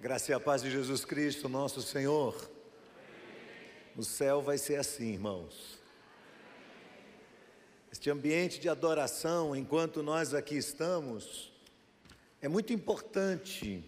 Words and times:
Graça 0.00 0.30
e 0.30 0.34
a 0.34 0.38
paz 0.38 0.62
de 0.62 0.70
Jesus 0.70 1.04
Cristo, 1.04 1.48
nosso 1.48 1.82
Senhor. 1.82 2.48
O 3.96 4.04
céu 4.04 4.40
vai 4.40 4.56
ser 4.56 4.76
assim, 4.76 5.14
irmãos. 5.14 5.76
Este 7.90 8.08
ambiente 8.08 8.60
de 8.60 8.68
adoração, 8.68 9.56
enquanto 9.56 10.00
nós 10.00 10.34
aqui 10.34 10.56
estamos, 10.56 11.52
é 12.40 12.46
muito 12.46 12.72
importante. 12.72 13.84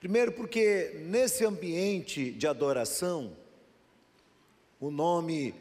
Primeiro, 0.00 0.32
porque 0.32 1.00
nesse 1.04 1.44
ambiente 1.44 2.32
de 2.32 2.48
adoração, 2.48 3.36
o 4.80 4.90
nome 4.90 5.54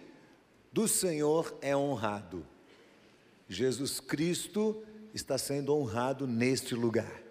do 0.74 0.88
Senhor 0.88 1.56
é 1.62 1.78
honrado. 1.78 2.44
Jesus 3.48 4.00
Cristo 4.00 4.84
está 5.14 5.38
sendo 5.38 5.76
honrado 5.76 6.26
neste 6.26 6.74
lugar. 6.74 7.29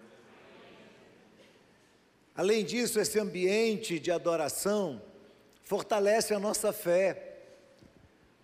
Além 2.39 2.63
disso, 2.63 3.01
esse 3.01 3.19
ambiente 3.19 3.99
de 3.99 4.11
adoração 4.11 5.01
fortalece 5.61 6.33
a 6.33 6.39
nossa 6.39 6.71
fé, 6.71 7.35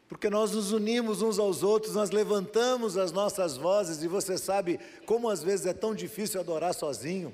porque 0.10 0.30
nós 0.30 0.52
nos 0.52 0.74
unimos 0.74 1.22
uns 1.22 1.40
aos 1.40 1.64
outros, 1.64 1.96
nós 1.96 2.12
levantamos 2.12 2.98
as 2.98 3.14
nossas 3.14 3.56
vozes, 3.56 4.04
e 4.04 4.10
você 4.10 4.38
sabe 4.38 4.82
como 5.06 5.30
às 5.30 5.42
vezes 5.42 5.66
é 5.66 5.72
tão 5.72 5.96
difícil 5.96 6.42
adorar 6.42 6.74
sozinho. 6.74 7.34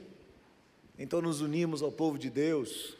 Então 0.99 1.19
nos 1.19 1.41
unimos 1.41 1.81
ao 1.81 1.91
povo 1.91 2.19
de 2.19 2.29
Deus 2.29 2.95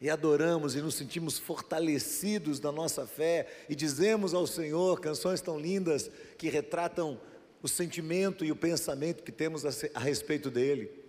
e 0.00 0.08
adoramos 0.08 0.74
e 0.74 0.80
nos 0.80 0.94
sentimos 0.94 1.38
fortalecidos 1.38 2.60
na 2.60 2.72
nossa 2.72 3.06
fé 3.06 3.46
e 3.68 3.74
dizemos 3.74 4.32
ao 4.32 4.46
Senhor 4.46 5.00
canções 5.00 5.42
tão 5.42 5.60
lindas 5.60 6.10
que 6.38 6.48
retratam 6.48 7.20
o 7.62 7.68
sentimento 7.68 8.42
e 8.42 8.50
o 8.50 8.56
pensamento 8.56 9.22
que 9.22 9.32
temos 9.32 9.66
a 9.66 10.00
respeito 10.00 10.50
dele. 10.50 11.05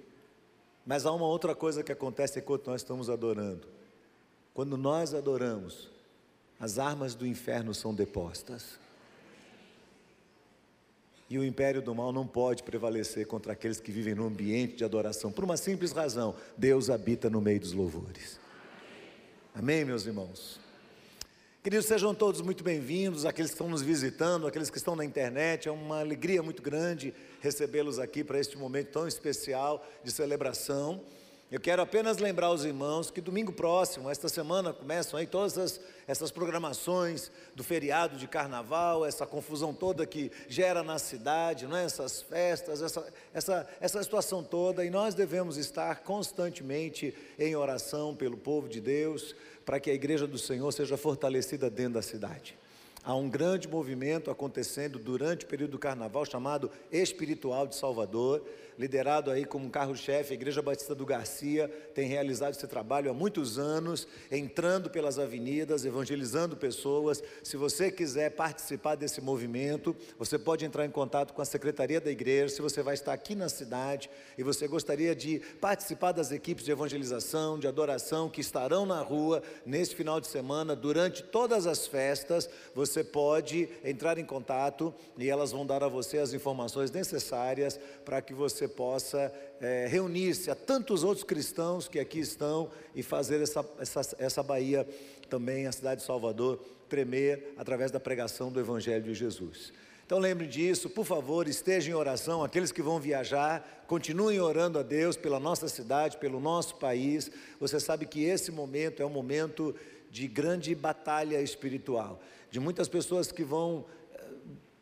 Mas 0.87 1.05
há 1.05 1.11
uma 1.11 1.25
outra 1.25 1.53
coisa 1.53 1.83
que 1.83 1.91
acontece 1.91 2.39
enquanto 2.39 2.67
nós 2.67 2.79
estamos 2.79 3.09
adorando. 3.09 3.67
Quando 4.53 4.77
nós 4.77 5.13
adoramos, 5.13 5.89
as 6.57 6.79
armas 6.79 7.13
do 7.13 7.27
inferno 7.27 7.73
são 7.73 7.93
depostas. 7.93 8.79
E 11.29 11.37
o 11.37 11.43
império 11.43 11.81
do 11.81 11.93
mal 11.93 12.13
não 12.13 12.25
pode 12.25 12.63
prevalecer 12.63 13.27
contra 13.27 13.51
aqueles 13.51 13.81
que 13.81 13.91
vivem 13.91 14.15
no 14.15 14.25
ambiente 14.25 14.77
de 14.77 14.85
adoração, 14.85 15.29
por 15.29 15.43
uma 15.43 15.57
simples 15.57 15.91
razão: 15.91 16.33
Deus 16.55 16.89
habita 16.89 17.29
no 17.29 17.41
meio 17.41 17.59
dos 17.59 17.73
louvores. 17.73 18.39
Amém, 19.53 19.83
meus 19.83 20.05
irmãos? 20.05 20.57
Queridos, 21.67 21.87
sejam 21.87 22.15
todos 22.15 22.39
muito 22.39 22.63
bem-vindos, 22.63 23.25
aqueles 23.25 23.51
que 23.51 23.55
estão 23.55 23.67
nos 23.67 23.81
visitando, 23.81 24.47
aqueles 24.47 24.69
que 24.69 24.77
estão 24.77 24.95
na 24.95 25.03
internet. 25.03 25.67
É 25.67 25.71
uma 25.71 25.99
alegria 25.99 26.41
muito 26.41 26.61
grande 26.61 27.13
recebê-los 27.41 27.99
aqui 27.99 28.23
para 28.23 28.39
este 28.39 28.57
momento 28.57 28.91
tão 28.91 29.05
especial 29.05 29.85
de 30.01 30.09
celebração. 30.09 31.01
Eu 31.51 31.59
quero 31.59 31.81
apenas 31.81 32.19
lembrar 32.19 32.51
os 32.51 32.63
irmãos 32.63 33.11
que 33.11 33.19
domingo 33.19 33.51
próximo, 33.51 34.09
esta 34.09 34.29
semana, 34.29 34.71
começam 34.73 35.19
aí 35.19 35.27
todas 35.27 35.57
essas, 35.57 35.81
essas 36.07 36.31
programações 36.31 37.31
do 37.53 37.65
feriado 37.65 38.17
de 38.17 38.27
carnaval, 38.27 39.05
essa 39.05 39.25
confusão 39.25 39.73
toda 39.73 40.05
que 40.05 40.31
gera 40.49 40.83
na 40.83 40.97
cidade, 40.97 41.65
não 41.65 41.75
é? 41.75 41.83
essas 41.83 42.21
festas, 42.21 42.81
essa, 42.81 43.13
essa, 43.33 43.67
essa 43.79 44.03
situação 44.03 44.43
toda, 44.43 44.83
e 44.83 44.89
nós 44.89 45.15
devemos 45.15 45.57
estar 45.57 46.03
constantemente 46.03 47.13
em 47.39 47.55
oração 47.55 48.13
pelo 48.13 48.35
povo 48.35 48.67
de 48.67 48.81
Deus, 48.81 49.33
para 49.67 49.81
que 49.81 49.91
a 49.91 49.93
igreja 49.93 50.25
do 50.25 50.37
Senhor 50.37 50.71
seja 50.71 50.95
fortalecida 50.95 51.69
dentro 51.69 51.95
da 51.95 52.01
cidade. 52.01 52.57
Há 53.07 53.15
um 53.15 53.29
grande 53.29 53.69
movimento 53.69 54.29
acontecendo 54.29 54.99
durante 54.99 55.45
o 55.45 55.47
período 55.47 55.71
do 55.71 55.79
carnaval 55.79 56.25
chamado 56.25 56.69
Espiritual 56.91 57.65
de 57.65 57.73
Salvador, 57.73 58.43
liderado 58.77 59.31
aí 59.31 59.43
como 59.43 59.69
carro-chefe, 59.69 60.33
a 60.33 60.35
Igreja 60.35 60.61
Batista 60.61 60.93
do 60.93 61.05
Garcia 61.05 61.67
tem 61.95 62.07
realizado 62.07 62.53
esse 62.53 62.67
trabalho 62.67 63.09
há 63.09 63.13
muitos 63.13 63.57
anos, 63.57 64.07
entrando 64.29 64.89
pelas 64.89 65.17
avenidas, 65.17 65.83
evangelizando 65.83 66.55
pessoas. 66.55 67.23
Se 67.41 67.57
você 67.57 67.89
quiser 67.89 68.31
participar 68.31 68.95
desse 68.95 69.19
movimento, 69.19 69.95
você 70.19 70.37
pode 70.37 70.63
entrar 70.63 70.85
em 70.85 70.91
contato 70.91 71.33
com 71.33 71.41
a 71.41 71.45
secretaria 71.45 71.99
da 71.99 72.11
igreja. 72.11 72.53
Se 72.53 72.61
você 72.61 72.83
vai 72.83 72.93
estar 72.93 73.13
aqui 73.13 73.33
na 73.33 73.49
cidade 73.49 74.09
e 74.37 74.43
você 74.43 74.67
gostaria 74.67 75.15
de 75.15 75.39
participar 75.59 76.11
das 76.11 76.31
equipes 76.31 76.63
de 76.63 76.71
evangelização, 76.71 77.57
de 77.57 77.67
adoração 77.67 78.29
que 78.29 78.41
estarão 78.41 78.85
na 78.85 79.01
rua 79.01 79.41
neste 79.65 79.95
final 79.95 80.21
de 80.21 80.27
semana, 80.27 80.75
durante 80.75 81.23
todas 81.23 81.65
as 81.65 81.87
festas, 81.87 82.47
você 82.75 82.96
pode 83.03 83.69
entrar 83.83 84.17
em 84.17 84.25
contato 84.25 84.93
e 85.17 85.29
elas 85.29 85.51
vão 85.51 85.65
dar 85.65 85.83
a 85.83 85.87
você 85.87 86.17
as 86.17 86.33
informações 86.33 86.91
necessárias 86.91 87.79
para 88.03 88.21
que 88.21 88.33
você 88.33 88.57
você 88.57 88.67
possa 88.67 89.31
é, 89.59 89.87
reunir-se 89.87 90.49
a 90.49 90.55
tantos 90.55 91.03
outros 91.03 91.23
cristãos 91.23 91.87
que 91.87 91.99
aqui 91.99 92.19
estão 92.19 92.69
e 92.95 93.03
fazer 93.03 93.41
essa, 93.41 93.65
essa, 93.79 94.15
essa 94.17 94.43
Bahia 94.43 94.87
também, 95.29 95.67
a 95.67 95.71
cidade 95.71 96.01
de 96.01 96.07
Salvador, 96.07 96.59
tremer 96.89 97.53
através 97.57 97.91
da 97.91 97.99
pregação 97.99 98.51
do 98.51 98.59
Evangelho 98.59 99.03
de 99.03 99.13
Jesus. 99.13 99.73
Então 100.05 100.17
lembre 100.19 100.47
disso, 100.47 100.89
por 100.89 101.05
favor, 101.05 101.47
estejam 101.47 101.91
em 101.91 101.95
oração. 101.95 102.41
Aqueles 102.41 102.71
que 102.71 102.81
vão 102.81 102.97
viajar, 102.97 103.83
continuem 103.87 104.39
orando 104.39 104.79
a 104.79 104.83
Deus 104.83 105.17
pela 105.17 105.39
nossa 105.39 105.67
cidade, 105.67 106.17
pelo 106.17 106.39
nosso 106.39 106.75
país. 106.75 107.29
Você 107.59 107.77
sabe 107.79 108.05
que 108.05 108.23
esse 108.23 108.49
momento 108.49 109.03
é 109.03 109.05
um 109.05 109.09
momento 109.09 109.75
de 110.09 110.25
grande 110.27 110.73
batalha 110.73 111.41
espiritual, 111.41 112.21
de 112.49 112.59
muitas 112.59 112.87
pessoas 112.87 113.31
que 113.31 113.43
vão 113.43 113.85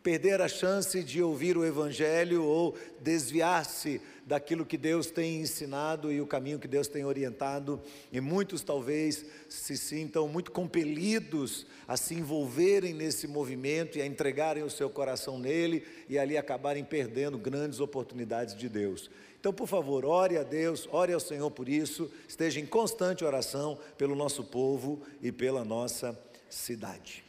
perder 0.06 0.40
a 0.40 0.48
chance 0.48 1.04
de 1.04 1.20
ouvir 1.20 1.58
o 1.58 1.66
Evangelho 1.66 2.44
ou 2.44 2.76
desviar-se 3.02 4.00
daquilo 4.24 4.64
que 4.64 4.78
Deus 4.78 5.10
tem 5.10 5.42
ensinado 5.42 6.12
e 6.12 6.22
o 6.22 6.28
caminho 6.28 6.60
que 6.60 6.68
Deus 6.68 6.88
tem 6.88 7.04
orientado, 7.04 7.82
e 8.12 8.22
muitos 8.22 8.62
talvez 8.62 9.26
se 9.50 9.76
sintam 9.76 10.28
muito 10.28 10.52
compelidos 10.52 11.66
a 11.88 11.98
se 11.98 12.14
envolverem 12.14 12.94
nesse 12.94 13.28
movimento 13.28 13.98
e 13.98 14.02
a 14.04 14.06
entregarem 14.06 14.62
o 14.62 14.70
seu 14.70 14.92
coração 14.92 15.40
nele 15.40 15.84
e 16.08 16.20
ali 16.20 16.38
acabarem 16.38 16.84
perdendo 16.84 17.36
grandes 17.40 17.80
oportunidades 17.80 18.56
de 18.56 18.70
Deus. 18.70 19.10
Então, 19.40 19.52
por 19.52 19.68
favor, 19.68 20.06
ore 20.06 20.38
a 20.38 20.44
Deus, 20.44 20.88
ore 20.92 21.14
ao 21.14 21.20
Senhor 21.20 21.50
por 21.50 21.68
isso, 21.68 22.12
esteja 22.28 22.60
em 22.60 22.66
constante 22.68 23.26
oração 23.26 23.76
pelo 23.98 24.16
nosso 24.16 24.44
povo 24.44 25.02
e 25.20 25.32
pela 25.32 25.66
nossa 25.66 26.16
cidade. 26.48 27.25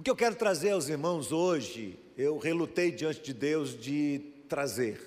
O 0.00 0.02
que 0.02 0.08
eu 0.08 0.16
quero 0.16 0.34
trazer 0.34 0.70
aos 0.70 0.88
irmãos 0.88 1.30
hoje, 1.30 1.98
eu 2.16 2.38
relutei 2.38 2.90
diante 2.90 3.20
de 3.20 3.34
Deus 3.34 3.78
de 3.78 4.22
trazer. 4.48 4.98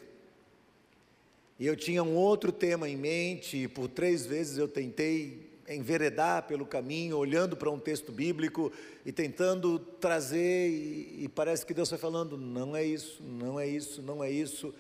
E 1.58 1.66
eu 1.66 1.76
tinha 1.76 2.04
um 2.04 2.16
outro 2.16 2.52
tema 2.52 2.88
em 2.88 2.96
mente, 2.96 3.64
e 3.64 3.68
por 3.68 3.88
três 3.88 4.24
vezes 4.24 4.60
eu 4.60 4.68
tentei 4.68 5.50
enveredar 5.68 6.44
pelo 6.44 6.64
caminho, 6.64 7.18
olhando 7.18 7.58
para 7.58 7.72
um 7.72 7.80
texto 7.80 8.12
bíblico 8.12 8.72
e 9.04 9.12
tentando 9.12 9.80
trazer, 9.80 10.70
e, 10.70 11.24
e 11.24 11.28
parece 11.28 11.66
que 11.66 11.74
Deus 11.74 11.90
foi 11.90 11.98
falando: 11.98 12.38
não 12.38 12.76
é 12.76 12.86
isso, 12.86 13.24
não 13.24 13.60
é 13.60 13.68
isso, 13.68 14.00
não 14.00 14.24
é 14.24 14.30
isso. 14.30 14.72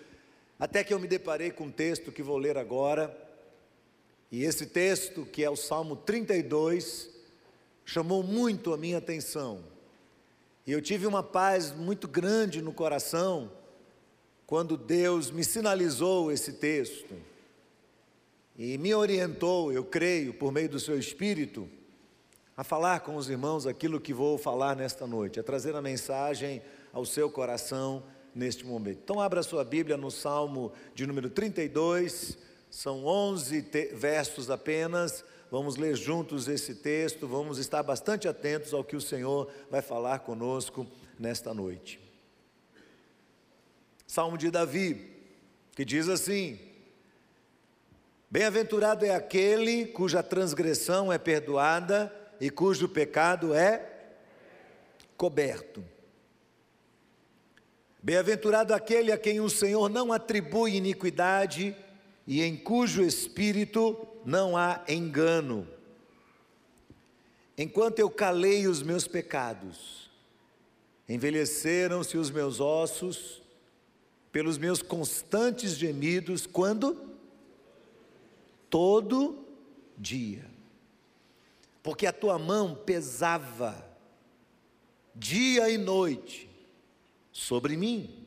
Até 0.59 0.83
que 0.83 0.93
eu 0.93 0.99
me 0.99 1.07
deparei 1.07 1.49
com 1.49 1.63
um 1.63 1.71
texto 1.71 2.11
que 2.11 2.21
vou 2.21 2.37
ler 2.37 2.55
agora, 2.55 3.17
e 4.31 4.43
esse 4.43 4.67
texto, 4.67 5.25
que 5.25 5.43
é 5.43 5.49
o 5.49 5.55
Salmo 5.55 5.95
32, 5.95 7.09
chamou 7.83 8.21
muito 8.21 8.75
a 8.75 8.77
minha 8.77 8.99
atenção. 8.99 9.72
E 10.65 10.71
eu 10.71 10.81
tive 10.81 11.05
uma 11.05 11.21
paz 11.21 11.73
muito 11.73 12.07
grande 12.07 12.61
no 12.61 12.71
coração 12.71 13.51
quando 14.45 14.77
Deus 14.77 15.29
me 15.29 15.43
sinalizou 15.43 16.31
esse 16.31 16.53
texto 16.53 17.15
e 18.57 18.77
me 18.77 18.93
orientou, 18.93 19.73
eu 19.73 19.83
creio, 19.83 20.33
por 20.33 20.51
meio 20.51 20.69
do 20.69 20.79
seu 20.79 20.97
Espírito, 20.97 21.67
a 22.55 22.63
falar 22.63 23.01
com 23.01 23.15
os 23.15 23.29
irmãos 23.29 23.65
aquilo 23.65 23.99
que 23.99 24.13
vou 24.13 24.37
falar 24.37 24.75
nesta 24.75 25.07
noite, 25.07 25.39
a 25.39 25.43
trazer 25.43 25.75
a 25.75 25.81
mensagem 25.81 26.61
ao 26.93 27.03
seu 27.03 27.29
coração 27.29 28.03
neste 28.33 28.65
momento. 28.65 28.99
Então, 29.03 29.19
abra 29.19 29.43
sua 29.43 29.65
Bíblia 29.65 29.97
no 29.97 30.11
Salmo 30.11 30.71
de 30.93 31.05
número 31.05 31.29
32, 31.29 32.37
são 32.69 33.05
11 33.05 33.61
versos 33.93 34.49
apenas 34.49 35.25
Vamos 35.53 35.75
ler 35.75 35.95
juntos 35.95 36.47
esse 36.47 36.73
texto, 36.73 37.27
vamos 37.27 37.59
estar 37.59 37.83
bastante 37.83 38.27
atentos 38.27 38.73
ao 38.73 38.83
que 38.83 38.95
o 38.95 38.99
Senhor 38.99 39.51
vai 39.69 39.83
falar 39.83 40.17
conosco 40.21 40.87
nesta 41.19 41.53
noite. 41.53 41.99
Salmo 44.07 44.35
de 44.35 44.49
Davi, 44.49 45.11
que 45.75 45.85
diz 45.85 46.09
assim: 46.09 46.57
Bem-aventurado 48.31 49.05
é 49.05 49.13
aquele 49.13 49.85
cuja 49.85 50.23
transgressão 50.23 51.13
é 51.13 51.19
perdoada 51.19 52.11
e 52.41 52.49
cujo 52.49 52.89
pecado 52.89 53.53
é 53.53 53.91
coberto. 55.15 55.85
Bem-aventurado 58.01 58.73
aquele 58.73 59.11
a 59.11 59.19
quem 59.19 59.39
o 59.39 59.51
Senhor 59.51 59.87
não 59.87 60.11
atribui 60.11 60.77
iniquidade 60.77 61.75
e 62.25 62.41
em 62.41 62.57
cujo 62.57 63.03
espírito 63.03 64.07
não 64.25 64.57
há 64.57 64.83
engano. 64.87 65.67
Enquanto 67.57 67.99
eu 67.99 68.09
calei 68.09 68.67
os 68.67 68.81
meus 68.81 69.07
pecados, 69.07 70.09
envelheceram-se 71.07 72.17
os 72.17 72.31
meus 72.31 72.59
ossos 72.59 73.41
pelos 74.31 74.57
meus 74.57 74.81
constantes 74.81 75.73
gemidos, 75.77 76.47
quando? 76.47 77.13
todo 78.73 79.45
dia, 79.95 80.49
porque 81.83 82.07
a 82.07 82.11
tua 82.11 82.39
mão 82.39 82.73
pesava 82.73 83.85
dia 85.13 85.69
e 85.69 85.77
noite 85.77 86.49
sobre 87.31 87.77
mim. 87.77 88.25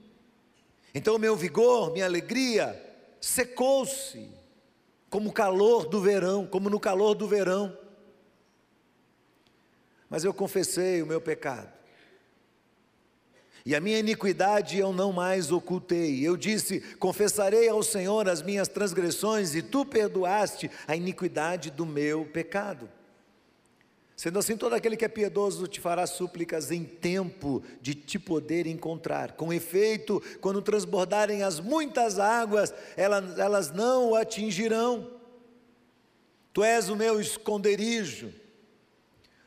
Então 0.95 1.19
meu 1.19 1.35
vigor, 1.35 1.91
minha 1.93 2.05
alegria 2.05 2.81
secou-se 3.21 4.31
como 5.17 5.31
o 5.31 5.33
calor 5.33 5.89
do 5.89 5.99
verão, 5.99 6.47
como 6.47 6.69
no 6.69 6.79
calor 6.79 7.15
do 7.15 7.27
verão. 7.27 7.75
Mas 10.11 10.25
eu 10.25 10.35
confessei 10.35 11.01
o 11.01 11.07
meu 11.07 11.23
pecado. 11.23 11.73
E 13.65 13.75
a 13.75 13.81
minha 13.81 13.99
iniquidade 13.99 14.77
eu 14.77 14.93
não 14.93 15.15
mais 15.15 15.51
ocultei. 15.51 16.21
Eu 16.21 16.37
disse: 16.37 16.81
Confessarei 16.99 17.67
ao 17.67 17.83
Senhor 17.83 18.29
as 18.29 18.43
minhas 18.43 18.69
transgressões, 18.69 19.55
e 19.55 19.63
tu 19.63 19.87
perdoaste 19.87 20.71
a 20.87 20.95
iniquidade 20.95 21.71
do 21.71 21.87
meu 21.87 22.27
pecado. 22.27 22.87
Sendo 24.17 24.39
assim, 24.39 24.57
todo 24.57 24.73
aquele 24.73 24.97
que 24.97 25.05
é 25.05 25.09
piedoso 25.09 25.67
te 25.67 25.79
fará 25.79 26.07
súplicas 26.07 26.71
em 26.71 26.85
tempo 26.85 27.63
de 27.83 27.95
te 27.95 28.19
poder 28.19 28.67
encontrar. 28.67 29.33
Com 29.33 29.53
efeito, 29.53 30.23
quando 30.41 30.63
transbordarem 30.63 31.43
as 31.43 31.61
muitas 31.61 32.19
águas, 32.19 32.73
elas, 32.97 33.39
elas 33.39 33.71
não 33.71 34.11
o 34.11 34.15
atingirão. 34.15 35.11
Tu 36.51 36.65
és 36.65 36.89
o 36.89 36.97
meu 36.97 37.21
esconderijo, 37.21 38.33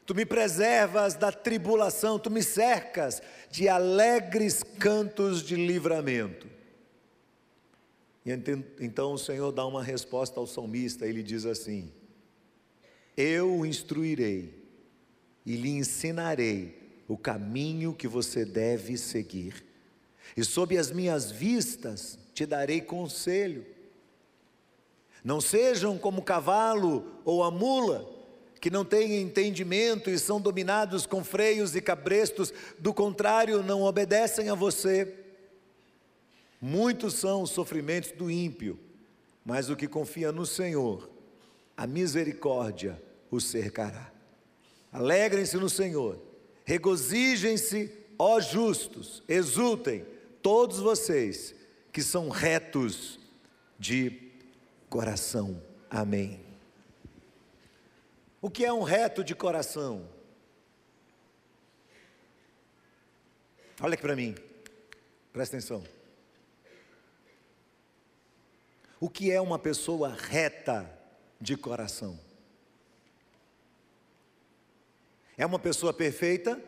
tu 0.06 0.13
me 0.13 0.24
preservas 0.24 1.16
da 1.16 1.31
tribulação, 1.31 2.19
tu 2.19 2.30
me 2.30 2.44
cercas 2.44 3.24
de 3.50 3.68
alegres 3.68 4.62
cantos 4.62 5.42
de 5.42 5.56
livramento. 5.56 6.48
E 8.24 8.30
então 8.80 9.13
o 9.13 9.18
Senhor 9.18 9.51
dá 9.51 9.66
uma 9.66 9.81
resposta 9.81 10.39
ao 10.39 10.45
salmista, 10.45 11.07
ele 11.07 11.24
diz 11.24 11.48
assim: 11.48 11.92
Eu 13.18 13.51
o 13.51 13.66
instruirei 13.66 14.58
e 15.45 15.56
lhe 15.56 15.69
ensinarei 15.69 16.77
o 17.07 17.18
caminho 17.18 17.94
que 17.94 18.07
você 18.07 18.45
deve 18.45 18.97
seguir. 18.97 19.65
E 20.38 20.44
sob 20.44 20.77
as 20.77 20.91
minhas 20.91 21.31
vistas 21.31 22.19
te 22.33 22.45
darei 22.45 22.81
conselho. 22.81 23.65
Não 25.24 25.41
sejam 25.41 25.97
como 25.97 26.21
o 26.21 26.24
cavalo 26.24 27.06
ou 27.25 27.44
a 27.44 27.51
mula, 27.51 28.07
que 28.62 28.69
não 28.69 28.86
têm 28.86 29.21
entendimento 29.21 30.09
e 30.09 30.19
são 30.19 30.39
dominados 30.39 31.06
com 31.06 31.24
freios 31.24 31.75
e 31.75 31.81
cabrestos, 31.81 32.53
do 32.77 32.94
contrário, 32.94 33.63
não 33.63 33.81
obedecem 33.83 34.50
a 34.50 34.56
você. 34.56 35.15
Muitos 36.62 37.15
são 37.15 37.42
os 37.42 37.51
sofrimentos 37.51 38.12
do 38.12 38.30
ímpio, 38.30 38.77
mas 39.45 39.69
o 39.69 39.75
que 39.75 39.88
confia 39.88 40.31
no 40.31 40.45
Senhor, 40.45 41.09
a 41.75 41.88
misericórdia 41.88 43.01
o 43.31 43.39
cercará. 43.39 44.19
Alegrem-se 44.91 45.57
no 45.57 45.69
Senhor, 45.69 46.19
regozijem-se, 46.65 47.91
ó 48.18 48.39
justos, 48.39 49.24
exultem, 49.27 50.06
todos 50.41 50.80
vocês 50.80 51.53
que 51.91 52.01
são 52.01 52.30
retos 52.30 53.19
de 53.77 54.31
coração. 54.89 55.62
Amém. 55.89 56.44
O 58.41 58.50
que 58.50 58.65
é 58.65 58.74
um 58.74 58.83
reto 58.83 59.24
de 59.24 59.36
coração? 59.36 60.07
Olha 63.81 63.94
aqui 63.94 64.01
para 64.01 64.15
mim, 64.15 64.35
presta 65.31 65.57
atenção. 65.57 65.83
O 69.00 69.09
que 69.09 69.31
é 69.31 69.39
uma 69.39 69.57
pessoa 69.57 70.09
reta 70.09 70.89
de 71.39 71.56
coração? 71.56 72.19
É 75.39 75.45
uma 75.45 75.57
pessoa 75.57 75.94
perfeita? 75.94 76.62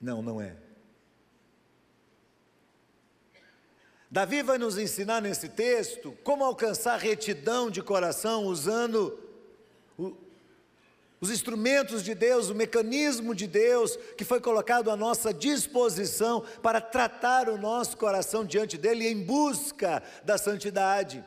Não, 0.00 0.22
não 0.22 0.40
é. 0.40 0.56
Davi 4.10 4.42
vai 4.42 4.56
nos 4.56 4.78
ensinar 4.78 5.20
nesse 5.20 5.50
texto 5.50 6.16
como 6.24 6.42
alcançar 6.42 6.98
retidão 6.98 7.70
de 7.70 7.82
coração 7.82 8.44
usando 8.44 9.22
o, 9.98 10.16
os 11.20 11.30
instrumentos 11.30 12.02
de 12.02 12.14
Deus, 12.14 12.48
o 12.48 12.54
mecanismo 12.54 13.34
de 13.34 13.46
Deus 13.46 13.98
que 14.16 14.24
foi 14.24 14.40
colocado 14.40 14.90
à 14.90 14.96
nossa 14.96 15.34
disposição 15.34 16.42
para 16.62 16.80
tratar 16.80 17.50
o 17.50 17.58
nosso 17.58 17.98
coração 17.98 18.42
diante 18.42 18.78
dele 18.78 19.06
em 19.06 19.22
busca 19.22 20.02
da 20.24 20.38
santidade. 20.38 21.22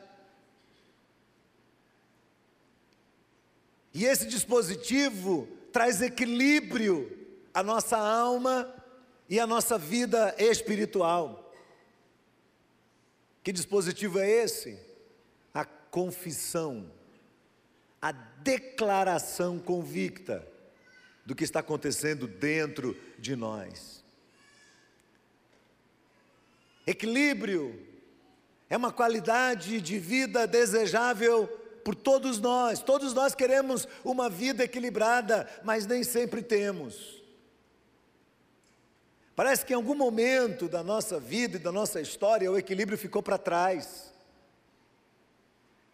E 3.97 4.05
esse 4.05 4.27
dispositivo 4.27 5.47
traz 5.73 6.03
equilíbrio 6.03 7.11
à 7.51 7.63
nossa 7.63 7.97
alma 7.97 8.71
e 9.27 9.39
à 9.39 9.47
nossa 9.47 9.75
vida 9.75 10.35
espiritual. 10.37 11.51
Que 13.43 13.51
dispositivo 13.51 14.19
é 14.19 14.29
esse? 14.29 14.79
A 15.51 15.65
confissão, 15.65 16.91
a 17.99 18.11
declaração 18.11 19.57
convicta 19.57 20.47
do 21.25 21.33
que 21.33 21.43
está 21.43 21.61
acontecendo 21.61 22.27
dentro 22.27 22.95
de 23.17 23.35
nós. 23.35 24.03
Equilíbrio 26.85 27.83
é 28.69 28.77
uma 28.77 28.91
qualidade 28.91 29.81
de 29.81 29.97
vida 29.97 30.45
desejável 30.45 31.49
por 31.87 31.95
todos 31.95 32.41
nós. 32.41 32.81
Todos 32.81 33.13
nós 33.13 33.33
queremos 33.33 33.87
uma 34.03 34.29
vida 34.29 34.61
equilibrada, 34.61 35.49
mas 35.63 35.85
nem 35.85 36.03
sempre 36.03 36.41
temos. 36.41 37.23
Parece 39.33 39.65
que 39.65 39.71
em 39.71 39.77
algum 39.77 39.95
momento 39.95 40.67
da 40.67 40.83
nossa 40.83 41.17
vida 41.17 41.55
e 41.55 41.61
da 41.61 41.71
nossa 41.71 42.01
história 42.01 42.51
o 42.51 42.57
equilíbrio 42.57 42.97
ficou 42.97 43.23
para 43.23 43.37
trás. 43.37 44.11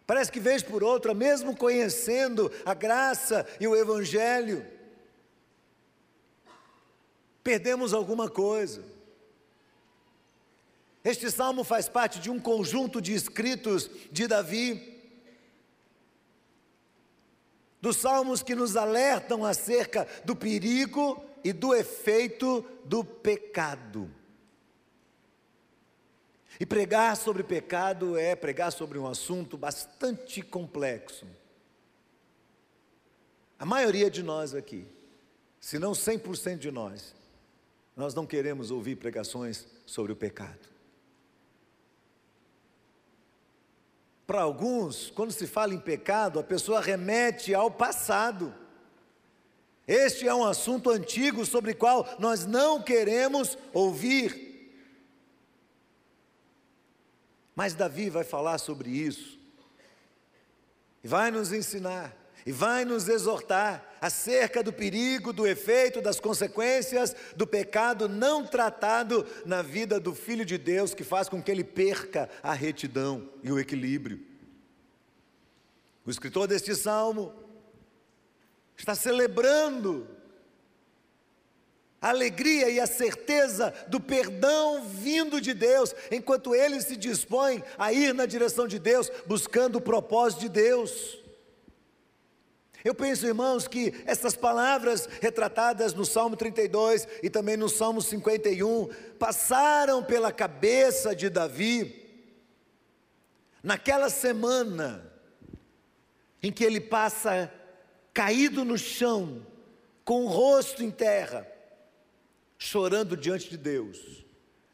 Parece 0.04 0.32
que 0.32 0.40
vez 0.40 0.64
por 0.64 0.82
outra, 0.82 1.14
mesmo 1.14 1.56
conhecendo 1.56 2.50
a 2.64 2.74
graça 2.74 3.46
e 3.60 3.68
o 3.68 3.76
Evangelho, 3.76 4.66
perdemos 7.44 7.94
alguma 7.94 8.28
coisa. 8.28 8.82
Este 11.04 11.30
salmo 11.30 11.62
faz 11.62 11.88
parte 11.88 12.18
de 12.18 12.32
um 12.32 12.40
conjunto 12.40 13.00
de 13.00 13.14
escritos 13.14 13.88
de 14.10 14.26
Davi, 14.26 14.93
dos 17.84 17.98
salmos 17.98 18.42
que 18.42 18.54
nos 18.54 18.78
alertam 18.78 19.44
acerca 19.44 20.08
do 20.24 20.34
perigo 20.34 21.22
e 21.44 21.52
do 21.52 21.74
efeito 21.74 22.64
do 22.82 23.04
pecado. 23.04 24.10
E 26.58 26.64
pregar 26.64 27.14
sobre 27.14 27.42
pecado 27.42 28.16
é 28.16 28.34
pregar 28.34 28.72
sobre 28.72 28.98
um 28.98 29.06
assunto 29.06 29.58
bastante 29.58 30.40
complexo. 30.40 31.26
A 33.58 33.66
maioria 33.66 34.10
de 34.10 34.22
nós 34.22 34.54
aqui, 34.54 34.86
se 35.60 35.78
não 35.78 35.92
100% 35.92 36.56
de 36.56 36.70
nós, 36.70 37.14
nós 37.94 38.14
não 38.14 38.24
queremos 38.24 38.70
ouvir 38.70 38.96
pregações 38.96 39.66
sobre 39.84 40.10
o 40.10 40.16
pecado. 40.16 40.73
Para 44.26 44.42
alguns, 44.42 45.10
quando 45.10 45.32
se 45.32 45.46
fala 45.46 45.74
em 45.74 45.78
pecado, 45.78 46.38
a 46.38 46.42
pessoa 46.42 46.80
remete 46.80 47.54
ao 47.54 47.70
passado. 47.70 48.54
Este 49.86 50.26
é 50.26 50.34
um 50.34 50.44
assunto 50.44 50.90
antigo 50.90 51.44
sobre 51.44 51.72
o 51.72 51.76
qual 51.76 52.08
nós 52.18 52.46
não 52.46 52.82
queremos 52.82 53.58
ouvir. 53.72 54.72
Mas 57.54 57.74
Davi 57.74 58.08
vai 58.08 58.24
falar 58.24 58.58
sobre 58.58 58.90
isso, 58.90 59.38
e 61.04 61.08
vai 61.08 61.30
nos 61.30 61.52
ensinar, 61.52 62.16
e 62.46 62.52
vai 62.52 62.84
nos 62.84 63.08
exortar 63.08 63.96
acerca 64.00 64.62
do 64.62 64.72
perigo, 64.72 65.32
do 65.32 65.46
efeito, 65.46 66.02
das 66.02 66.20
consequências 66.20 67.16
do 67.34 67.46
pecado 67.46 68.08
não 68.08 68.46
tratado 68.46 69.26
na 69.46 69.62
vida 69.62 69.98
do 69.98 70.14
Filho 70.14 70.44
de 70.44 70.58
Deus, 70.58 70.94
que 70.94 71.02
faz 71.02 71.28
com 71.28 71.42
que 71.42 71.50
ele 71.50 71.64
perca 71.64 72.28
a 72.42 72.52
retidão 72.52 73.30
e 73.42 73.50
o 73.50 73.58
equilíbrio. 73.58 74.20
O 76.04 76.10
escritor 76.10 76.46
deste 76.46 76.74
salmo 76.74 77.32
está 78.76 78.94
celebrando 78.94 80.06
a 81.98 82.10
alegria 82.10 82.68
e 82.68 82.78
a 82.78 82.86
certeza 82.86 83.72
do 83.88 83.98
perdão 83.98 84.84
vindo 84.84 85.40
de 85.40 85.54
Deus, 85.54 85.94
enquanto 86.10 86.54
ele 86.54 86.78
se 86.82 86.98
dispõe 86.98 87.64
a 87.78 87.94
ir 87.94 88.12
na 88.12 88.26
direção 88.26 88.68
de 88.68 88.78
Deus, 88.78 89.10
buscando 89.26 89.76
o 89.76 89.80
propósito 89.80 90.40
de 90.40 90.50
Deus. 90.50 91.23
Eu 92.84 92.94
penso, 92.94 93.26
irmãos, 93.26 93.66
que 93.66 93.94
essas 94.04 94.36
palavras 94.36 95.08
retratadas 95.22 95.94
no 95.94 96.04
Salmo 96.04 96.36
32 96.36 97.08
e 97.22 97.30
também 97.30 97.56
no 97.56 97.68
Salmo 97.68 98.02
51 98.02 98.88
passaram 99.18 100.04
pela 100.04 100.30
cabeça 100.30 101.16
de 101.16 101.30
Davi 101.30 102.04
naquela 103.62 104.10
semana 104.10 105.10
em 106.42 106.52
que 106.52 106.62
ele 106.62 106.78
passa 106.78 107.50
caído 108.12 108.66
no 108.66 108.76
chão, 108.76 109.46
com 110.04 110.26
o 110.26 110.28
rosto 110.28 110.84
em 110.84 110.90
terra, 110.90 111.50
chorando 112.58 113.16
diante 113.16 113.48
de 113.48 113.56
Deus, 113.56 114.26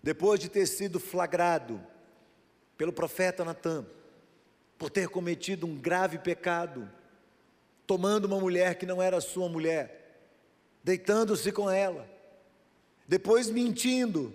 depois 0.03 0.41
de 0.41 0.49
ter 0.49 0.67
sido 0.67 0.99
flagrado 0.99 1.81
pelo 2.77 2.93
profeta 2.93 3.45
Natan, 3.45 3.87
por 4.77 4.91
ter 4.91 5.09
cometido 5.09 5.65
um 5.65 5.77
grave 5.77 6.19
pecado, 6.19 6.91
tomando 7.91 8.27
uma 8.27 8.39
mulher 8.39 8.77
que 8.77 8.87
não 8.87 9.03
era 9.03 9.21
sua 9.21 9.49
mulher, 9.49 10.23
deitando-se 10.85 11.51
com 11.51 11.69
ela, 11.69 12.09
depois 13.09 13.51
mentindo, 13.51 14.33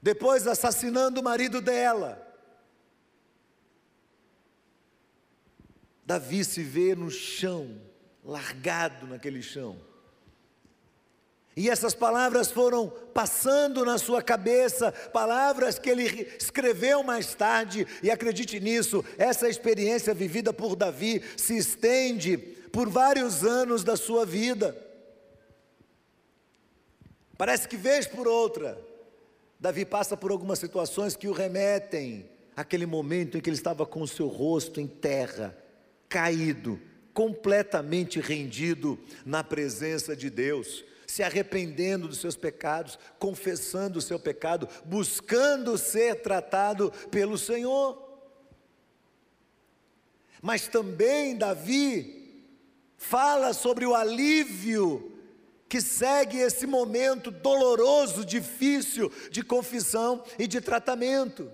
depois 0.00 0.46
assassinando 0.46 1.20
o 1.20 1.22
marido 1.22 1.60
dela. 1.60 2.26
Davi 6.06 6.42
se 6.42 6.62
vê 6.62 6.94
no 6.94 7.10
chão, 7.10 7.78
largado 8.24 9.06
naquele 9.06 9.42
chão. 9.42 9.78
E 11.54 11.68
essas 11.68 11.94
palavras 11.94 12.50
foram 12.50 12.88
passando 13.12 13.84
na 13.84 13.98
sua 13.98 14.22
cabeça, 14.22 14.90
palavras 14.90 15.78
que 15.78 15.90
ele 15.90 16.32
escreveu 16.40 17.02
mais 17.02 17.34
tarde, 17.34 17.86
e 18.02 18.10
acredite 18.10 18.58
nisso, 18.58 19.04
essa 19.18 19.50
experiência 19.50 20.14
vivida 20.14 20.50
por 20.50 20.74
Davi 20.74 21.22
se 21.36 21.58
estende 21.58 22.56
por 22.72 22.88
vários 22.88 23.44
anos 23.44 23.82
da 23.82 23.96
sua 23.96 24.24
vida. 24.24 24.76
Parece 27.36 27.66
que 27.66 27.76
vez 27.76 28.06
por 28.06 28.28
outra, 28.28 28.78
Davi 29.58 29.84
passa 29.84 30.16
por 30.16 30.30
algumas 30.30 30.58
situações 30.58 31.16
que 31.16 31.28
o 31.28 31.32
remetem 31.32 32.28
àquele 32.56 32.86
momento 32.86 33.36
em 33.36 33.40
que 33.40 33.48
ele 33.48 33.56
estava 33.56 33.86
com 33.86 34.02
o 34.02 34.08
seu 34.08 34.28
rosto 34.28 34.80
em 34.80 34.86
terra, 34.86 35.56
caído, 36.08 36.80
completamente 37.14 38.20
rendido 38.20 38.98
na 39.24 39.42
presença 39.42 40.14
de 40.14 40.28
Deus, 40.28 40.84
se 41.06 41.22
arrependendo 41.22 42.06
dos 42.06 42.18
seus 42.18 42.36
pecados, 42.36 42.98
confessando 43.18 43.98
o 43.98 44.02
seu 44.02 44.18
pecado, 44.18 44.68
buscando 44.84 45.76
ser 45.76 46.22
tratado 46.22 46.92
pelo 47.10 47.36
Senhor. 47.36 48.06
Mas 50.40 50.68
também 50.68 51.36
Davi 51.36 52.19
fala 53.00 53.54
sobre 53.54 53.86
o 53.86 53.94
alívio 53.94 55.10
que 55.68 55.80
segue 55.80 56.38
esse 56.38 56.66
momento 56.66 57.30
doloroso, 57.30 58.24
difícil 58.24 59.10
de 59.30 59.42
confissão 59.42 60.22
e 60.38 60.46
de 60.46 60.60
tratamento. 60.60 61.50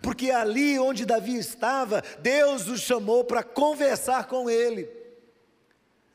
Porque 0.00 0.30
ali 0.30 0.78
onde 0.78 1.04
Davi 1.04 1.36
estava, 1.36 2.02
Deus 2.20 2.66
o 2.66 2.78
chamou 2.78 3.24
para 3.24 3.42
conversar 3.42 4.26
com 4.26 4.48
ele. 4.48 4.88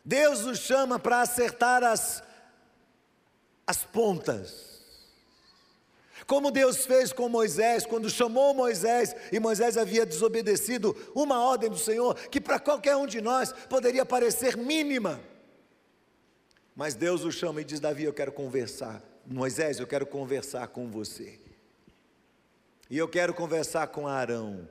Deus 0.03 0.45
o 0.45 0.55
chama 0.55 0.97
para 0.97 1.21
acertar 1.21 1.83
as, 1.83 2.23
as 3.67 3.83
pontas. 3.83 4.70
Como 6.31 6.49
Deus 6.49 6.85
fez 6.85 7.11
com 7.11 7.27
Moisés, 7.27 7.85
quando 7.85 8.09
chamou 8.09 8.53
Moisés 8.53 9.13
e 9.33 9.37
Moisés 9.37 9.75
havia 9.75 10.05
desobedecido 10.05 10.95
uma 11.13 11.43
ordem 11.43 11.69
do 11.69 11.77
Senhor, 11.77 12.15
que 12.29 12.39
para 12.39 12.57
qualquer 12.57 12.95
um 12.95 13.05
de 13.05 13.19
nós 13.19 13.51
poderia 13.67 14.05
parecer 14.05 14.55
mínima. 14.55 15.19
Mas 16.73 16.95
Deus 16.95 17.25
o 17.25 17.33
chama 17.33 17.59
e 17.59 17.65
diz: 17.65 17.81
Davi, 17.81 18.05
eu 18.05 18.13
quero 18.13 18.31
conversar. 18.31 19.03
Moisés, 19.27 19.77
eu 19.77 19.85
quero 19.85 20.05
conversar 20.05 20.69
com 20.69 20.89
você. 20.89 21.37
E 22.89 22.97
eu 22.97 23.09
quero 23.09 23.33
conversar 23.33 23.87
com 23.87 24.07
Arão. 24.07 24.69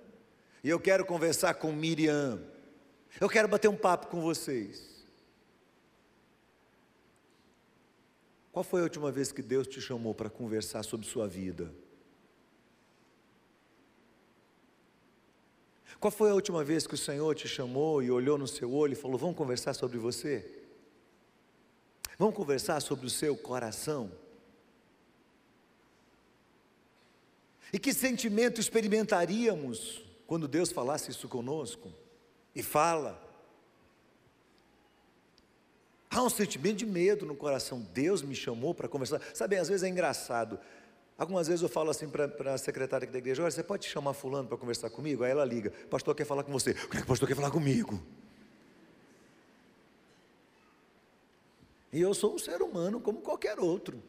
E 0.65 0.71
eu 0.71 0.81
quero 0.81 1.05
conversar 1.05 1.53
com 1.53 1.71
Miriam. 1.73 2.41
Eu 3.21 3.29
quero 3.29 3.49
bater 3.49 3.69
um 3.69 3.77
papo 3.77 4.07
com 4.07 4.23
vocês. 4.23 5.00
Qual 8.53 8.65
foi 8.65 8.81
a 8.81 8.85
última 8.85 9.13
vez 9.13 9.31
que 9.31 9.43
Deus 9.43 9.67
te 9.67 9.81
chamou 9.81 10.15
para 10.15 10.29
conversar 10.29 10.83
sobre 10.83 11.07
sua 11.07 11.29
vida? 11.29 11.73
Qual 16.01 16.11
foi 16.11 16.31
a 16.31 16.35
última 16.35 16.65
vez 16.65 16.87
que 16.87 16.95
o 16.95 16.99
Senhor 16.99 17.35
te 17.35 17.47
chamou 17.47 18.03
e 18.03 18.11
olhou 18.11 18.39
no 18.39 18.49
seu 18.49 18.73
olho 18.73 18.95
e 18.95 18.97
falou: 18.97 19.19
Vamos 19.19 19.37
conversar 19.37 19.75
sobre 19.75 19.99
você? 19.99 20.59
Vamos 22.19 22.35
conversar 22.35 22.81
sobre 22.81 23.07
o 23.07 23.11
seu 23.11 23.37
coração. 23.37 24.11
E 27.73 27.79
que 27.79 27.93
sentimento 27.93 28.61
experimentaríamos 28.61 30.03
quando 30.27 30.49
Deus 30.49 30.73
falasse 30.73 31.11
isso 31.11 31.29
conosco? 31.29 31.93
E 32.55 32.63
fala. 32.63 33.30
Há 36.11 36.23
um 36.23 36.29
sentimento 36.29 36.79
de 36.79 36.87
medo 36.87 37.25
no 37.25 37.37
coração. 37.37 37.81
Deus 37.95 38.21
me 38.21 38.35
chamou 38.35 38.75
para 38.75 38.89
conversar. 38.89 39.23
Sabe, 39.33 39.57
às 39.57 39.69
vezes 39.69 39.85
é 39.85 39.89
engraçado. 39.89 40.59
Algumas 41.17 41.47
vezes 41.47 41.63
eu 41.63 41.69
falo 41.69 41.91
assim 41.91 42.09
para 42.09 42.55
a 42.55 42.59
secretária 42.59 43.07
da 43.07 43.19
igreja: 43.19 43.43
Olha, 43.43 43.51
você 43.51 43.63
pode 43.63 43.87
chamar 43.87 44.13
Fulano 44.13 44.49
para 44.49 44.59
conversar 44.59 44.91
comigo? 44.91 45.23
Aí 45.23 45.31
ela 45.31 45.45
liga: 45.45 45.71
pastor 45.89 46.15
quer 46.17 46.25
falar 46.25 46.43
com 46.43 46.51
você. 46.51 46.73
O 46.73 46.89
que, 46.89 46.97
é 46.97 47.01
que 47.01 47.05
o 47.05 47.07
pastor 47.07 47.29
quer 47.29 47.37
falar 47.37 47.53
comigo? 47.53 48.03
E 51.93 52.01
eu 52.01 52.13
sou 52.13 52.35
um 52.35 52.39
ser 52.39 52.61
humano 52.61 53.01
como 53.01 53.21
qualquer 53.21 53.61
outro. 53.61 54.03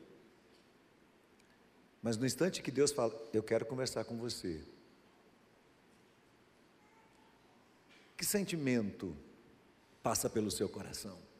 Mas 2.02 2.18
no 2.18 2.26
instante 2.26 2.64
que 2.64 2.72
Deus 2.72 2.92
fala, 2.92 3.14
eu 3.32 3.44
quero 3.44 3.66
conversar 3.66 4.06
com 4.06 4.18
você. 4.18 4.64
Que 8.18 8.26
sentimento 8.26 9.16
passa 10.02 10.30
pelo 10.30 10.50
seu 10.50 10.68
coração? 10.68 11.31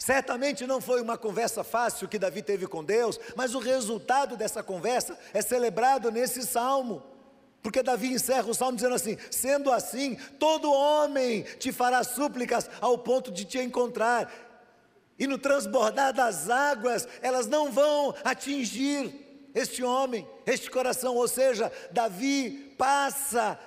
Certamente 0.00 0.66
não 0.66 0.80
foi 0.80 1.02
uma 1.02 1.18
conversa 1.18 1.62
fácil 1.62 2.08
que 2.08 2.18
Davi 2.18 2.40
teve 2.40 2.66
com 2.66 2.82
Deus, 2.82 3.20
mas 3.36 3.54
o 3.54 3.58
resultado 3.58 4.34
dessa 4.34 4.62
conversa 4.62 5.16
é 5.34 5.42
celebrado 5.42 6.10
nesse 6.10 6.42
salmo. 6.42 7.02
Porque 7.62 7.82
Davi 7.82 8.08
encerra 8.08 8.48
o 8.48 8.54
salmo 8.54 8.76
dizendo 8.76 8.94
assim: 8.94 9.18
sendo 9.30 9.70
assim, 9.70 10.14
todo 10.38 10.72
homem 10.72 11.42
te 11.42 11.70
fará 11.70 12.02
súplicas 12.02 12.70
ao 12.80 12.96
ponto 12.96 13.30
de 13.30 13.44
te 13.44 13.58
encontrar 13.58 14.32
e 15.18 15.26
no 15.26 15.36
transbordar 15.36 16.14
das 16.14 16.48
águas, 16.48 17.06
elas 17.20 17.46
não 17.46 17.70
vão 17.70 18.14
atingir 18.24 19.50
este 19.54 19.84
homem, 19.84 20.26
este 20.46 20.70
coração. 20.70 21.14
Ou 21.14 21.28
seja, 21.28 21.70
Davi 21.90 22.74
passa 22.78 23.60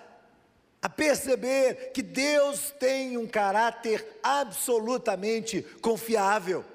a 0.84 0.90
perceber 0.90 1.92
que 1.94 2.02
Deus 2.02 2.72
tem 2.78 3.18
um 3.18 3.26
caráter 3.26 4.06
absolutamente 4.22 5.62
confiável. 5.82 6.66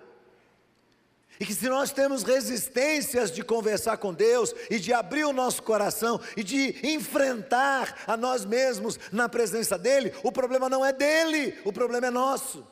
E 1.39 1.45
que 1.45 1.55
se 1.55 1.69
nós 1.69 1.93
temos 1.93 2.23
resistências 2.23 3.31
de 3.31 3.45
conversar 3.45 3.99
com 3.99 4.15
Deus 4.15 4.55
e 4.71 4.79
de 4.79 4.95
abrir 4.95 5.25
o 5.25 5.33
nosso 5.33 5.63
coração 5.63 6.19
e 6.37 6.43
de 6.43 6.75
enfrentar 6.83 8.03
a 8.07 8.17
nós 8.17 8.47
mesmos 8.47 8.99
na 9.13 9.29
presença 9.29 9.77
dEle, 9.77 10.13
o 10.25 10.33
problema 10.33 10.71
não 10.71 10.85
é 10.85 10.93
dele, 10.93 11.57
o 11.65 11.73
problema 11.73 12.07
é 12.07 12.11
nosso. 12.11 12.67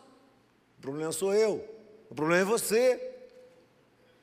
O 0.79 0.81
problema 0.81 1.13
sou 1.13 1.35
eu. 1.35 1.63
O 2.11 2.15
problema 2.15 2.41
é 2.41 2.45
você. 2.45 3.16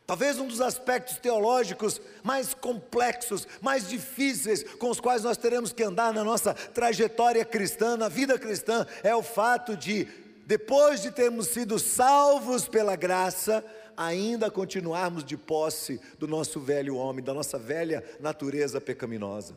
Talvez 0.05 0.37
um 0.37 0.47
dos 0.47 0.59
aspectos 0.59 1.17
teológicos 1.17 2.01
mais 2.21 2.53
complexos, 2.53 3.47
mais 3.61 3.87
difíceis 3.87 4.63
com 4.77 4.89
os 4.89 4.99
quais 4.99 5.23
nós 5.23 5.37
teremos 5.37 5.71
que 5.71 5.81
andar 5.81 6.13
na 6.13 6.23
nossa 6.23 6.53
trajetória 6.53 7.45
cristã, 7.45 7.95
na 7.95 8.09
vida 8.09 8.37
cristã, 8.37 8.85
é 9.01 9.15
o 9.15 9.23
fato 9.23 9.77
de, 9.77 10.05
depois 10.45 11.01
de 11.01 11.09
termos 11.09 11.47
sido 11.47 11.79
salvos 11.79 12.67
pela 12.67 12.97
graça, 12.97 13.63
ainda 13.95 14.51
continuarmos 14.51 15.23
de 15.23 15.37
posse 15.37 16.01
do 16.19 16.27
nosso 16.27 16.59
velho 16.59 16.97
homem, 16.97 17.23
da 17.23 17.33
nossa 17.33 17.57
velha 17.57 18.03
natureza 18.19 18.81
pecaminosa. 18.81 19.55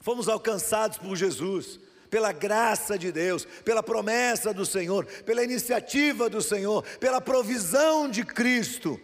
Fomos 0.00 0.28
alcançados 0.28 0.98
por 0.98 1.16
Jesus, 1.16 1.80
pela 2.10 2.32
graça 2.32 2.98
de 2.98 3.12
Deus, 3.12 3.44
pela 3.64 3.82
promessa 3.82 4.52
do 4.52 4.66
Senhor, 4.66 5.06
pela 5.22 5.44
iniciativa 5.44 6.28
do 6.28 6.42
Senhor, 6.42 6.82
pela 6.98 7.20
provisão 7.20 8.10
de 8.10 8.24
Cristo, 8.24 9.00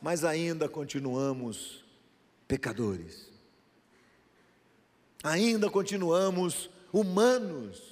mas 0.00 0.24
ainda 0.24 0.68
continuamos 0.68 1.84
pecadores, 2.48 3.28
ainda 5.22 5.68
continuamos 5.68 6.70
humanos. 6.90 7.82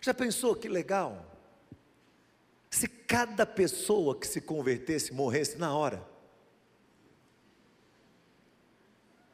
Já 0.00 0.12
pensou 0.12 0.56
que 0.56 0.68
legal? 0.68 1.24
Se 2.70 2.88
cada 2.88 3.46
pessoa 3.46 4.18
que 4.18 4.26
se 4.26 4.40
convertesse 4.40 5.12
morresse 5.12 5.56
na 5.56 5.74
hora, 5.74 6.06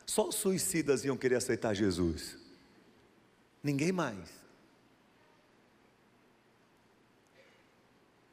só 0.06 0.28
os 0.28 0.36
suicidas 0.36 1.04
iam 1.04 1.16
querer 1.16 1.36
aceitar 1.36 1.74
Jesus. 1.74 2.43
Ninguém 3.64 3.90
mais. 3.90 4.44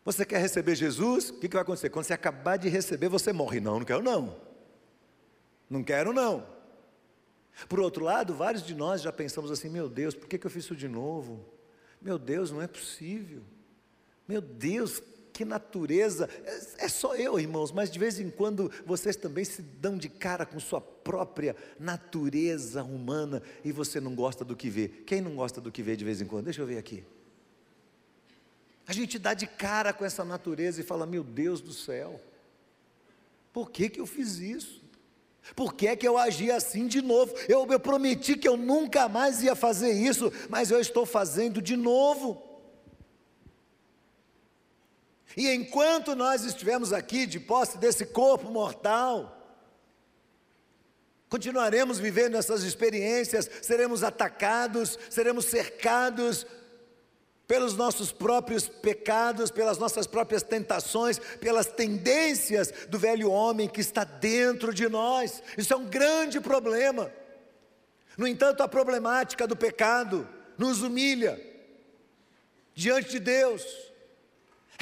Você 0.03 0.25
quer 0.25 0.39
receber 0.39 0.75
Jesus? 0.75 1.29
O 1.29 1.39
que, 1.39 1.47
que 1.47 1.53
vai 1.53 1.61
acontecer? 1.61 1.89
Quando 1.89 2.03
você 2.03 2.13
acabar 2.13 2.57
de 2.57 2.67
receber, 2.67 3.07
você 3.07 3.31
morre. 3.31 3.61
Não, 3.61 3.79
não 3.79 3.85
quero 3.85 4.03
não. 4.03 4.35
Não 5.69 5.83
quero 5.83 6.11
não. 6.11 6.45
Por 7.69 7.79
outro 7.79 8.03
lado, 8.03 8.33
vários 8.33 8.61
de 8.61 8.75
nós 8.75 9.01
já 9.01 9.11
pensamos 9.13 9.49
assim: 9.51 9.69
meu 9.69 9.87
Deus, 9.87 10.13
por 10.13 10.27
que, 10.27 10.37
que 10.37 10.45
eu 10.45 10.51
fiz 10.51 10.65
isso 10.65 10.75
de 10.75 10.89
novo? 10.89 11.45
Meu 12.01 12.19
Deus, 12.19 12.51
não 12.51 12.61
é 12.61 12.67
possível. 12.67 13.41
Meu 14.27 14.41
Deus, 14.41 15.01
que 15.41 15.45
natureza. 15.45 16.29
É, 16.45 16.85
é 16.85 16.87
só 16.87 17.15
eu, 17.15 17.39
irmãos, 17.39 17.71
mas 17.71 17.89
de 17.89 17.97
vez 17.97 18.19
em 18.19 18.29
quando 18.29 18.71
vocês 18.85 19.15
também 19.15 19.43
se 19.43 19.63
dão 19.63 19.97
de 19.97 20.07
cara 20.07 20.45
com 20.45 20.59
sua 20.59 20.79
própria 20.79 21.55
natureza 21.79 22.83
humana 22.83 23.41
e 23.65 23.71
você 23.71 23.99
não 23.99 24.13
gosta 24.13 24.45
do 24.45 24.55
que 24.55 24.69
vê. 24.69 24.87
Quem 24.87 25.19
não 25.19 25.35
gosta 25.35 25.59
do 25.59 25.71
que 25.71 25.81
vê 25.81 25.95
de 25.95 26.05
vez 26.05 26.21
em 26.21 26.25
quando? 26.25 26.45
Deixa 26.45 26.61
eu 26.61 26.67
ver 26.67 26.77
aqui. 26.77 27.03
A 28.85 28.93
gente 28.93 29.17
dá 29.17 29.33
de 29.33 29.47
cara 29.47 29.91
com 29.91 30.05
essa 30.05 30.23
natureza 30.23 30.79
e 30.79 30.83
fala: 30.83 31.07
Meu 31.07 31.23
Deus 31.23 31.59
do 31.59 31.73
céu, 31.73 32.21
por 33.51 33.71
que, 33.71 33.89
que 33.89 33.99
eu 33.99 34.05
fiz 34.05 34.37
isso? 34.37 34.79
Por 35.55 35.73
que, 35.73 35.95
que 35.95 36.07
eu 36.07 36.19
agi 36.19 36.51
assim 36.51 36.85
de 36.85 37.01
novo? 37.01 37.33
Eu, 37.49 37.65
eu 37.65 37.79
prometi 37.79 38.37
que 38.37 38.47
eu 38.47 38.55
nunca 38.55 39.09
mais 39.09 39.41
ia 39.41 39.55
fazer 39.55 39.91
isso, 39.91 40.31
mas 40.49 40.69
eu 40.69 40.79
estou 40.79 41.03
fazendo 41.03 41.59
de 41.59 41.75
novo. 41.75 42.50
E 45.35 45.49
enquanto 45.49 46.15
nós 46.15 46.43
estivermos 46.43 46.91
aqui 46.91 47.25
de 47.25 47.39
posse 47.39 47.77
desse 47.77 48.05
corpo 48.05 48.49
mortal, 48.49 49.37
continuaremos 51.29 51.99
vivendo 51.99 52.35
essas 52.35 52.63
experiências, 52.63 53.49
seremos 53.61 54.03
atacados, 54.03 54.99
seremos 55.09 55.45
cercados 55.45 56.45
pelos 57.47 57.75
nossos 57.75 58.13
próprios 58.13 58.67
pecados, 58.67 59.51
pelas 59.51 59.77
nossas 59.77 60.07
próprias 60.07 60.41
tentações, 60.41 61.19
pelas 61.19 61.67
tendências 61.67 62.71
do 62.87 62.97
velho 62.97 63.29
homem 63.29 63.67
que 63.67 63.81
está 63.81 64.05
dentro 64.05 64.73
de 64.73 64.87
nós. 64.87 65.43
Isso 65.57 65.73
é 65.73 65.75
um 65.75 65.85
grande 65.85 66.39
problema. 66.39 67.11
No 68.17 68.25
entanto, 68.25 68.63
a 68.63 68.69
problemática 68.69 69.45
do 69.45 69.55
pecado 69.55 70.27
nos 70.57 70.81
humilha 70.81 71.39
diante 72.73 73.11
de 73.11 73.19
Deus, 73.19 73.90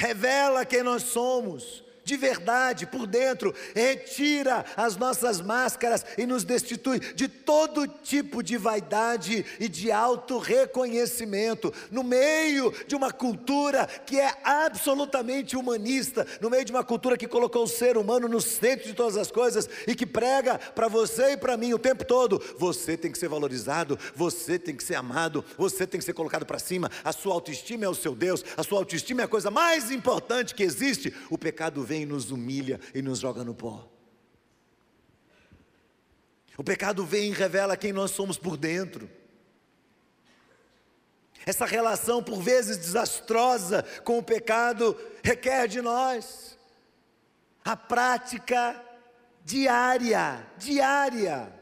revela 0.00 0.64
quem 0.64 0.82
nós 0.82 1.02
somos, 1.02 1.84
de 2.10 2.16
verdade, 2.16 2.86
por 2.86 3.06
dentro, 3.06 3.54
retira 3.72 4.64
as 4.76 4.96
nossas 4.96 5.40
máscaras 5.40 6.04
e 6.18 6.26
nos 6.26 6.42
destitui 6.42 6.98
de 6.98 7.28
todo 7.28 7.86
tipo 7.86 8.42
de 8.42 8.56
vaidade 8.56 9.46
e 9.60 9.68
de 9.68 9.92
auto-reconhecimento, 9.92 11.72
no 11.88 12.02
meio 12.02 12.74
de 12.88 12.96
uma 12.96 13.12
cultura 13.12 13.86
que 14.04 14.18
é 14.18 14.34
absolutamente 14.42 15.56
humanista, 15.56 16.26
no 16.40 16.50
meio 16.50 16.64
de 16.64 16.72
uma 16.72 16.82
cultura 16.82 17.16
que 17.16 17.28
colocou 17.28 17.62
o 17.62 17.68
ser 17.68 17.96
humano 17.96 18.26
no 18.26 18.40
centro 18.40 18.88
de 18.88 18.94
todas 18.94 19.16
as 19.16 19.30
coisas 19.30 19.68
e 19.86 19.94
que 19.94 20.04
prega 20.04 20.58
para 20.58 20.88
você 20.88 21.34
e 21.34 21.36
para 21.36 21.56
mim 21.56 21.72
o 21.74 21.78
tempo 21.78 22.04
todo: 22.04 22.42
você 22.58 22.96
tem 22.96 23.12
que 23.12 23.18
ser 23.18 23.28
valorizado, 23.28 23.96
você 24.16 24.58
tem 24.58 24.74
que 24.74 24.82
ser 24.82 24.96
amado, 24.96 25.44
você 25.56 25.86
tem 25.86 26.00
que 26.00 26.04
ser 26.04 26.14
colocado 26.14 26.44
para 26.44 26.58
cima, 26.58 26.90
a 27.04 27.12
sua 27.12 27.34
autoestima 27.34 27.84
é 27.84 27.88
o 27.88 27.94
seu 27.94 28.16
Deus, 28.16 28.44
a 28.56 28.64
sua 28.64 28.80
autoestima 28.80 29.20
é 29.20 29.24
a 29.26 29.28
coisa 29.28 29.48
mais 29.48 29.92
importante 29.92 30.56
que 30.56 30.64
existe. 30.64 31.14
O 31.30 31.38
pecado 31.38 31.84
vem 31.84 31.99
e 32.02 32.06
nos 32.06 32.30
humilha 32.30 32.80
e 32.94 33.02
nos 33.02 33.18
joga 33.18 33.44
no 33.44 33.54
pó. 33.54 33.88
O 36.56 36.64
pecado 36.64 37.04
vem 37.04 37.30
e 37.30 37.34
revela 37.34 37.76
quem 37.76 37.92
nós 37.92 38.10
somos 38.10 38.36
por 38.36 38.56
dentro. 38.56 39.08
Essa 41.46 41.64
relação, 41.64 42.22
por 42.22 42.42
vezes 42.42 42.76
desastrosa 42.76 43.82
com 44.04 44.18
o 44.18 44.22
pecado, 44.22 44.94
requer 45.22 45.66
de 45.68 45.80
nós 45.80 46.58
a 47.64 47.76
prática 47.76 48.82
diária, 49.44 50.46
diária, 50.58 51.52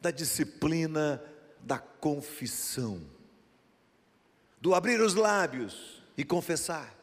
da 0.00 0.10
disciplina 0.10 1.22
da 1.60 1.78
confissão, 1.78 3.02
do 4.60 4.74
abrir 4.74 5.00
os 5.00 5.14
lábios 5.14 6.00
e 6.16 6.24
confessar 6.24 6.95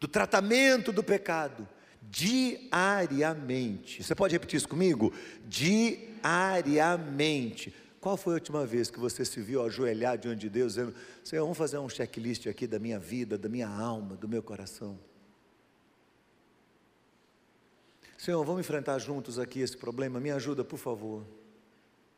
do 0.00 0.06
tratamento 0.06 0.92
do 0.92 1.02
pecado, 1.02 1.66
diariamente. 2.02 4.00
Você 4.02 4.14
pode 4.14 4.32
repetir 4.32 4.58
isso 4.58 4.68
comigo? 4.68 5.12
Diariamente. 5.46 7.74
Qual 8.00 8.16
foi 8.16 8.34
a 8.34 8.36
última 8.36 8.64
vez 8.64 8.88
que 8.90 9.00
você 9.00 9.24
se 9.24 9.40
viu 9.40 9.64
ajoelhar 9.64 10.16
diante 10.16 10.38
de 10.40 10.48
Deus, 10.48 10.74
dizendo: 10.74 10.94
Senhor, 11.24 11.42
vamos 11.42 11.58
fazer 11.58 11.78
um 11.78 11.88
checklist 11.88 12.46
aqui 12.46 12.64
da 12.66 12.78
minha 12.78 12.98
vida, 12.98 13.36
da 13.36 13.48
minha 13.48 13.68
alma, 13.68 14.14
do 14.16 14.28
meu 14.28 14.42
coração? 14.42 14.98
Senhor, 18.16 18.44
vamos 18.44 18.60
enfrentar 18.60 18.98
juntos 18.98 19.38
aqui 19.38 19.60
esse 19.60 19.76
problema, 19.76 20.20
me 20.20 20.30
ajuda, 20.30 20.64
por 20.64 20.78
favor. 20.78 21.26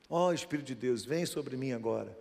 Ó 0.09 0.29
oh, 0.29 0.33
Espírito 0.33 0.67
de 0.67 0.75
Deus, 0.75 1.05
vem 1.05 1.27
sobre 1.27 1.57
mim 1.57 1.73
agora 1.73 2.17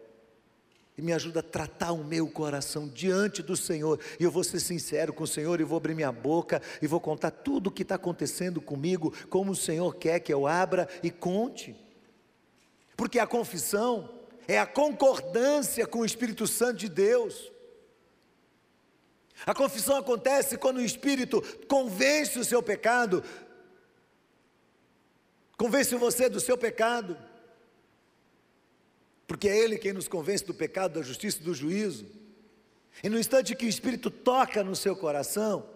e 1.00 1.02
me 1.02 1.14
ajuda 1.14 1.40
a 1.40 1.44
tratar 1.44 1.94
o 1.94 2.04
meu 2.04 2.28
coração 2.28 2.86
diante 2.86 3.42
do 3.42 3.56
Senhor. 3.56 3.98
E 4.20 4.24
eu 4.26 4.30
vou 4.30 4.44
ser 4.44 4.60
sincero 4.60 5.14
com 5.14 5.24
o 5.24 5.28
Senhor 5.28 5.62
e 5.62 5.64
vou 5.64 5.78
abrir 5.78 5.96
minha 5.96 6.12
boca 6.12 6.62
e 6.82 6.88
vou 6.88 7.00
contar 7.00 7.32
tudo 7.32 7.68
o 7.68 7.72
que 7.72 7.84
está 7.84 7.96
acontecendo 7.96 8.60
comigo, 8.60 9.14
como 9.30 9.54
o 9.54 9.56
Senhor 9.56 9.96
quer 9.96 10.20
que 10.20 10.34
eu 10.34 10.46
abra 10.46 10.90
e 11.02 11.10
conte. 11.10 11.74
Porque 12.98 13.18
a 13.18 13.26
confissão 13.26 14.10
é 14.46 14.60
a 14.60 14.66
concordância 14.66 15.88
com 15.88 16.00
o 16.00 16.06
Espírito 16.06 16.46
Santo 16.46 16.80
de 16.80 16.90
Deus. 16.90 17.50
A 19.46 19.56
confissão 19.56 19.96
acontece 19.96 20.58
quando 20.58 20.80
o 20.80 20.86
Espírito 20.86 21.42
convence 21.70 22.38
o 22.38 22.44
seu 22.44 22.62
pecado, 22.62 23.24
convence 25.58 25.96
você 25.96 26.28
do 26.28 26.42
seu 26.42 26.58
pecado 26.58 27.18
porque 29.30 29.48
é 29.48 29.56
Ele 29.56 29.78
quem 29.78 29.94
nos 29.94 30.08
convence 30.08 30.44
do 30.44 30.56
pecado, 30.56 30.96
da 30.96 31.04
justiça 31.04 31.38
e 31.40 31.44
do 31.44 31.54
juízo. 31.54 32.08
E 33.04 33.10
no 33.10 33.20
instante 33.20 33.56
que 33.56 33.68
o 33.68 33.70
Espírito 33.70 34.10
toca 34.10 34.64
no 34.64 34.76
seu 34.76 34.96
coração, 34.96 35.70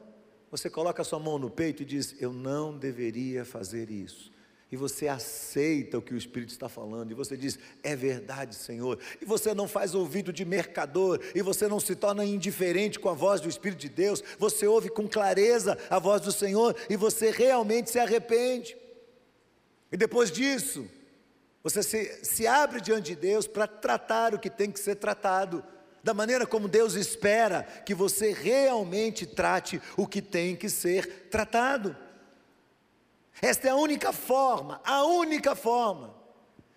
você 0.49 0.71
coloca 0.71 1.03
a 1.03 1.05
sua 1.05 1.19
mão 1.19 1.37
no 1.37 1.51
peito 1.51 1.83
e 1.83 1.85
diz: 1.85 2.15
Eu 2.19 2.33
não 2.33 2.75
deveria 2.75 3.45
fazer 3.45 3.91
isso. 3.91 4.33
E 4.71 4.75
você 4.75 5.07
aceita 5.07 5.99
o 5.99 6.01
que 6.01 6.15
o 6.15 6.17
Espírito 6.17 6.49
está 6.49 6.67
falando, 6.67 7.11
e 7.11 7.13
você 7.13 7.37
diz: 7.37 7.59
É 7.83 7.95
verdade, 7.95 8.55
Senhor. 8.55 8.97
E 9.21 9.25
você 9.25 9.53
não 9.53 9.67
faz 9.67 9.93
ouvido 9.93 10.33
de 10.33 10.43
mercador, 10.43 11.19
e 11.35 11.43
você 11.43 11.67
não 11.67 11.79
se 11.79 11.95
torna 11.95 12.25
indiferente 12.25 12.99
com 12.99 13.07
a 13.07 13.13
voz 13.13 13.39
do 13.39 13.47
Espírito 13.47 13.81
de 13.81 13.89
Deus, 13.89 14.23
você 14.39 14.65
ouve 14.65 14.89
com 14.89 15.07
clareza 15.07 15.77
a 15.91 15.99
voz 15.99 16.21
do 16.21 16.31
Senhor, 16.31 16.75
e 16.89 16.97
você 16.97 17.29
realmente 17.29 17.91
se 17.91 17.99
arrepende. 17.99 18.75
E 19.91 19.95
depois 19.95 20.31
disso, 20.31 20.89
você 21.63 21.81
se, 21.81 22.25
se 22.25 22.45
abre 22.45 22.81
diante 22.81 23.11
de 23.11 23.15
Deus 23.15 23.47
para 23.47 23.65
tratar 23.65 24.35
o 24.35 24.39
que 24.39 24.49
tem 24.49 24.69
que 24.69 24.79
ser 24.79 24.95
tratado, 24.95 25.63
da 26.03 26.13
maneira 26.13 26.45
como 26.45 26.67
Deus 26.67 26.95
espera 26.95 27.63
que 27.85 27.95
você 27.95 28.33
realmente 28.33 29.25
trate 29.25 29.81
o 29.95 30.05
que 30.05 30.21
tem 30.21 30.53
que 30.55 30.69
ser 30.69 31.29
tratado. 31.29 31.95
Esta 33.41 33.69
é 33.69 33.71
a 33.71 33.75
única 33.75 34.11
forma, 34.11 34.81
a 34.83 35.05
única 35.05 35.55
forma 35.55 36.13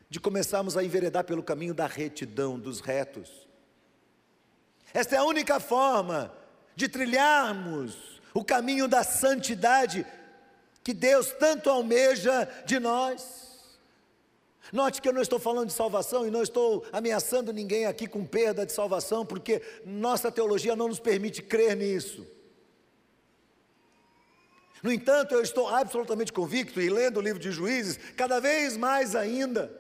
de 0.09 0.21
começarmos 0.21 0.77
a 0.77 0.85
enveredar 0.85 1.25
pelo 1.25 1.43
caminho 1.43 1.75
da 1.75 1.87
retidão, 1.87 2.57
dos 2.59 2.81
retos. 2.81 3.49
Esta 4.95 5.17
é 5.17 5.19
a 5.19 5.25
única 5.25 5.59
forma 5.59 6.33
de 6.77 6.89
trilharmos 6.89 8.23
o 8.33 8.45
caminho 8.45 8.87
da 8.87 9.03
santidade 9.03 10.07
que 10.85 10.95
Deus 10.95 11.33
tanto 11.33 11.69
almeja 11.69 12.49
de 12.65 12.79
nós. 12.79 13.46
Note 14.73 15.01
que 15.01 15.09
eu 15.09 15.13
não 15.13 15.23
estou 15.23 15.39
falando 15.39 15.69
de 15.69 15.75
salvação 15.75 16.27
e 16.27 16.31
não 16.31 16.43
estou 16.43 16.85
ameaçando 16.93 17.53
ninguém 17.53 17.87
aqui 17.87 18.07
com 18.07 18.25
perda 18.25 18.67
de 18.67 18.73
salvação, 18.73 19.25
porque 19.25 19.63
nossa 19.85 20.31
teologia 20.31 20.75
não 20.75 20.89
nos 20.89 20.99
permite 20.99 21.43
crer 21.43 21.77
nisso. 21.77 22.27
No 24.83 24.93
entanto, 24.93 25.35
eu 25.35 25.43
estou 25.43 25.69
absolutamente 25.69 26.33
convicto, 26.33 26.81
e 26.81 26.89
lendo 26.89 27.19
o 27.19 27.23
livro 27.23 27.39
de 27.39 27.51
Juízes, 27.51 27.99
cada 28.17 28.41
vez 28.41 28.77
mais 28.77 29.17
ainda, 29.17 29.73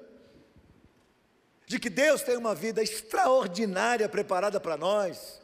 de 1.67 1.79
que 1.79 1.91
Deus 1.91 2.23
tem 2.23 2.37
uma 2.37 2.55
vida 2.55 2.83
extraordinária 2.83 4.09
preparada 4.09 4.61
para 4.61 4.77
nós, 4.77 5.41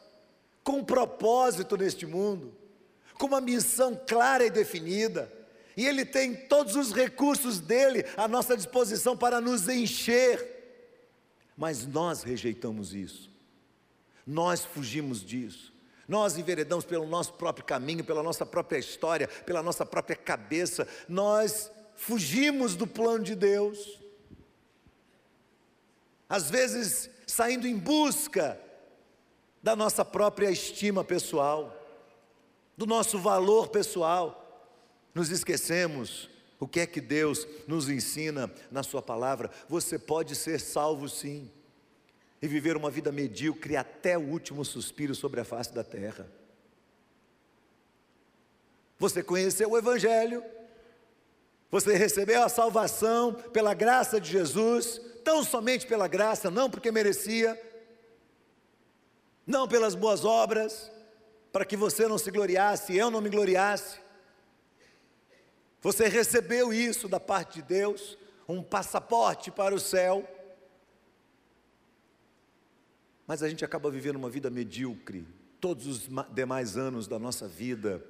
com 0.63 0.77
um 0.77 0.83
propósito 0.83 1.77
neste 1.77 2.05
mundo, 2.05 2.55
com 3.17 3.27
uma 3.27 3.41
missão 3.41 3.99
clara 4.07 4.45
e 4.45 4.49
definida 4.49 5.31
e 5.75 5.85
Ele 5.85 6.05
tem 6.05 6.35
todos 6.35 6.75
os 6.75 6.93
recursos 6.93 7.59
dele 7.59 8.05
à 8.15 8.27
nossa 8.27 8.55
disposição 8.55 9.17
para 9.17 9.41
nos 9.41 9.67
encher. 9.67 10.51
Mas 11.57 11.85
nós 11.85 12.23
rejeitamos 12.23 12.93
isso, 12.93 13.29
nós 14.25 14.63
fugimos 14.63 15.23
disso, 15.23 15.73
nós 16.07 16.37
enveredamos 16.37 16.83
pelo 16.83 17.07
nosso 17.07 17.33
próprio 17.33 17.65
caminho, 17.65 18.03
pela 18.03 18.23
nossa 18.23 18.45
própria 18.45 18.77
história, 18.77 19.27
pela 19.27 19.61
nossa 19.61 19.85
própria 19.85 20.15
cabeça, 20.15 20.87
nós 21.07 21.71
fugimos 21.95 22.75
do 22.75 22.87
plano 22.87 23.23
de 23.23 23.35
Deus, 23.35 23.99
às 26.27 26.49
vezes 26.49 27.09
saindo 27.27 27.67
em 27.67 27.77
busca 27.77 28.59
da 29.61 29.75
nossa 29.75 30.03
própria 30.03 30.49
estima 30.49 31.03
pessoal, 31.03 31.79
do 32.75 32.85
nosso 32.87 33.19
valor 33.19 33.69
pessoal 33.69 34.42
nos 35.13 35.29
esquecemos 35.29 36.29
O 36.59 36.67
que 36.67 36.79
é 36.79 36.85
que 36.85 37.01
Deus 37.01 37.45
nos 37.67 37.89
ensina 37.89 38.49
na 38.71 38.83
Sua 38.83 39.01
palavra? 39.01 39.51
Você 39.67 39.99
pode 39.99 40.33
ser 40.33 40.61
salvo 40.61 41.09
sim, 41.09 41.51
e 42.43 42.47
viver 42.47 42.75
uma 42.75 42.91
vida 42.91 43.09
medíocre 43.09 43.77
até 43.77 44.17
o 44.17 44.21
último 44.21 44.65
suspiro 44.65 45.15
sobre 45.15 45.39
a 45.39 45.45
face 45.45 45.73
da 45.73 45.81
terra. 45.81 46.29
Você 48.99 49.23
conheceu 49.23 49.71
o 49.71 49.77
Evangelho, 49.77 50.43
você 51.71 51.95
recebeu 51.95 52.43
a 52.43 52.49
salvação 52.49 53.33
pela 53.33 53.73
graça 53.73 54.19
de 54.19 54.29
Jesus, 54.29 54.99
tão 55.23 55.41
somente 55.41 55.87
pela 55.87 56.05
graça, 56.05 56.51
não 56.51 56.69
porque 56.69 56.91
merecia, 56.91 57.57
não 59.47 59.65
pelas 59.65 59.95
boas 59.95 60.25
obras, 60.25 60.91
para 61.49 61.63
que 61.63 61.77
você 61.77 62.09
não 62.09 62.17
se 62.17 62.29
gloriasse, 62.29 62.93
eu 62.93 63.09
não 63.09 63.21
me 63.21 63.29
gloriasse. 63.29 64.02
Você 65.83 66.07
recebeu 66.07 66.73
isso 66.73 67.09
da 67.09 67.19
parte 67.19 67.55
de 67.55 67.61
Deus, 67.61 68.17
um 68.47 68.63
passaporte 68.63 69.51
para 69.51 69.75
o 69.75 69.79
céu. 69.79 70.25
Mas 73.27 73.43
a 73.43 73.49
gente 73.49 73.65
acaba 73.65 73.91
vivendo 73.91 74.15
uma 74.15 74.29
vida 74.29 74.49
medíocre 74.49 75.27
todos 75.59 75.85
os 75.85 76.09
demais 76.33 76.77
anos 76.77 77.05
da 77.05 77.19
nossa 77.19 77.49
vida 77.49 78.03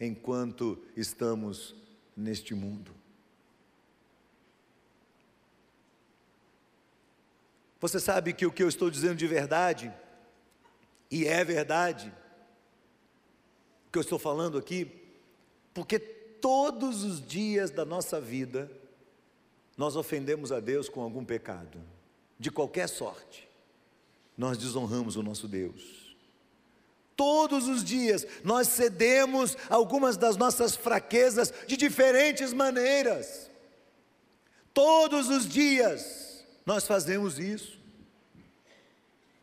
enquanto 0.00 0.82
estamos 0.96 1.76
neste 2.16 2.54
mundo. 2.54 2.94
Você 7.78 8.00
sabe 8.00 8.32
que 8.32 8.46
o 8.46 8.50
que 8.50 8.62
eu 8.62 8.68
estou 8.68 8.90
dizendo 8.90 9.16
de 9.16 9.26
verdade, 9.26 9.94
e 11.10 11.26
é 11.26 11.44
verdade, 11.44 12.12
o 13.86 13.92
que 13.92 13.98
eu 13.98 14.02
estou 14.02 14.18
falando 14.18 14.56
aqui, 14.56 14.90
porque 15.74 16.17
todos 16.40 17.02
os 17.04 17.24
dias 17.24 17.70
da 17.70 17.84
nossa 17.84 18.20
vida, 18.20 18.70
nós 19.76 19.96
ofendemos 19.96 20.50
a 20.50 20.60
Deus 20.60 20.88
com 20.88 21.00
algum 21.00 21.24
pecado, 21.24 21.80
de 22.38 22.50
qualquer 22.50 22.88
sorte, 22.88 23.48
nós 24.36 24.58
desonramos 24.58 25.16
o 25.16 25.22
nosso 25.22 25.46
Deus. 25.48 26.16
Todos 27.16 27.66
os 27.66 27.82
dias 27.82 28.24
nós 28.44 28.68
cedemos 28.68 29.56
algumas 29.68 30.16
das 30.16 30.36
nossas 30.36 30.76
fraquezas 30.76 31.52
de 31.66 31.76
diferentes 31.76 32.52
maneiras. 32.52 33.50
Todos 34.72 35.28
os 35.28 35.48
dias 35.48 36.44
nós 36.64 36.86
fazemos 36.86 37.40
isso. 37.40 37.76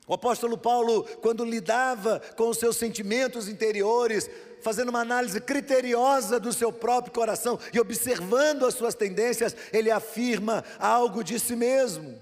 O 0.07 0.13
apóstolo 0.13 0.57
Paulo, 0.57 1.03
quando 1.21 1.43
lidava 1.43 2.21
com 2.37 2.49
os 2.49 2.57
seus 2.57 2.77
sentimentos 2.77 3.49
interiores, 3.49 4.29
fazendo 4.65 4.89
uma 4.89 5.01
análise 5.01 5.39
criteriosa 5.39 6.39
do 6.39 6.51
seu 6.51 6.73
próprio 6.73 7.13
coração 7.13 7.57
e 7.71 7.79
observando 7.79 8.65
as 8.65 8.73
suas 8.73 8.95
tendências, 8.95 9.55
ele 9.71 9.91
afirma 9.91 10.63
algo 10.79 11.23
de 11.23 11.39
si 11.39 11.55
mesmo, 11.55 12.19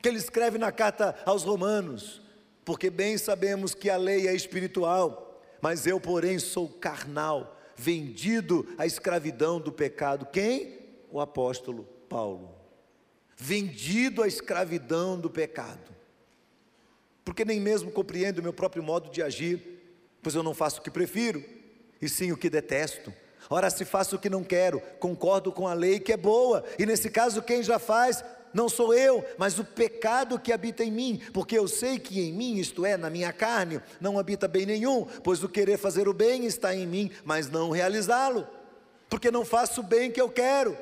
que 0.00 0.08
ele 0.08 0.18
escreve 0.18 0.58
na 0.58 0.70
carta 0.70 1.16
aos 1.24 1.42
Romanos 1.42 2.22
porque 2.64 2.90
bem 2.90 3.18
sabemos 3.18 3.74
que 3.74 3.90
a 3.90 3.96
lei 3.96 4.28
é 4.28 4.34
espiritual, 4.34 5.42
mas 5.60 5.86
eu, 5.86 6.00
porém, 6.00 6.38
sou 6.38 6.68
carnal, 6.68 7.58
vendido 7.76 8.66
à 8.78 8.86
escravidão 8.86 9.60
do 9.60 9.72
pecado. 9.72 10.26
Quem? 10.26 10.78
O 11.10 11.20
apóstolo 11.20 11.84
Paulo. 12.08 12.54
Vendido 13.36 14.22
à 14.22 14.28
escravidão 14.28 15.18
do 15.18 15.28
pecado. 15.28 15.92
Porque 17.24 17.44
nem 17.44 17.60
mesmo 17.60 17.90
compreendo 17.90 18.38
o 18.38 18.42
meu 18.42 18.52
próprio 18.52 18.82
modo 18.82 19.10
de 19.10 19.22
agir, 19.22 19.80
pois 20.22 20.34
eu 20.34 20.42
não 20.42 20.54
faço 20.54 20.80
o 20.80 20.82
que 20.82 20.90
prefiro, 20.90 21.42
e 22.02 22.08
sim 22.08 22.32
o 22.32 22.36
que 22.36 22.50
detesto. 22.50 23.14
Ora, 23.48 23.70
se 23.70 23.84
faço 23.84 24.16
o 24.16 24.18
que 24.18 24.28
não 24.28 24.42
quero, 24.42 24.82
concordo 24.98 25.52
com 25.52 25.68
a 25.68 25.74
lei 25.74 26.00
que 26.00 26.12
é 26.12 26.16
boa, 26.16 26.64
e 26.78 26.84
nesse 26.84 27.08
caso, 27.08 27.40
quem 27.40 27.62
já 27.62 27.78
faz, 27.78 28.24
não 28.52 28.68
sou 28.68 28.92
eu, 28.92 29.24
mas 29.38 29.58
o 29.58 29.64
pecado 29.64 30.38
que 30.38 30.52
habita 30.52 30.82
em 30.82 30.90
mim, 30.90 31.20
porque 31.32 31.56
eu 31.56 31.68
sei 31.68 31.98
que 31.98 32.20
em 32.20 32.32
mim, 32.32 32.56
isto 32.56 32.84
é, 32.84 32.96
na 32.96 33.08
minha 33.08 33.32
carne, 33.32 33.80
não 34.00 34.18
habita 34.18 34.48
bem 34.48 34.66
nenhum, 34.66 35.06
pois 35.22 35.42
o 35.44 35.48
querer 35.48 35.78
fazer 35.78 36.08
o 36.08 36.12
bem 36.12 36.44
está 36.44 36.74
em 36.74 36.86
mim, 36.86 37.10
mas 37.24 37.48
não 37.48 37.70
realizá-lo, 37.70 38.46
porque 39.08 39.30
não 39.30 39.44
faço 39.44 39.80
o 39.80 39.84
bem 39.84 40.10
que 40.10 40.20
eu 40.20 40.28
quero, 40.28 40.76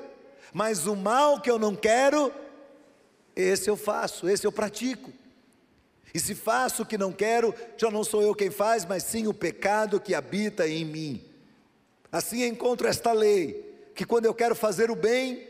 mas 0.53 0.87
o 0.87 0.97
mal 0.97 1.41
que 1.41 1.51
eu 1.51 1.59
não 1.59 1.77
quero, 1.77 2.33
esse 3.37 3.69
eu 3.69 3.77
faço, 3.77 4.29
esse 4.29 4.47
eu 4.47 4.53
pratico. 4.53 5.13
E 6.13 6.19
se 6.21 6.35
faço 6.35 6.83
o 6.83 6.87
que 6.87 6.99
não 6.99 7.13
quero, 7.13 7.55
já 7.77 7.91
não 7.91 8.03
sou 8.03 8.23
eu 8.23 8.35
quem 8.35 8.51
faz, 8.51 8.85
mas 8.85 9.05
sim 9.05 9.27
o 9.27 9.35
pecado 9.35 10.01
que 10.01 10.15
habita 10.15 10.67
em 10.69 10.85
mim. 10.85 11.25
Assim 12.11 12.45
encontro 12.45 12.89
esta 12.89 13.13
lei, 13.13 13.91
que 13.95 14.05
quando 14.05 14.27
eu 14.27 14.35
quero 14.35 14.55
fazer 14.55 14.91
o 14.91 14.97
bem, 14.97 15.47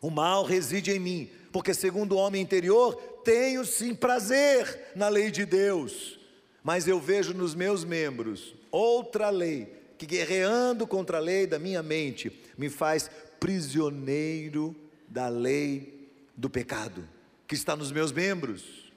o 0.00 0.10
mal 0.10 0.44
reside 0.44 0.92
em 0.92 0.98
mim, 0.98 1.30
porque 1.52 1.74
segundo 1.74 2.12
o 2.12 2.18
homem 2.18 2.40
interior, 2.40 2.94
tenho 3.24 3.64
sim 3.64 3.94
prazer 3.94 4.92
na 4.94 5.08
lei 5.08 5.30
de 5.30 5.44
Deus, 5.44 6.18
mas 6.62 6.86
eu 6.86 7.00
vejo 7.00 7.34
nos 7.34 7.54
meus 7.54 7.84
membros 7.84 8.54
outra 8.70 9.30
lei, 9.30 9.80
que 9.98 10.06
guerreando 10.06 10.86
contra 10.86 11.18
a 11.18 11.20
lei 11.20 11.46
da 11.46 11.58
minha 11.58 11.82
mente, 11.82 12.32
me 12.56 12.70
faz 12.70 13.10
prisioneiro 13.38 14.74
da 15.08 15.28
lei 15.28 16.08
do 16.36 16.48
pecado, 16.48 17.06
que 17.46 17.54
está 17.54 17.74
nos 17.74 17.90
meus 17.90 18.12
membros. 18.12 18.89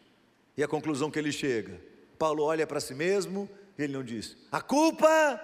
E 0.55 0.63
a 0.63 0.67
conclusão 0.67 1.09
que 1.09 1.17
ele 1.19 1.31
chega, 1.31 1.79
Paulo 2.17 2.43
olha 2.43 2.65
para 2.67 2.79
si 2.79 2.93
mesmo, 2.93 3.49
ele 3.77 3.93
não 3.93 4.03
diz: 4.03 4.37
a 4.51 4.61
culpa 4.61 5.39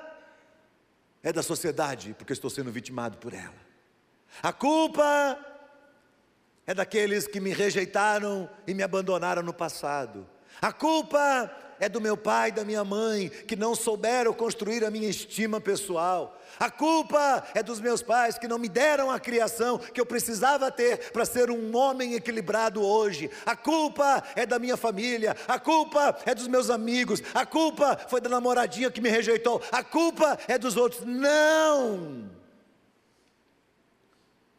é 1.23 1.33
da 1.33 1.43
sociedade, 1.43 2.15
porque 2.17 2.33
estou 2.33 2.49
sendo 2.49 2.71
vitimado 2.71 3.17
por 3.17 3.33
ela. 3.33 3.69
A 4.41 4.53
culpa 4.53 5.37
é 6.65 6.73
daqueles 6.73 7.27
que 7.27 7.39
me 7.39 7.51
rejeitaram 7.51 8.49
e 8.67 8.73
me 8.73 8.83
abandonaram 8.83 9.41
no 9.41 9.53
passado. 9.53 10.29
A 10.61 10.71
culpa 10.71 11.51
é 11.79 11.87
do 11.87 12.01
meu 12.01 12.17
pai 12.17 12.49
e 12.49 12.53
da 12.53 12.65
minha 12.65 12.83
mãe, 12.83 13.29
que 13.29 13.55
não 13.55 13.73
souberam 13.75 14.33
construir 14.33 14.83
a 14.83 14.91
minha 14.91 15.09
estima 15.09 15.61
pessoal. 15.61 16.39
A 16.59 16.69
culpa 16.69 17.45
é 17.53 17.63
dos 17.63 17.79
meus 17.79 18.01
pais, 18.01 18.37
que 18.37 18.47
não 18.47 18.57
me 18.57 18.67
deram 18.67 19.09
a 19.09 19.19
criação 19.19 19.77
que 19.77 19.99
eu 19.99 20.05
precisava 20.05 20.69
ter 20.71 21.11
para 21.11 21.25
ser 21.25 21.49
um 21.49 21.75
homem 21.75 22.15
equilibrado 22.15 22.83
hoje. 22.83 23.29
A 23.45 23.55
culpa 23.55 24.23
é 24.35 24.45
da 24.45 24.59
minha 24.59 24.75
família. 24.75 25.35
A 25.47 25.57
culpa 25.57 26.17
é 26.25 26.35
dos 26.35 26.47
meus 26.47 26.69
amigos. 26.69 27.21
A 27.33 27.45
culpa 27.45 27.97
foi 28.09 28.19
da 28.19 28.29
namoradinha 28.29 28.91
que 28.91 29.01
me 29.01 29.09
rejeitou. 29.09 29.61
A 29.71 29.83
culpa 29.83 30.37
é 30.47 30.57
dos 30.57 30.75
outros. 30.75 31.05
Não! 31.05 32.29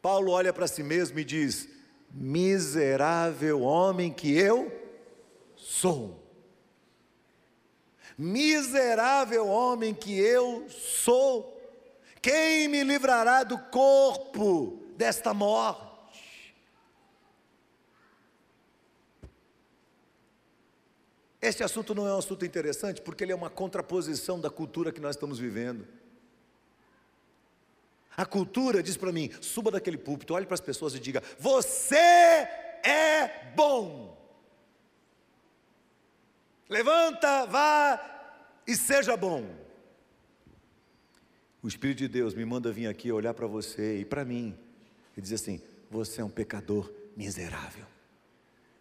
Paulo 0.01 0.31
olha 0.31 0.51
para 0.51 0.67
si 0.67 0.81
mesmo 0.81 1.19
e 1.19 1.23
diz: 1.23 1.69
miserável 2.11 3.61
homem 3.61 4.11
que 4.11 4.35
eu 4.35 4.71
sou. 5.55 6.20
Miserável 8.17 9.47
homem 9.47 9.93
que 9.93 10.19
eu 10.19 10.67
sou. 10.69 11.57
Quem 12.21 12.67
me 12.67 12.83
livrará 12.83 13.43
do 13.43 13.57
corpo 13.57 14.83
desta 14.95 15.33
morte? 15.33 15.91
Este 21.41 21.63
assunto 21.63 21.95
não 21.95 22.07
é 22.07 22.13
um 22.13 22.19
assunto 22.19 22.45
interessante 22.45 23.01
porque 23.01 23.23
ele 23.23 23.31
é 23.31 23.35
uma 23.35 23.49
contraposição 23.49 24.39
da 24.39 24.49
cultura 24.49 24.91
que 24.91 25.01
nós 25.01 25.15
estamos 25.15 25.39
vivendo. 25.39 25.87
A 28.15 28.25
cultura 28.25 28.83
diz 28.83 28.95
para 28.95 29.11
mim: 29.11 29.31
suba 29.41 29.71
daquele 29.71 29.97
púlpito, 29.97 30.35
olhe 30.35 30.45
para 30.45 30.53
as 30.53 30.61
pessoas 30.61 30.93
e 30.93 30.99
diga: 30.99 31.23
Você 31.39 31.95
é 31.95 33.51
bom. 33.55 34.20
Levanta, 36.71 37.45
vá 37.47 37.99
e 38.65 38.77
seja 38.77 39.17
bom. 39.17 39.43
O 41.61 41.67
Espírito 41.67 41.97
de 41.97 42.07
Deus 42.07 42.33
me 42.33 42.45
manda 42.45 42.71
vir 42.71 42.87
aqui 42.87 43.11
olhar 43.11 43.33
para 43.33 43.45
você 43.45 43.99
e 43.99 44.05
para 44.05 44.23
mim 44.23 44.57
e 45.17 45.19
dizer 45.19 45.35
assim: 45.35 45.61
Você 45.89 46.21
é 46.21 46.23
um 46.23 46.29
pecador 46.29 46.89
miserável. 47.13 47.85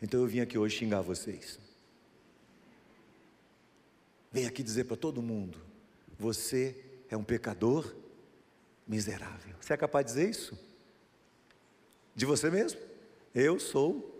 Então 0.00 0.20
eu 0.20 0.26
vim 0.28 0.38
aqui 0.38 0.56
hoje 0.56 0.76
xingar 0.76 1.00
vocês. 1.00 1.58
Vem 4.30 4.46
aqui 4.46 4.62
dizer 4.62 4.84
para 4.84 4.96
todo 4.96 5.20
mundo: 5.20 5.58
Você 6.16 6.76
é 7.08 7.16
um 7.16 7.24
pecador 7.24 7.92
miserável. 8.86 9.56
Você 9.60 9.72
é 9.72 9.76
capaz 9.76 10.06
de 10.06 10.12
dizer 10.12 10.30
isso? 10.30 10.56
De 12.14 12.24
você 12.24 12.52
mesmo? 12.52 12.78
Eu 13.34 13.58
sou. 13.58 14.16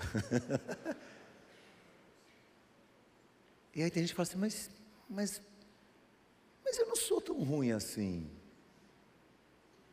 e 3.74 3.82
aí 3.82 3.90
tem 3.90 4.02
gente 4.02 4.10
que 4.10 4.16
fala 4.16 4.28
assim, 4.28 4.38
mas, 4.38 4.70
mas, 5.08 5.42
mas 6.64 6.78
eu 6.78 6.86
não 6.86 6.96
sou 6.96 7.20
tão 7.20 7.42
ruim 7.42 7.72
assim. 7.72 8.30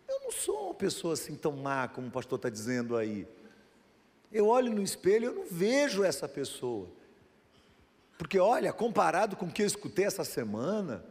Eu 0.08 0.20
não 0.22 0.32
sou 0.32 0.66
uma 0.68 0.74
pessoa 0.74 1.14
assim 1.14 1.36
tão 1.36 1.54
má 1.54 1.88
como 1.88 2.08
o 2.08 2.12
pastor 2.12 2.38
está 2.38 2.50
dizendo 2.50 2.98
aí. 2.98 3.28
Eu 4.32 4.48
olho 4.48 4.74
no 4.74 4.82
espelho 4.82 5.24
e 5.24 5.28
eu 5.28 5.36
não 5.36 5.46
vejo 5.46 6.04
essa 6.04 6.28
pessoa. 6.28 6.88
Porque 8.18 8.38
olha, 8.38 8.74
comparado 8.74 9.36
com 9.36 9.46
o 9.46 9.52
que 9.52 9.62
eu 9.62 9.68
escutei 9.68 10.06
essa 10.06 10.24
semana, 10.24 11.04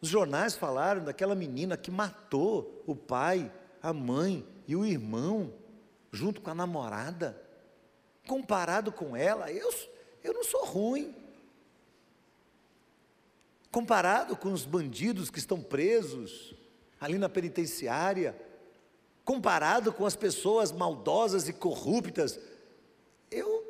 Os 0.00 0.08
jornais 0.08 0.56
falaram 0.56 1.04
daquela 1.04 1.34
menina 1.34 1.76
que 1.76 1.90
matou 1.90 2.82
o 2.86 2.96
pai, 2.96 3.52
a 3.82 3.92
mãe 3.92 4.46
e 4.66 4.74
o 4.74 4.86
irmão, 4.86 5.52
junto 6.10 6.40
com 6.40 6.50
a 6.50 6.54
namorada. 6.54 7.40
Comparado 8.26 8.90
com 8.90 9.14
ela, 9.14 9.52
eu, 9.52 9.70
eu 10.22 10.32
não 10.32 10.44
sou 10.44 10.64
ruim. 10.64 11.14
Comparado 13.70 14.36
com 14.36 14.52
os 14.52 14.64
bandidos 14.64 15.30
que 15.30 15.38
estão 15.38 15.62
presos 15.62 16.54
ali 17.00 17.18
na 17.18 17.28
penitenciária, 17.28 18.36
comparado 19.24 19.92
com 19.92 20.04
as 20.04 20.16
pessoas 20.16 20.72
maldosas 20.72 21.48
e 21.48 21.52
corruptas, 21.52 22.38
eu, 23.30 23.64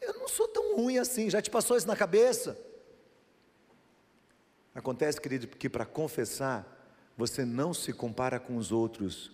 eu 0.00 0.14
não 0.14 0.28
sou 0.28 0.46
tão 0.46 0.76
ruim 0.76 0.98
assim. 0.98 1.30
Já 1.30 1.40
te 1.40 1.50
passou 1.50 1.76
isso 1.76 1.86
na 1.86 1.96
cabeça? 1.96 2.58
Acontece, 4.74 5.20
querido, 5.20 5.48
que 5.48 5.68
para 5.68 5.84
confessar, 5.84 6.76
você 7.16 7.44
não 7.44 7.74
se 7.74 7.92
compara 7.92 8.38
com 8.38 8.56
os 8.56 8.70
outros, 8.70 9.32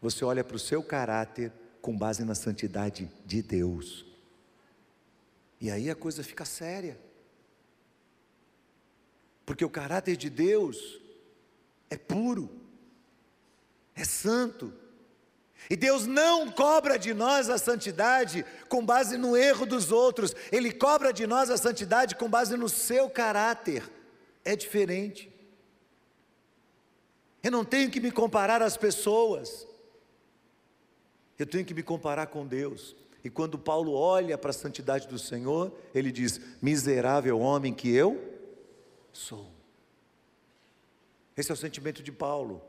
você 0.00 0.24
olha 0.24 0.42
para 0.42 0.56
o 0.56 0.58
seu 0.58 0.82
caráter 0.82 1.52
com 1.82 1.96
base 1.96 2.24
na 2.24 2.34
santidade 2.34 3.10
de 3.26 3.42
Deus. 3.42 4.07
E 5.60 5.70
aí 5.70 5.90
a 5.90 5.94
coisa 5.94 6.22
fica 6.22 6.44
séria. 6.44 6.98
Porque 9.44 9.64
o 9.64 9.70
caráter 9.70 10.16
de 10.16 10.28
Deus 10.28 11.00
é 11.90 11.96
puro, 11.96 12.50
é 13.94 14.04
santo. 14.04 14.72
E 15.70 15.76
Deus 15.76 16.06
não 16.06 16.50
cobra 16.50 16.98
de 16.98 17.12
nós 17.12 17.50
a 17.50 17.58
santidade 17.58 18.44
com 18.68 18.84
base 18.84 19.18
no 19.18 19.36
erro 19.36 19.66
dos 19.66 19.90
outros, 19.90 20.34
Ele 20.52 20.72
cobra 20.72 21.12
de 21.12 21.26
nós 21.26 21.50
a 21.50 21.56
santidade 21.56 22.14
com 22.14 22.28
base 22.28 22.56
no 22.56 22.68
seu 22.68 23.10
caráter. 23.10 23.90
É 24.44 24.54
diferente. 24.54 25.32
Eu 27.42 27.50
não 27.50 27.64
tenho 27.64 27.90
que 27.90 28.00
me 28.00 28.10
comparar 28.10 28.62
às 28.62 28.76
pessoas, 28.76 29.66
eu 31.38 31.46
tenho 31.46 31.64
que 31.64 31.74
me 31.74 31.82
comparar 31.82 32.26
com 32.26 32.46
Deus. 32.46 32.96
E 33.24 33.30
quando 33.30 33.58
Paulo 33.58 33.92
olha 33.92 34.38
para 34.38 34.50
a 34.50 34.54
santidade 34.54 35.08
do 35.08 35.18
Senhor, 35.18 35.72
ele 35.94 36.12
diz: 36.12 36.40
Miserável 36.62 37.38
homem 37.40 37.74
que 37.74 37.90
eu 37.90 38.22
sou. 39.12 39.50
Esse 41.36 41.50
é 41.50 41.54
o 41.54 41.56
sentimento 41.56 42.02
de 42.02 42.12
Paulo 42.12 42.62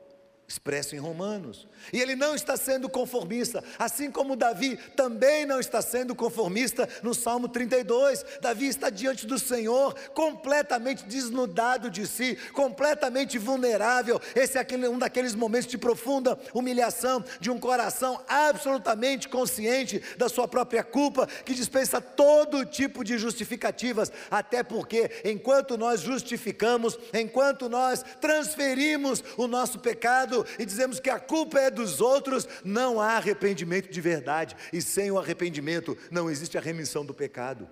expresso 0.49 0.95
em 0.95 0.99
Romanos. 0.99 1.67
E 1.93 2.01
ele 2.01 2.15
não 2.15 2.33
está 2.33 2.57
sendo 2.57 2.89
conformista, 2.89 3.63
assim 3.77 4.09
como 4.09 4.35
Davi 4.35 4.77
também 4.95 5.45
não 5.45 5.59
está 5.59 5.79
sendo 5.79 6.15
conformista 6.15 6.89
no 7.03 7.13
Salmo 7.13 7.47
32. 7.47 8.25
Davi 8.41 8.65
está 8.65 8.89
diante 8.89 9.27
do 9.27 9.37
Senhor, 9.37 9.93
completamente 10.15 11.05
desnudado 11.05 11.91
de 11.91 12.07
si, 12.07 12.35
completamente 12.51 13.37
vulnerável. 13.37 14.19
Esse 14.35 14.57
é 14.57 14.61
aquele, 14.61 14.87
um 14.87 14.97
daqueles 14.97 15.35
momentos 15.35 15.69
de 15.69 15.77
profunda 15.77 16.37
humilhação, 16.51 17.23
de 17.39 17.51
um 17.51 17.59
coração 17.59 18.19
absolutamente 18.27 19.29
consciente 19.29 20.01
da 20.17 20.27
sua 20.27 20.47
própria 20.47 20.83
culpa, 20.83 21.27
que 21.45 21.53
dispensa 21.53 22.01
todo 22.01 22.65
tipo 22.65 23.03
de 23.03 23.19
justificativas, 23.19 24.11
até 24.31 24.63
porque 24.63 25.11
enquanto 25.23 25.77
nós 25.77 26.01
justificamos, 26.01 26.97
enquanto 27.13 27.69
nós 27.69 28.03
transferimos 28.19 29.23
o 29.37 29.45
nosso 29.45 29.77
pecado, 29.77 30.38
e 30.57 30.65
dizemos 30.65 30.99
que 30.99 31.09
a 31.09 31.19
culpa 31.19 31.59
é 31.59 31.69
dos 31.71 32.01
outros, 32.01 32.47
não 32.63 32.99
há 32.99 33.17
arrependimento 33.17 33.89
de 33.89 34.01
verdade, 34.01 34.55
e 34.71 34.81
sem 34.81 35.11
o 35.11 35.19
arrependimento 35.19 35.97
não 36.11 36.29
existe 36.29 36.57
a 36.57 36.61
remissão 36.61 37.05
do 37.05 37.13
pecado. 37.13 37.69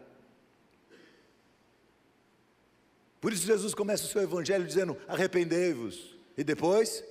Por 3.19 3.33
isso 3.33 3.45
Jesus 3.45 3.73
começa 3.73 4.03
o 4.03 4.07
seu 4.07 4.21
evangelho 4.21 4.65
dizendo: 4.65 4.97
arrependei-vos, 5.07 6.17
e 6.37 6.43
depois 6.43 7.03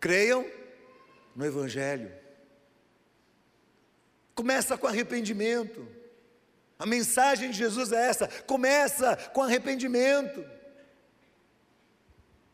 creiam 0.00 0.46
no 1.34 1.44
evangelho. 1.44 2.12
Começa 4.34 4.78
com 4.78 4.86
arrependimento. 4.86 5.86
A 6.78 6.86
mensagem 6.86 7.50
de 7.50 7.58
Jesus 7.58 7.90
é 7.92 8.08
essa: 8.08 8.28
começa 8.46 9.16
com 9.32 9.42
arrependimento. 9.42 10.57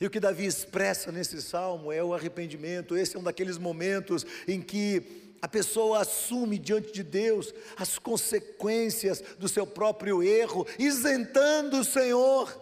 E 0.05 0.07
o 0.07 0.11
que 0.11 0.21
Davi 0.21 0.45
expressa 0.45 1.11
nesse 1.11 1.40
salmo 1.40 1.90
é 1.90 2.05
o 2.05 2.12
arrependimento. 2.12 2.95
Esse 2.95 3.17
é 3.17 3.19
um 3.19 3.23
daqueles 3.23 3.57
momentos 3.57 4.27
em 4.47 4.61
que 4.61 5.33
a 5.40 5.49
pessoa 5.49 6.03
assume 6.03 6.59
diante 6.59 6.93
de 6.93 7.03
Deus 7.03 7.55
as 7.75 7.99
consequências 7.99 9.23
do 9.38 9.49
seu 9.49 9.67
próprio 9.67 10.23
erro, 10.23 10.67
isentando 10.79 11.79
o 11.79 11.85
Senhor, 11.85 12.55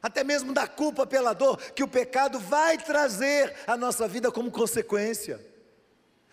até 0.00 0.22
mesmo 0.22 0.54
da 0.54 0.68
culpa 0.68 1.04
pela 1.04 1.32
dor 1.32 1.60
que 1.72 1.82
o 1.82 1.88
pecado 1.88 2.38
vai 2.38 2.78
trazer 2.78 3.52
à 3.66 3.76
nossa 3.76 4.06
vida 4.06 4.30
como 4.30 4.48
consequência. 4.52 5.44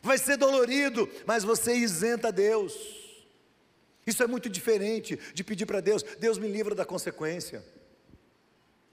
Vai 0.03 0.19
ser 0.19 0.37
dolorido, 0.37 1.09
mas 1.25 1.43
você 1.43 1.73
isenta 1.73 2.31
Deus. 2.31 2.75
Isso 4.05 4.21
é 4.21 4.27
muito 4.27 4.47
diferente 4.51 5.17
de 5.33 5.43
pedir 5.43 5.65
para 5.65 5.81
Deus: 5.81 6.03
Deus 6.19 6.37
me 6.37 6.47
livra 6.47 6.75
da 6.75 6.85
consequência. 6.85 7.72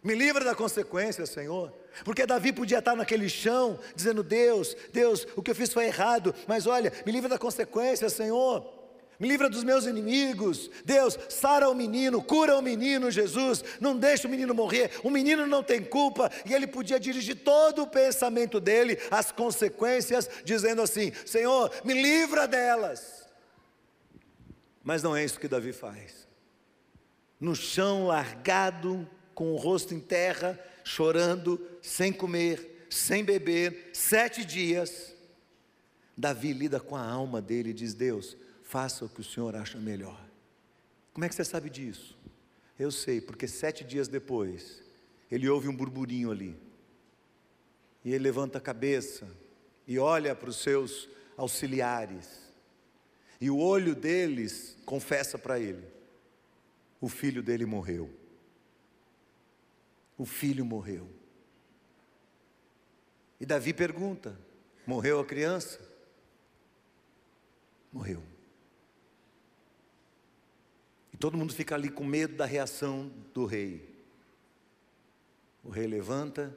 Me 0.03 0.15
livra 0.15 0.45
da 0.45 0.55
consequência, 0.55 1.27
Senhor. 1.27 1.73
Porque 2.05 2.25
Davi 2.25 2.53
podia 2.53 2.79
estar 2.79 2.97
naquele 2.97 3.29
chão, 3.29 3.79
dizendo: 3.95 4.23
Deus, 4.23 4.77
Deus, 4.93 5.27
o 5.37 5.43
que 5.43 5.51
eu 5.51 5.55
fiz 5.55 5.73
foi 5.73 5.87
errado, 5.87 6.35
mas 6.47 6.67
olha, 6.67 6.93
me 7.05 7.13
livra 7.13 7.29
da 7.29 7.39
consequência, 7.39 8.09
Senhor. 8.09 8.81
Me 9.19 9.29
livra 9.29 9.51
dos 9.51 9.63
meus 9.63 9.85
inimigos. 9.85 10.71
Deus, 10.83 11.19
sara 11.29 11.69
o 11.69 11.75
menino, 11.75 12.23
cura 12.23 12.57
o 12.57 12.63
menino, 12.63 13.11
Jesus. 13.11 13.63
Não 13.79 13.95
deixa 13.95 14.27
o 14.27 14.31
menino 14.31 14.55
morrer. 14.55 14.93
O 15.05 15.11
menino 15.11 15.47
não 15.47 15.63
tem 15.63 15.85
culpa. 15.85 16.31
E 16.47 16.55
ele 16.55 16.67
podia 16.67 16.99
dirigir 16.99 17.37
todo 17.45 17.83
o 17.83 17.87
pensamento 17.87 18.59
dele 18.59 18.99
às 19.11 19.31
consequências, 19.31 20.27
dizendo 20.43 20.81
assim: 20.81 21.13
Senhor, 21.27 21.71
me 21.85 21.93
livra 21.93 22.49
delas. 22.49 23.29
Mas 24.83 25.03
não 25.03 25.15
é 25.15 25.23
isso 25.23 25.39
que 25.39 25.49
Davi 25.49 25.75
faz. 25.75 26.27
No 27.39 27.55
chão 27.55 28.07
largado, 28.07 29.07
com 29.35 29.53
o 29.53 29.57
rosto 29.57 29.95
em 29.95 30.01
terra, 30.01 30.59
chorando, 30.85 31.61
sem 31.81 32.13
comer, 32.13 32.87
sem 32.91 33.25
beber, 33.25 33.91
sete 33.93 34.45
dias. 34.45 35.15
Davi 36.17 36.53
lida 36.53 36.81
com 36.81 36.97
a 36.97 37.03
alma 37.03 37.41
dele 37.41 37.71
e 37.71 37.75
diz: 37.75 37.95
Deus, 37.95 38.37
faça 38.63 39.05
o 39.05 39.09
que 39.09 39.21
o 39.21 39.25
Senhor 39.25 39.55
acha 39.57 39.79
melhor. 39.79 40.21
Como 41.13 41.25
é 41.25 41.29
que 41.29 41.35
você 41.35 41.45
sabe 41.45 41.71
disso? 41.71 42.19
Eu 42.79 42.91
sei, 42.91 43.21
porque 43.21 43.47
sete 43.47 43.85
dias 43.85 44.09
depois, 44.09 44.83
ele 45.31 45.49
ouve 45.49 45.69
um 45.69 45.77
burburinho 45.77 46.31
ali. 46.31 46.57
E 48.05 48.11
ele 48.11 48.25
levanta 48.25 48.59
a 48.59 48.61
cabeça 48.61 49.29
e 49.87 49.99
olha 49.99 50.35
para 50.35 50.51
os 50.51 50.57
seus 50.57 51.09
auxiliares. 51.37 52.51
E 53.41 53.51
o 53.51 53.59
olho 53.59 53.95
deles 53.95 54.77
confessa 54.85 55.39
para 55.39 55.59
ele: 55.59 55.85
o 57.01 57.09
filho 57.09 57.43
dele 57.43 57.65
morreu 57.65 58.20
o 60.21 60.27
filho 60.27 60.67
morreu. 60.67 61.09
E 63.41 63.47
Davi 63.47 63.73
pergunta: 63.73 64.39
morreu 64.87 65.19
a 65.19 65.25
criança? 65.25 65.81
Morreu. 67.91 68.23
E 71.11 71.17
todo 71.17 71.39
mundo 71.39 71.55
fica 71.55 71.75
ali 71.75 71.89
com 71.89 72.05
medo 72.05 72.37
da 72.37 72.45
reação 72.45 73.09
do 73.33 73.47
rei. 73.47 73.99
O 75.65 75.71
rei 75.71 75.87
levanta, 75.87 76.55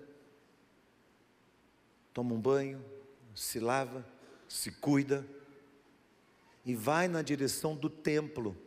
toma 2.13 2.34
um 2.34 2.41
banho, 2.41 2.84
se 3.34 3.62
lava, 3.62 4.06
se 4.45 4.71
cuida 4.71 5.26
e 6.65 6.76
vai 6.76 7.08
na 7.08 7.21
direção 7.21 7.78
do 7.78 7.89
templo. 7.89 8.58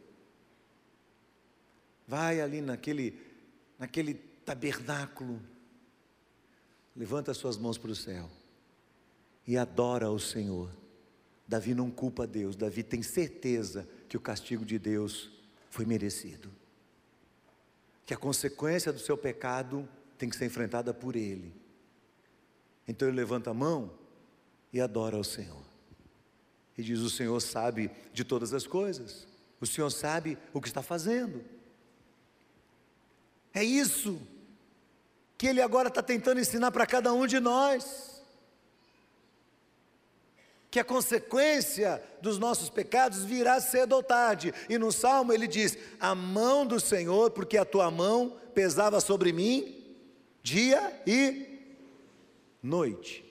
Vai 2.08 2.40
ali 2.40 2.62
naquele, 2.62 3.20
naquele 3.78 4.35
tabernáculo, 4.46 5.42
levanta 6.94 7.34
suas 7.34 7.58
mãos 7.58 7.76
para 7.76 7.90
o 7.90 7.96
céu 7.96 8.30
e 9.44 9.58
adora 9.58 10.06
ao 10.06 10.18
Senhor. 10.20 10.70
Davi 11.48 11.74
não 11.74 11.90
culpa 11.90 12.26
Deus, 12.26 12.54
Davi 12.54 12.82
tem 12.82 13.02
certeza 13.02 13.86
que 14.08 14.16
o 14.16 14.20
castigo 14.20 14.64
de 14.64 14.78
Deus 14.78 15.30
foi 15.68 15.84
merecido. 15.84 16.50
Que 18.06 18.14
a 18.14 18.16
consequência 18.16 18.92
do 18.92 19.00
seu 19.00 19.18
pecado 19.18 19.86
tem 20.16 20.30
que 20.30 20.36
ser 20.36 20.46
enfrentada 20.46 20.94
por 20.94 21.16
ele. 21.16 21.52
Então 22.86 23.08
ele 23.08 23.16
levanta 23.16 23.50
a 23.50 23.54
mão 23.54 23.92
e 24.72 24.80
adora 24.80 25.16
ao 25.16 25.24
Senhor. 25.24 25.64
E 26.78 26.82
diz: 26.84 27.00
O 27.00 27.10
Senhor 27.10 27.40
sabe 27.40 27.90
de 28.12 28.24
todas 28.24 28.54
as 28.54 28.64
coisas, 28.66 29.26
o 29.60 29.66
Senhor 29.66 29.90
sabe 29.90 30.38
o 30.52 30.60
que 30.60 30.68
está 30.68 30.82
fazendo. 30.82 31.44
É 33.52 33.64
isso 33.64 34.20
que 35.38 35.46
ele 35.46 35.60
agora 35.60 35.88
está 35.88 36.02
tentando 36.02 36.40
ensinar 36.40 36.70
para 36.70 36.86
cada 36.86 37.12
um 37.12 37.26
de 37.26 37.38
nós. 37.38 38.22
Que 40.70 40.80
a 40.80 40.84
consequência 40.84 42.02
dos 42.20 42.38
nossos 42.38 42.68
pecados 42.68 43.24
virá 43.24 43.60
cedo 43.60 43.94
ou 43.94 44.02
tarde. 44.02 44.52
E 44.68 44.78
no 44.78 44.90
Salmo 44.92 45.32
ele 45.32 45.46
diz: 45.46 45.76
A 46.00 46.14
mão 46.14 46.66
do 46.66 46.80
Senhor, 46.80 47.30
porque 47.30 47.56
a 47.56 47.64
tua 47.64 47.90
mão 47.90 48.36
pesava 48.54 49.00
sobre 49.00 49.32
mim 49.32 49.84
dia 50.42 51.02
e 51.06 51.58
noite. 52.62 53.24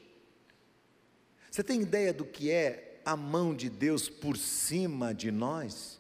Você 1.50 1.64
tem 1.64 1.82
ideia 1.82 2.14
do 2.14 2.26
que 2.26 2.52
é 2.52 3.00
a 3.06 3.16
mão 3.16 3.56
de 3.56 3.70
Deus 3.70 4.10
por 4.10 4.36
cima 4.36 5.14
de 5.14 5.32
nós? 5.32 6.00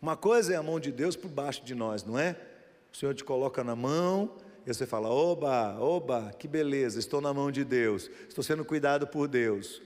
Uma 0.00 0.16
coisa 0.16 0.54
é 0.54 0.56
a 0.56 0.62
mão 0.62 0.78
de 0.78 0.92
Deus 0.92 1.16
por 1.16 1.28
baixo 1.28 1.64
de 1.64 1.74
nós, 1.74 2.04
não 2.04 2.18
é? 2.18 2.36
O 2.92 2.96
Senhor 2.96 3.14
te 3.14 3.24
coloca 3.24 3.62
na 3.62 3.76
mão, 3.76 4.36
e 4.66 4.72
você 4.72 4.86
fala: 4.86 5.08
Oba, 5.08 5.78
oba, 5.78 6.32
que 6.38 6.48
beleza, 6.48 6.98
estou 6.98 7.20
na 7.20 7.32
mão 7.32 7.50
de 7.50 7.64
Deus, 7.64 8.10
estou 8.28 8.42
sendo 8.42 8.64
cuidado 8.64 9.06
por 9.06 9.28
Deus. 9.28 9.80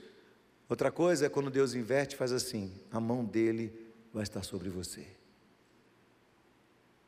Outra 0.67 0.91
coisa 0.91 1.27
é 1.27 1.29
quando 1.29 1.49
Deus 1.49 1.73
inverte, 1.73 2.15
faz 2.15 2.31
assim: 2.31 2.73
a 2.91 2.99
mão 2.99 3.23
dele 3.23 3.73
vai 4.13 4.23
estar 4.23 4.43
sobre 4.43 4.69
você. 4.69 5.05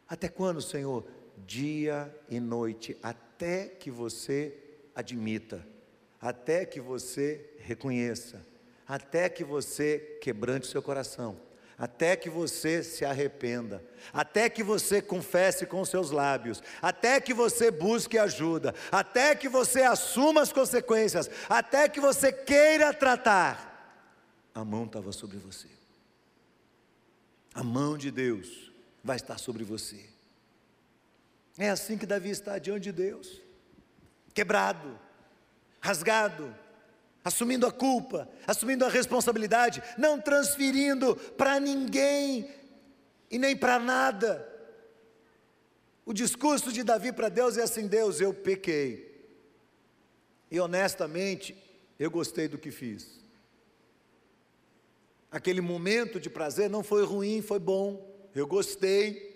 Até 0.07 0.29
quando, 0.29 0.61
Senhor? 0.61 1.05
Dia 1.45 2.13
e 2.29 2.39
noite, 2.39 2.97
até 3.03 3.67
que 3.67 3.91
você 3.91 4.57
admita, 4.95 5.65
até 6.19 6.65
que 6.65 6.79
você 6.79 7.53
reconheça, 7.59 8.45
até 8.87 9.29
que 9.29 9.43
você 9.43 10.17
quebrante 10.21 10.67
o 10.67 10.71
seu 10.71 10.81
coração 10.81 11.46
até 11.77 12.15
que 12.15 12.29
você 12.29 12.81
se 12.81 13.05
arrependa, 13.05 13.83
até 14.11 14.49
que 14.49 14.63
você 14.63 14.99
confesse 15.01 15.65
com 15.65 15.85
seus 15.85 16.09
lábios, 16.09 16.61
até 16.81 17.21
que 17.21 17.33
você 17.33 17.69
busque 17.69 18.17
ajuda, 18.17 18.73
até 18.91 19.35
que 19.35 19.47
você 19.47 19.83
assuma 19.83 20.41
as 20.41 20.51
consequências, 20.51 21.29
até 21.47 21.87
que 21.87 21.99
você 21.99 22.31
queira 22.31 22.93
tratar. 22.93 24.01
A 24.55 24.65
mão 24.65 24.85
estava 24.85 25.11
sobre 25.11 25.37
você. 25.37 25.67
A 27.53 27.63
mão 27.63 27.95
de 27.95 28.09
Deus 28.09 28.71
vai 29.03 29.17
estar 29.17 29.37
sobre 29.37 29.63
você. 29.63 30.03
É 31.59 31.69
assim 31.69 31.97
que 31.97 32.05
Davi 32.05 32.29
está 32.29 32.57
diante 32.57 32.83
de 32.83 32.91
Deus, 32.91 33.41
quebrado, 34.33 34.99
rasgado, 35.79 36.55
assumindo 37.27 37.67
a 37.67 37.71
culpa, 37.71 38.29
assumindo 38.47 38.85
a 38.85 38.89
responsabilidade, 38.89 39.83
não 39.97 40.19
transferindo 40.19 41.13
para 41.37 41.59
ninguém 41.59 42.49
e 43.29 43.37
nem 43.37 43.53
para 43.53 43.77
nada. 43.77 44.47
O 46.05 46.13
discurso 46.13 46.71
de 46.71 46.83
Davi 46.83 47.11
para 47.11 47.27
Deus 47.27 47.57
é 47.57 47.63
assim: 47.63 47.85
Deus, 47.85 48.21
eu 48.21 48.33
pequei. 48.33 49.05
E 50.49 50.57
honestamente, 50.57 51.53
eu 51.99 52.09
gostei 52.09 52.47
do 52.47 52.57
que 52.57 52.71
fiz. 52.71 53.19
Aquele 55.29 55.59
momento 55.59 56.21
de 56.21 56.29
prazer 56.29 56.69
não 56.69 56.81
foi 56.81 57.03
ruim, 57.03 57.41
foi 57.41 57.59
bom. 57.59 58.09
Eu 58.33 58.47
gostei. 58.47 59.27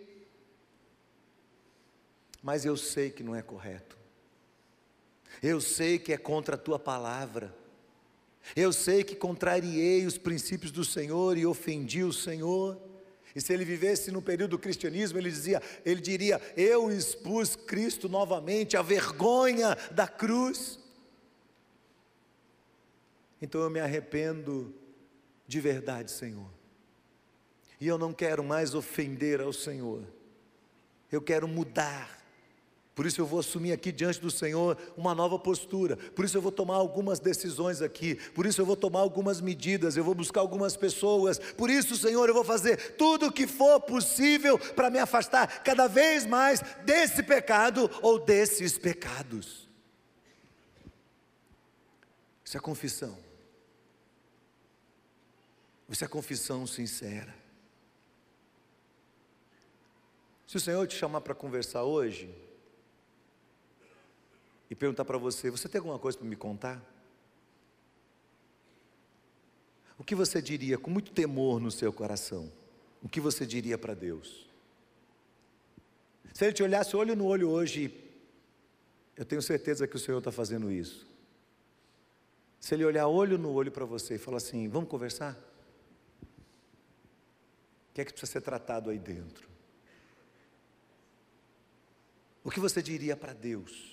Mas 2.42 2.64
eu 2.64 2.78
sei 2.78 3.10
que 3.12 3.22
não 3.22 3.36
é 3.36 3.42
correto. 3.42 3.98
Eu 5.44 5.60
sei 5.60 6.00
que 6.00 6.14
é 6.14 6.18
contra 6.18 6.56
a 6.56 6.58
tua 6.58 6.80
palavra. 6.80 7.60
Eu 8.56 8.74
sei 8.74 9.04
que 9.04 9.16
contrariei 9.16 10.06
os 10.06 10.18
princípios 10.18 10.72
do 10.72 10.84
Senhor 10.84 11.38
e 11.38 11.46
ofendi 11.46 12.04
o 12.04 12.14
Senhor. 12.14 12.80
E 13.36 13.40
se 13.40 13.54
ele 13.54 13.64
vivesse 13.64 14.12
no 14.12 14.22
período 14.22 14.52
do 14.52 14.60
cristianismo, 14.60 15.18
ele 15.18 15.30
dizia, 15.30 15.62
ele 15.86 16.02
diria: 16.02 16.42
"Eu 16.58 16.92
expus 16.92 17.56
Cristo 17.56 18.10
novamente 18.10 18.76
a 18.76 18.82
vergonha 18.82 19.78
da 19.92 20.08
cruz". 20.08 20.80
Então 23.42 23.62
eu 23.62 23.70
me 23.70 23.80
arrependo 23.80 24.74
de 25.48 25.60
verdade, 25.60 26.12
Senhor. 26.12 26.50
E 27.80 27.88
eu 27.88 27.98
não 27.98 28.14
quero 28.14 28.44
mais 28.44 28.76
ofender 28.76 29.42
ao 29.42 29.52
Senhor. 29.52 30.04
Eu 31.12 31.22
quero 31.22 31.48
mudar. 31.48 32.21
Por 33.02 33.08
isso 33.08 33.20
eu 33.20 33.26
vou 33.26 33.40
assumir 33.40 33.72
aqui 33.72 33.92
diante 33.92 34.22
do 34.22 34.30
Senhor 34.30 34.78
uma 34.96 35.16
nova 35.16 35.40
postura. 35.40 35.98
Por 35.98 36.24
isso 36.24 36.38
eu 36.38 36.42
vou 36.42 36.52
tomar 36.52 36.76
algumas 36.76 37.20
decisões 37.20 37.82
aqui. 37.82 38.14
Por 38.14 38.46
isso 38.46 38.62
eu 38.62 38.66
vou 38.66 38.76
tomar 38.76 39.00
algumas 39.00 39.42
medidas. 39.42 39.98
Eu 39.98 40.04
vou 40.04 40.14
buscar 40.14 40.40
algumas 40.40 40.78
pessoas. 40.78 41.40
Por 41.40 41.72
isso, 41.72 41.96
Senhor, 41.96 42.30
eu 42.30 42.36
vou 42.36 42.44
fazer 42.44 42.94
tudo 42.98 43.26
o 43.26 43.32
que 43.32 43.48
for 43.48 43.82
possível 43.82 44.60
para 44.60 44.92
me 44.92 45.00
afastar 45.00 45.64
cada 45.64 45.88
vez 45.88 46.28
mais 46.28 46.62
desse 46.86 47.24
pecado 47.24 47.90
ou 48.04 48.24
desses 48.24 48.78
pecados. 48.78 49.68
Isso 52.46 52.56
é 52.56 52.60
confissão. 52.60 53.18
Isso 55.90 56.06
é 56.06 56.08
confissão 56.08 56.68
sincera. 56.68 57.34
Se 60.46 60.58
o 60.58 60.60
Senhor 60.60 60.86
te 60.86 60.96
chamar 60.96 61.22
para 61.22 61.34
conversar 61.34 61.82
hoje, 61.82 62.51
e 64.72 64.76
perguntar 64.76 65.04
para 65.04 65.18
você: 65.18 65.52
você 65.52 65.68
tem 65.68 65.80
alguma 65.80 66.00
coisa 66.00 66.18
para 66.18 66.26
me 66.26 66.38
contar? 66.38 66.82
O 70.00 70.04
que 70.04 70.16
você 70.16 70.42
diria 70.42 70.78
com 70.78 70.90
muito 70.90 71.12
temor 71.12 71.60
no 71.60 71.70
seu 71.70 71.92
coração? 71.92 72.50
O 73.04 73.10
que 73.10 73.20
você 73.20 73.46
diria 73.46 73.78
para 73.78 73.94
Deus? 73.94 74.50
Se 76.34 76.46
ele 76.46 76.54
te 76.54 76.64
olhasse 76.64 76.96
olho 76.96 77.16
no 77.18 77.26
olho 77.26 77.50
hoje, 77.50 77.94
eu 79.18 79.26
tenho 79.26 79.42
certeza 79.42 79.86
que 79.86 79.98
o 79.98 80.00
Senhor 80.00 80.20
está 80.20 80.32
fazendo 80.32 80.72
isso. 80.72 81.06
Se 82.58 82.74
ele 82.74 82.86
olhar 82.86 83.08
olho 83.08 83.38
no 83.38 83.52
olho 83.52 83.72
para 83.72 83.84
você 83.84 84.16
e 84.16 84.18
falar 84.18 84.38
assim: 84.38 84.70
vamos 84.70 84.90
conversar? 84.90 85.38
O 87.90 87.94
que 87.94 88.00
é 88.00 88.06
que 88.06 88.14
precisa 88.14 88.32
ser 88.32 88.42
tratado 88.42 88.90
aí 88.90 88.98
dentro? 88.98 89.50
O 92.42 92.50
que 92.50 92.60
você 92.60 92.82
diria 92.82 93.18
para 93.18 93.34
Deus? 93.34 93.91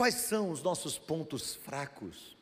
Quais 0.00 0.14
são 0.14 0.50
os 0.50 0.62
nossos 0.62 0.96
pontos 0.96 1.56
fracos? 1.56 2.34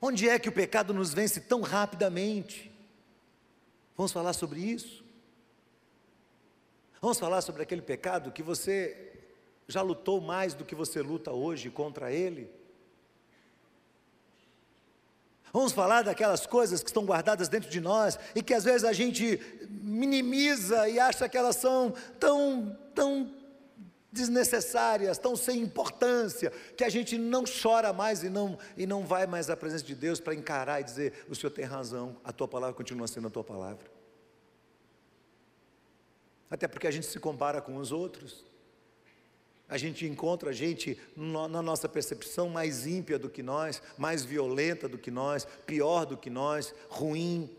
Onde 0.00 0.28
é 0.28 0.38
que 0.38 0.48
o 0.48 0.52
pecado 0.52 0.94
nos 0.94 1.12
vence 1.12 1.40
tão 1.40 1.60
rapidamente? 1.60 2.72
Vamos 3.96 4.12
falar 4.12 4.32
sobre 4.32 4.60
isso? 4.60 5.04
Vamos 7.02 7.18
falar 7.18 7.40
sobre 7.40 7.64
aquele 7.64 7.82
pecado 7.82 8.30
que 8.30 8.44
você 8.44 9.12
já 9.66 9.82
lutou 9.82 10.20
mais 10.20 10.54
do 10.54 10.64
que 10.64 10.72
você 10.72 11.02
luta 11.02 11.32
hoje 11.32 11.68
contra 11.68 12.12
ele? 12.12 12.48
Vamos 15.52 15.72
falar 15.72 16.02
daquelas 16.02 16.46
coisas 16.46 16.80
que 16.80 16.90
estão 16.90 17.04
guardadas 17.04 17.48
dentro 17.48 17.68
de 17.68 17.80
nós 17.80 18.20
e 18.36 18.40
que 18.40 18.54
às 18.54 18.62
vezes 18.62 18.84
a 18.84 18.92
gente 18.92 19.40
minimiza 19.68 20.88
e 20.88 21.00
acha 21.00 21.28
que 21.28 21.36
elas 21.36 21.56
são 21.56 21.92
tão, 22.20 22.78
tão 22.94 23.43
desnecessárias, 24.14 25.18
tão 25.18 25.34
sem 25.34 25.60
importância, 25.60 26.52
que 26.76 26.84
a 26.84 26.88
gente 26.88 27.18
não 27.18 27.42
chora 27.44 27.92
mais 27.92 28.22
e 28.22 28.30
não, 28.30 28.56
e 28.76 28.86
não 28.86 29.04
vai 29.04 29.26
mais 29.26 29.50
à 29.50 29.56
presença 29.56 29.84
de 29.84 29.94
Deus 29.94 30.20
para 30.20 30.34
encarar 30.34 30.80
e 30.80 30.84
dizer: 30.84 31.26
o 31.28 31.34
Senhor 31.34 31.50
tem 31.50 31.64
razão, 31.64 32.16
a 32.24 32.32
tua 32.32 32.46
palavra 32.46 32.74
continua 32.74 33.08
sendo 33.08 33.26
a 33.26 33.30
tua 33.30 33.44
palavra. 33.44 33.92
Até 36.48 36.68
porque 36.68 36.86
a 36.86 36.90
gente 36.90 37.06
se 37.06 37.18
compara 37.18 37.60
com 37.60 37.76
os 37.76 37.90
outros, 37.90 38.44
a 39.68 39.76
gente 39.76 40.06
encontra 40.06 40.50
a 40.50 40.52
gente 40.52 40.96
na 41.16 41.60
nossa 41.60 41.88
percepção 41.88 42.48
mais 42.48 42.86
ímpia 42.86 43.18
do 43.18 43.28
que 43.28 43.42
nós, 43.42 43.82
mais 43.98 44.24
violenta 44.24 44.88
do 44.88 44.96
que 44.96 45.10
nós, 45.10 45.44
pior 45.66 46.06
do 46.06 46.16
que 46.16 46.30
nós, 46.30 46.72
ruim, 46.88 47.50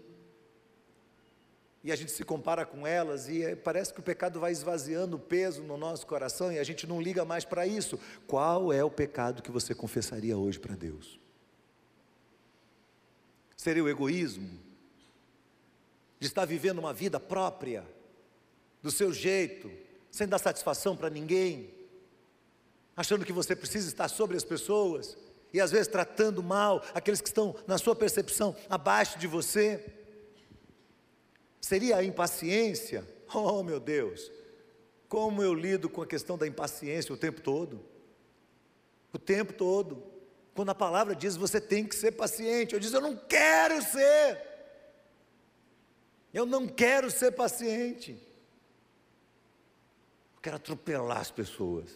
e 1.85 1.91
a 1.91 1.95
gente 1.95 2.11
se 2.11 2.23
compara 2.23 2.65
com 2.65 2.87
elas 2.87 3.29
e 3.29 3.55
parece 3.57 3.93
que 3.93 3.99
o 3.99 4.03
pecado 4.03 4.39
vai 4.39 4.51
esvaziando 4.51 5.17
o 5.17 5.19
peso 5.19 5.61
no 5.61 5.77
nosso 5.77 6.07
coração 6.07 6.51
e 6.51 6.57
a 6.57 6.63
gente 6.63 6.87
não 6.87 6.99
liga 6.99 7.23
mais 7.23 7.45
para 7.45 7.67
isso. 7.67 7.99
Qual 8.25 8.73
é 8.73 8.83
o 8.83 8.89
pecado 8.89 9.43
que 9.43 9.51
você 9.51 9.75
confessaria 9.75 10.35
hoje 10.35 10.57
para 10.57 10.75
Deus? 10.75 11.19
Seria 13.55 13.83
o 13.83 13.87
egoísmo? 13.87 14.49
De 16.19 16.25
estar 16.25 16.43
vivendo 16.43 16.79
uma 16.79 16.91
vida 16.91 17.19
própria, 17.19 17.85
do 18.81 18.89
seu 18.89 19.13
jeito, 19.13 19.71
sem 20.09 20.27
dar 20.27 20.39
satisfação 20.39 20.97
para 20.97 21.11
ninguém, 21.11 21.71
achando 22.97 23.23
que 23.23 23.31
você 23.31 23.55
precisa 23.55 23.87
estar 23.87 24.07
sobre 24.07 24.35
as 24.35 24.43
pessoas 24.43 25.15
e 25.53 25.61
às 25.61 25.69
vezes 25.69 25.87
tratando 25.87 26.41
mal 26.41 26.83
aqueles 26.95 27.21
que 27.21 27.27
estão, 27.27 27.55
na 27.67 27.77
sua 27.77 27.95
percepção, 27.95 28.55
abaixo 28.67 29.19
de 29.19 29.27
você. 29.27 30.03
Seria 31.65 31.97
a 31.97 32.03
impaciência? 32.03 33.03
Oh, 33.33 33.63
meu 33.63 33.79
Deus, 33.79 34.31
como 35.09 35.41
eu 35.41 35.51
lido 35.51 35.89
com 35.89 36.03
a 36.03 36.05
questão 36.05 36.37
da 36.37 36.45
impaciência 36.45 37.11
o 37.11 37.17
tempo 37.17 37.41
todo? 37.41 37.83
O 39.11 39.17
tempo 39.17 39.51
todo. 39.51 40.03
Quando 40.53 40.69
a 40.69 40.75
palavra 40.75 41.15
diz 41.15 41.35
você 41.35 41.59
tem 41.59 41.83
que 41.83 41.95
ser 41.95 42.11
paciente, 42.11 42.75
eu 42.75 42.79
digo 42.79 42.95
eu 42.95 43.01
não 43.01 43.17
quero 43.17 43.81
ser. 43.81 44.39
Eu 46.31 46.45
não 46.45 46.67
quero 46.67 47.09
ser 47.09 47.31
paciente. 47.31 48.11
Eu 50.35 50.41
quero 50.43 50.57
atropelar 50.57 51.17
as 51.17 51.31
pessoas. 51.31 51.89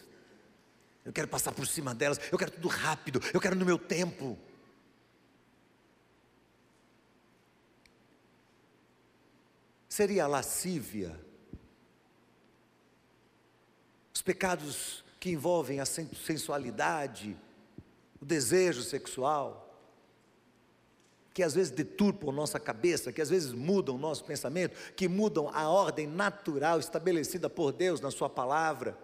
Eu 1.04 1.12
quero 1.12 1.28
passar 1.28 1.52
por 1.52 1.64
cima 1.64 1.94
delas. 1.94 2.18
Eu 2.32 2.36
quero 2.36 2.50
tudo 2.50 2.66
rápido. 2.66 3.20
Eu 3.32 3.40
quero 3.40 3.54
no 3.54 3.64
meu 3.64 3.78
tempo. 3.78 4.36
Seria 10.00 10.24
a 10.24 10.26
lascívia 10.26 11.14
os 14.14 14.22
pecados 14.22 15.04
que 15.20 15.28
envolvem 15.28 15.78
a 15.78 15.84
sensualidade, 15.84 17.36
o 18.18 18.24
desejo 18.24 18.80
sexual, 18.80 19.78
que 21.34 21.42
às 21.42 21.52
vezes 21.52 21.70
deturpam 21.70 22.32
nossa 22.32 22.58
cabeça, 22.58 23.12
que 23.12 23.20
às 23.20 23.28
vezes 23.28 23.52
mudam 23.52 23.98
nosso 23.98 24.24
pensamento, 24.24 24.74
que 24.94 25.06
mudam 25.06 25.50
a 25.52 25.68
ordem 25.68 26.06
natural 26.06 26.80
estabelecida 26.80 27.50
por 27.50 27.70
Deus 27.70 28.00
na 28.00 28.10
Sua 28.10 28.30
palavra. 28.30 28.96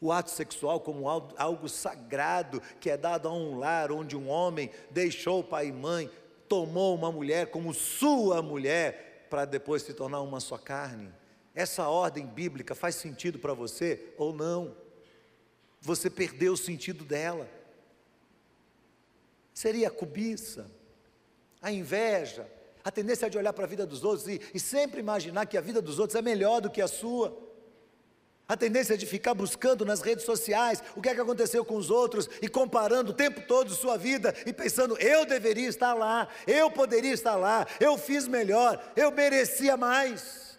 O 0.00 0.10
ato 0.10 0.32
sexual 0.32 0.80
como 0.80 1.08
algo 1.08 1.68
sagrado 1.68 2.60
que 2.80 2.90
é 2.90 2.96
dado 2.96 3.28
a 3.28 3.32
um 3.32 3.56
lar 3.60 3.92
onde 3.92 4.16
um 4.16 4.28
homem 4.28 4.68
deixou 4.90 5.44
pai 5.44 5.68
e 5.68 5.72
mãe, 5.72 6.10
tomou 6.48 6.92
uma 6.96 7.12
mulher 7.12 7.52
como 7.52 7.72
sua 7.72 8.42
mulher, 8.42 9.13
para 9.28 9.44
depois 9.44 9.82
se 9.82 9.94
tornar 9.94 10.20
uma 10.20 10.40
só 10.40 10.58
carne. 10.58 11.12
Essa 11.54 11.88
ordem 11.88 12.26
bíblica 12.26 12.74
faz 12.74 12.96
sentido 12.96 13.38
para 13.38 13.54
você 13.54 14.12
ou 14.16 14.32
não? 14.32 14.76
Você 15.80 16.08
perdeu 16.10 16.54
o 16.54 16.56
sentido 16.56 17.04
dela. 17.04 17.48
Seria 19.52 19.88
a 19.88 19.90
cobiça, 19.90 20.70
a 21.62 21.70
inveja, 21.70 22.48
a 22.82 22.90
tendência 22.90 23.30
de 23.30 23.38
olhar 23.38 23.52
para 23.52 23.64
a 23.64 23.68
vida 23.68 23.86
dos 23.86 24.02
outros 24.02 24.26
e, 24.28 24.40
e 24.52 24.58
sempre 24.58 25.00
imaginar 25.00 25.46
que 25.46 25.56
a 25.56 25.60
vida 25.60 25.80
dos 25.80 25.98
outros 25.98 26.16
é 26.16 26.22
melhor 26.22 26.60
do 26.60 26.70
que 26.70 26.82
a 26.82 26.88
sua. 26.88 27.43
A 28.46 28.56
tendência 28.56 28.96
de 28.96 29.06
ficar 29.06 29.32
buscando 29.32 29.86
nas 29.86 30.02
redes 30.02 30.24
sociais 30.24 30.82
o 30.94 31.00
que 31.00 31.08
é 31.08 31.14
que 31.14 31.20
aconteceu 31.20 31.64
com 31.64 31.76
os 31.76 31.90
outros 31.90 32.28
e 32.42 32.48
comparando 32.48 33.12
o 33.12 33.14
tempo 33.14 33.40
todo 33.46 33.74
sua 33.74 33.96
vida 33.96 34.34
e 34.44 34.52
pensando, 34.52 34.98
eu 34.98 35.24
deveria 35.24 35.68
estar 35.68 35.94
lá, 35.94 36.28
eu 36.46 36.70
poderia 36.70 37.12
estar 37.12 37.36
lá, 37.36 37.66
eu 37.80 37.96
fiz 37.96 38.28
melhor, 38.28 38.82
eu 38.94 39.10
merecia 39.10 39.78
mais. 39.78 40.58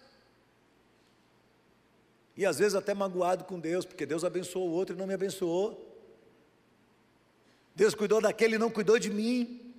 E 2.35 2.45
às 2.45 2.57
vezes 2.57 2.73
até 2.73 2.93
magoado 2.93 3.43
com 3.43 3.59
Deus, 3.59 3.85
porque 3.85 4.05
Deus 4.05 4.23
abençoou 4.23 4.67
o 4.67 4.71
outro 4.71 4.95
e 4.95 4.97
não 4.99 5.05
me 5.05 5.13
abençoou. 5.13 5.95
Deus 7.75 7.93
cuidou 7.93 8.19
daquele 8.19 8.55
e 8.55 8.59
não 8.59 8.71
cuidou 8.71 8.97
de 8.97 9.11
mim. 9.11 9.73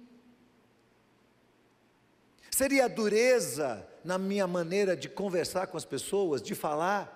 Seria 2.51 2.89
dureza 2.89 3.87
na 4.05 4.17
minha 4.17 4.47
maneira 4.47 4.97
de 4.97 5.09
conversar 5.09 5.67
com 5.67 5.77
as 5.77 5.85
pessoas, 5.85 6.41
de 6.41 6.55
falar. 6.55 7.15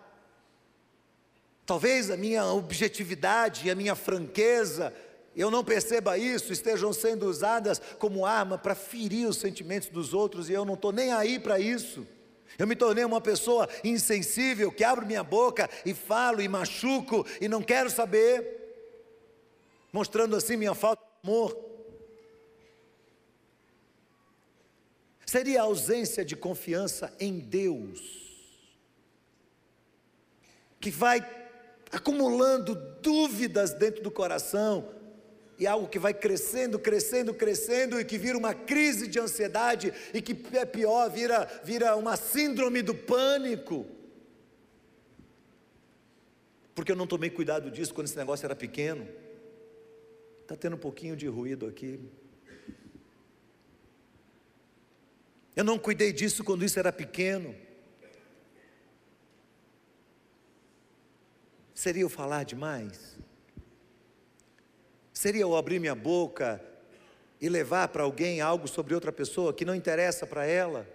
Talvez 1.71 2.11
a 2.11 2.17
minha 2.17 2.45
objetividade 2.47 3.65
e 3.65 3.71
a 3.71 3.77
minha 3.77 3.95
franqueza, 3.95 4.93
eu 5.37 5.53
não 5.53 5.63
perceba 5.63 6.19
isso, 6.19 6.53
estejam 6.53 6.93
sendo 6.93 7.27
usadas 7.27 7.81
como 7.97 8.27
arma 8.27 8.59
para 8.59 8.75
ferir 8.75 9.29
os 9.29 9.37
sentimentos 9.37 9.89
dos 9.89 10.13
outros 10.13 10.51
e 10.51 10.53
eu 10.53 10.65
não 10.65 10.75
estou 10.75 10.91
nem 10.91 11.13
aí 11.13 11.39
para 11.39 11.61
isso. 11.61 12.05
Eu 12.59 12.67
me 12.67 12.75
tornei 12.75 13.05
uma 13.05 13.21
pessoa 13.21 13.69
insensível, 13.85 14.73
que 14.73 14.83
abro 14.83 15.07
minha 15.07 15.23
boca 15.23 15.71
e 15.87 15.95
falo 15.95 16.43
e 16.43 16.49
machuco 16.49 17.25
e 17.41 17.47
não 17.47 17.63
quero 17.63 17.89
saber, 17.89 19.15
mostrando 19.93 20.35
assim 20.35 20.57
minha 20.57 20.75
falta 20.75 21.05
de 21.23 21.31
amor. 21.31 21.57
Seria 25.25 25.61
a 25.61 25.67
ausência 25.67 26.25
de 26.25 26.35
confiança 26.35 27.15
em 27.21 27.39
Deus, 27.39 28.01
que 30.81 30.91
vai 30.91 31.39
acumulando 31.91 32.75
dúvidas 33.03 33.73
dentro 33.73 34.03
do 34.03 34.11
coração, 34.11 34.89
e 35.61 35.67
algo 35.67 35.87
que 35.87 35.99
vai 35.99 36.15
crescendo, 36.15 36.79
crescendo, 36.79 37.35
crescendo 37.35 38.01
e 38.01 38.05
que 38.05 38.17
vira 38.17 38.39
uma 38.39 38.55
crise 38.55 39.07
de 39.07 39.21
ansiedade 39.21 39.93
e 40.15 40.23
que 40.23 40.35
é 40.57 40.65
pior, 40.65 41.11
vira, 41.11 41.47
vira 41.63 41.95
uma 41.97 42.17
síndrome 42.17 42.81
do 42.81 42.95
pânico. 42.95 43.87
Porque 46.75 46.91
eu 46.91 46.97
não 46.97 47.07
tomei 47.07 47.29
cuidado 47.29 47.71
disso 47.71 47.93
quando 47.93 48.07
esse 48.07 48.17
negócio 48.17 48.47
era 48.47 48.57
pequeno. 48.57 49.07
Está 50.41 50.57
tendo 50.57 50.77
um 50.77 50.79
pouquinho 50.79 51.15
de 51.15 51.27
ruído 51.27 51.67
aqui. 51.67 52.01
Eu 55.55 55.63
não 55.63 55.79
cuidei 55.79 56.11
disso 56.11 56.43
quando 56.43 56.65
isso 56.65 56.79
era 56.79 56.91
pequeno. 56.91 57.55
Seria 61.81 62.03
eu 62.03 62.11
falar 62.11 62.45
demais? 62.45 63.17
Seria 65.15 65.41
eu 65.41 65.57
abrir 65.57 65.81
minha 65.81 65.95
boca 65.95 66.63
e 67.41 67.49
levar 67.49 67.89
para 67.89 68.03
alguém 68.03 68.43
algo 68.43 68.69
sobre 68.69 68.95
outra 68.95 69.11
pessoa 69.11 69.55
que 69.55 69.65
não 69.65 69.75
interessa 69.75 70.27
para 70.27 70.45
ela? 70.45 70.87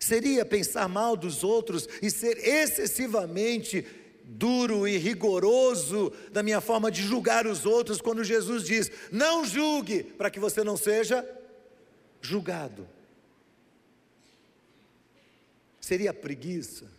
Seria 0.00 0.44
pensar 0.44 0.88
mal 0.88 1.16
dos 1.16 1.44
outros 1.44 1.88
e 2.02 2.10
ser 2.10 2.38
excessivamente 2.38 3.86
duro 4.24 4.88
e 4.88 4.96
rigoroso 4.96 6.12
da 6.32 6.42
minha 6.42 6.60
forma 6.60 6.90
de 6.90 7.02
julgar 7.02 7.46
os 7.46 7.64
outros, 7.64 8.00
quando 8.00 8.24
Jesus 8.24 8.64
diz: 8.64 8.90
Não 9.12 9.44
julgue, 9.44 10.02
para 10.02 10.28
que 10.28 10.40
você 10.40 10.64
não 10.64 10.76
seja 10.76 11.24
julgado. 12.20 12.88
Seria 15.80 16.12
preguiça, 16.12 16.95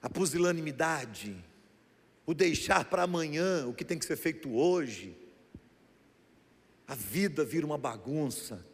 a 0.00 0.08
pusilanimidade, 0.08 1.36
o 2.24 2.34
deixar 2.34 2.84
para 2.84 3.02
amanhã 3.02 3.66
o 3.66 3.74
que 3.74 3.84
tem 3.84 3.98
que 3.98 4.04
ser 4.04 4.16
feito 4.16 4.54
hoje. 4.54 5.16
A 6.86 6.94
vida 6.94 7.44
vira 7.44 7.66
uma 7.66 7.78
bagunça, 7.78 8.64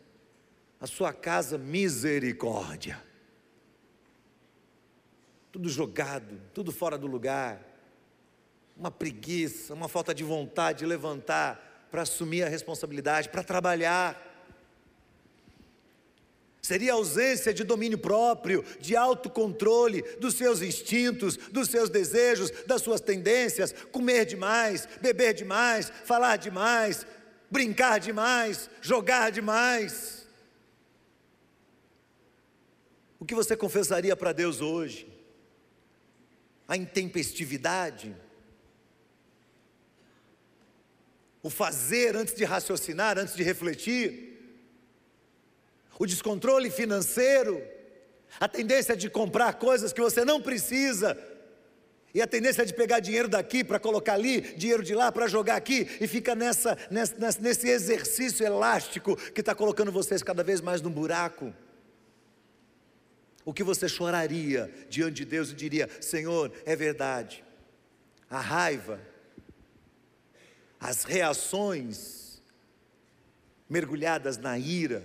a 0.80 0.86
sua 0.86 1.12
casa, 1.12 1.56
misericórdia. 1.56 3.02
Tudo 5.50 5.68
jogado, 5.68 6.40
tudo 6.52 6.72
fora 6.72 6.98
do 6.98 7.06
lugar, 7.06 7.60
uma 8.76 8.90
preguiça, 8.90 9.72
uma 9.72 9.88
falta 9.88 10.14
de 10.14 10.24
vontade 10.24 10.80
de 10.80 10.86
levantar 10.86 11.88
para 11.90 12.02
assumir 12.02 12.42
a 12.42 12.48
responsabilidade, 12.48 13.28
para 13.28 13.44
trabalhar 13.44 14.33
seria 16.64 16.92
a 16.92 16.94
ausência 16.94 17.52
de 17.52 17.62
domínio 17.62 17.98
próprio, 17.98 18.64
de 18.80 18.96
autocontrole 18.96 20.00
dos 20.18 20.32
seus 20.32 20.62
instintos, 20.62 21.36
dos 21.36 21.68
seus 21.68 21.90
desejos, 21.90 22.50
das 22.66 22.80
suas 22.80 23.02
tendências, 23.02 23.74
comer 23.92 24.24
demais, 24.24 24.88
beber 25.02 25.34
demais, 25.34 25.92
falar 26.06 26.36
demais, 26.36 27.06
brincar 27.50 28.00
demais, 28.00 28.70
jogar 28.80 29.30
demais. 29.30 30.26
O 33.20 33.26
que 33.26 33.34
você 33.34 33.54
confessaria 33.54 34.16
para 34.16 34.32
Deus 34.32 34.62
hoje? 34.62 35.06
A 36.66 36.78
intempestividade? 36.78 38.16
O 41.42 41.50
fazer 41.50 42.16
antes 42.16 42.32
de 42.32 42.42
raciocinar, 42.42 43.18
antes 43.18 43.36
de 43.36 43.42
refletir? 43.42 44.33
O 45.98 46.06
descontrole 46.06 46.70
financeiro, 46.70 47.62
a 48.40 48.48
tendência 48.48 48.96
de 48.96 49.08
comprar 49.08 49.54
coisas 49.54 49.92
que 49.92 50.00
você 50.00 50.24
não 50.24 50.40
precisa, 50.40 51.16
e 52.14 52.22
a 52.22 52.26
tendência 52.28 52.64
de 52.64 52.72
pegar 52.72 53.00
dinheiro 53.00 53.28
daqui 53.28 53.64
para 53.64 53.80
colocar 53.80 54.14
ali, 54.14 54.40
dinheiro 54.56 54.84
de 54.84 54.94
lá 54.94 55.10
para 55.10 55.26
jogar 55.26 55.56
aqui, 55.56 55.88
e 56.00 56.06
fica 56.06 56.34
nessa, 56.34 56.78
nessa, 56.88 57.40
nesse 57.40 57.68
exercício 57.68 58.46
elástico 58.46 59.16
que 59.32 59.40
está 59.40 59.52
colocando 59.54 59.90
vocês 59.90 60.22
cada 60.22 60.44
vez 60.44 60.60
mais 60.60 60.80
num 60.80 60.90
buraco. 60.90 61.52
O 63.44 63.52
que 63.52 63.64
você 63.64 63.88
choraria 63.88 64.72
diante 64.88 65.16
de 65.16 65.24
Deus 65.24 65.50
e 65.50 65.54
diria: 65.54 65.90
Senhor, 66.00 66.52
é 66.64 66.76
verdade. 66.76 67.44
A 68.30 68.40
raiva, 68.40 69.00
as 70.80 71.04
reações 71.04 72.40
mergulhadas 73.68 74.38
na 74.38 74.56
ira, 74.56 75.04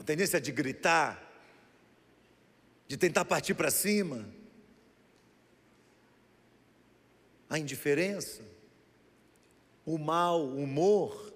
a 0.00 0.02
tendência 0.02 0.40
de 0.40 0.50
gritar, 0.50 1.30
de 2.88 2.96
tentar 2.96 3.22
partir 3.26 3.52
para 3.52 3.70
cima, 3.70 4.26
a 7.50 7.58
indiferença, 7.58 8.42
o 9.84 9.98
mau 9.98 10.48
humor. 10.48 11.30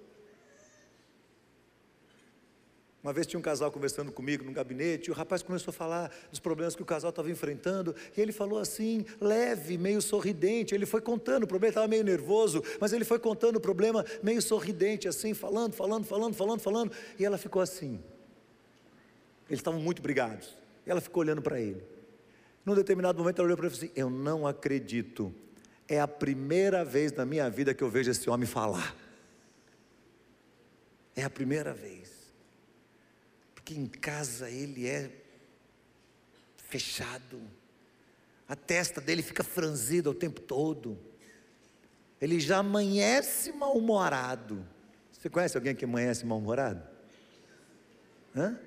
Uma 3.02 3.12
vez 3.12 3.26
tinha 3.26 3.38
um 3.38 3.42
casal 3.42 3.70
conversando 3.70 4.10
comigo 4.10 4.42
no 4.42 4.50
gabinete, 4.50 5.08
e 5.08 5.10
o 5.10 5.14
rapaz 5.14 5.42
começou 5.42 5.70
a 5.70 5.74
falar 5.74 6.10
dos 6.30 6.40
problemas 6.40 6.74
que 6.74 6.80
o 6.80 6.86
casal 6.86 7.10
estava 7.10 7.30
enfrentando, 7.30 7.94
e 8.16 8.20
ele 8.22 8.32
falou 8.32 8.58
assim, 8.58 9.04
leve, 9.20 9.76
meio 9.76 10.00
sorridente. 10.00 10.74
Ele 10.74 10.86
foi 10.86 11.02
contando, 11.02 11.42
o 11.42 11.46
problema 11.46 11.70
estava 11.70 11.86
meio 11.86 12.02
nervoso, 12.02 12.64
mas 12.80 12.94
ele 12.94 13.04
foi 13.04 13.18
contando 13.18 13.56
o 13.56 13.60
problema 13.60 14.06
meio 14.22 14.40
sorridente, 14.40 15.06
assim, 15.06 15.34
falando, 15.34 15.74
falando, 15.74 16.06
falando, 16.06 16.34
falando, 16.34 16.60
falando, 16.60 16.92
e 17.18 17.26
ela 17.26 17.36
ficou 17.36 17.60
assim. 17.60 18.02
Eles 19.48 19.60
estavam 19.60 19.80
muito 19.80 20.00
brigados. 20.00 20.56
E 20.86 20.90
ela 20.90 21.00
ficou 21.00 21.22
olhando 21.22 21.42
para 21.42 21.60
ele. 21.60 21.82
Num 22.64 22.74
determinado 22.74 23.18
momento 23.18 23.38
ela 23.38 23.46
olhou 23.46 23.56
para 23.56 23.66
ele 23.66 23.74
e 23.74 23.78
falou 23.78 23.90
assim: 23.90 24.00
Eu 24.00 24.10
não 24.10 24.46
acredito. 24.46 25.34
É 25.86 26.00
a 26.00 26.08
primeira 26.08 26.84
vez 26.84 27.12
na 27.12 27.26
minha 27.26 27.48
vida 27.50 27.74
que 27.74 27.84
eu 27.84 27.90
vejo 27.90 28.10
esse 28.10 28.28
homem 28.30 28.46
falar. 28.46 28.96
É 31.14 31.22
a 31.22 31.30
primeira 31.30 31.74
vez. 31.74 32.10
Porque 33.54 33.74
em 33.74 33.86
casa 33.86 34.50
ele 34.50 34.86
é 34.86 35.10
fechado, 36.74 37.40
a 38.48 38.56
testa 38.56 39.00
dele 39.00 39.22
fica 39.22 39.44
franzida 39.44 40.10
o 40.10 40.14
tempo 40.14 40.40
todo, 40.40 40.98
ele 42.20 42.40
já 42.40 42.58
amanhece 42.58 43.52
mal-humorado. 43.52 44.66
Você 45.12 45.30
conhece 45.30 45.56
alguém 45.56 45.74
que 45.74 45.84
amanhece 45.84 46.26
mal-humorado? 46.26 46.82
Hã? 48.34 48.58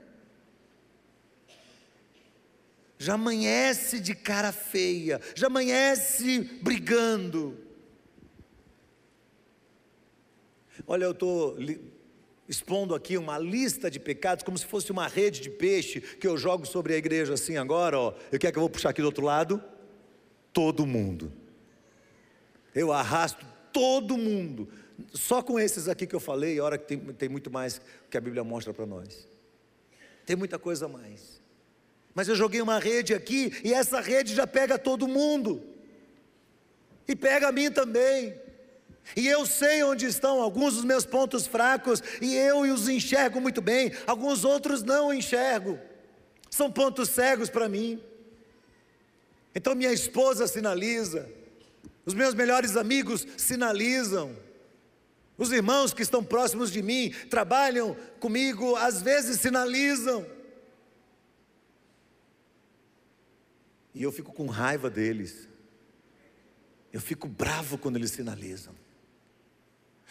Já 2.97 3.13
amanhece 3.13 3.99
de 3.99 4.15
cara 4.15 4.51
feia, 4.51 5.21
já 5.35 5.47
amanhece 5.47 6.39
brigando. 6.61 7.57
Olha, 10.85 11.05
eu 11.05 11.11
estou 11.11 11.57
expondo 12.47 12.95
aqui 12.95 13.17
uma 13.17 13.37
lista 13.37 13.91
de 13.91 13.99
pecados, 13.99 14.43
como 14.43 14.57
se 14.57 14.65
fosse 14.65 14.91
uma 14.91 15.07
rede 15.07 15.41
de 15.41 15.49
peixe 15.49 15.99
que 15.99 16.25
eu 16.25 16.37
jogo 16.37 16.65
sobre 16.65 16.93
a 16.93 16.97
igreja 16.97 17.33
assim 17.33 17.57
agora, 17.57 17.99
ó. 17.99 18.13
Eu 18.31 18.39
quero 18.39 18.53
que 18.53 18.57
eu 18.57 18.61
vou 18.61 18.69
puxar 18.69 18.89
aqui 18.89 19.01
do 19.01 19.07
outro 19.07 19.25
lado? 19.25 19.61
Todo 20.53 20.85
mundo. 20.85 21.31
Eu 22.73 22.91
arrasto 22.91 23.45
todo 23.73 24.17
mundo. 24.17 24.69
Só 25.13 25.43
com 25.43 25.59
esses 25.59 25.87
aqui 25.87 26.07
que 26.07 26.15
eu 26.15 26.19
falei, 26.19 26.59
hora 26.59 26.77
que 26.77 26.85
tem, 26.85 26.99
tem 27.13 27.29
muito 27.29 27.51
mais 27.51 27.81
que 28.09 28.17
a 28.17 28.21
Bíblia 28.21 28.43
mostra 28.43 28.73
para 28.73 28.85
nós. 28.85 29.27
Tem 30.25 30.35
muita 30.35 30.57
coisa 30.57 30.85
a 30.85 30.89
mais. 30.89 31.36
Mas 32.17 32.27
eu 32.27 32.35
joguei 32.35 32.59
uma 32.63 32.79
rede 32.79 33.13
aqui 33.13 33.53
e 33.63 33.71
essa 33.71 34.01
rede 34.01 34.33
já 34.33 34.47
pega 34.47 34.79
todo 34.79 35.07
mundo. 35.07 35.63
E 37.07 37.15
pega 37.15 37.49
a 37.49 37.51
mim 37.51 37.69
também. 37.69 38.33
E 39.15 39.27
eu 39.27 39.45
sei 39.45 39.83
onde 39.83 40.07
estão 40.07 40.41
alguns 40.41 40.73
dos 40.73 40.83
meus 40.83 41.05
pontos 41.05 41.45
fracos, 41.45 42.01
e 42.19 42.35
eu 42.35 42.61
os 42.61 42.89
enxergo 42.89 43.39
muito 43.39 43.61
bem, 43.61 43.91
alguns 44.07 44.43
outros 44.43 44.81
não 44.81 45.13
enxergo. 45.13 45.79
São 46.49 46.71
pontos 46.71 47.09
cegos 47.09 47.51
para 47.51 47.69
mim. 47.69 48.01
Então 49.53 49.75
minha 49.75 49.93
esposa 49.93 50.47
sinaliza, 50.47 51.29
os 52.03 52.15
meus 52.15 52.33
melhores 52.33 52.75
amigos 52.75 53.27
sinalizam, 53.37 54.35
os 55.37 55.51
irmãos 55.51 55.93
que 55.93 56.01
estão 56.01 56.23
próximos 56.23 56.71
de 56.71 56.81
mim, 56.81 57.13
trabalham 57.29 57.95
comigo, 58.19 58.75
às 58.75 59.03
vezes 59.03 59.39
sinalizam. 59.39 60.36
E 63.97 64.03
eu 64.03 64.11
fico 64.11 64.31
com 64.31 64.45
raiva 64.45 64.91
deles. 64.91 65.49
Eu 66.93 67.01
fico 67.01 67.27
bravo 67.27 67.79
quando 67.79 67.95
eles 67.95 68.11
sinalizam. 68.11 68.75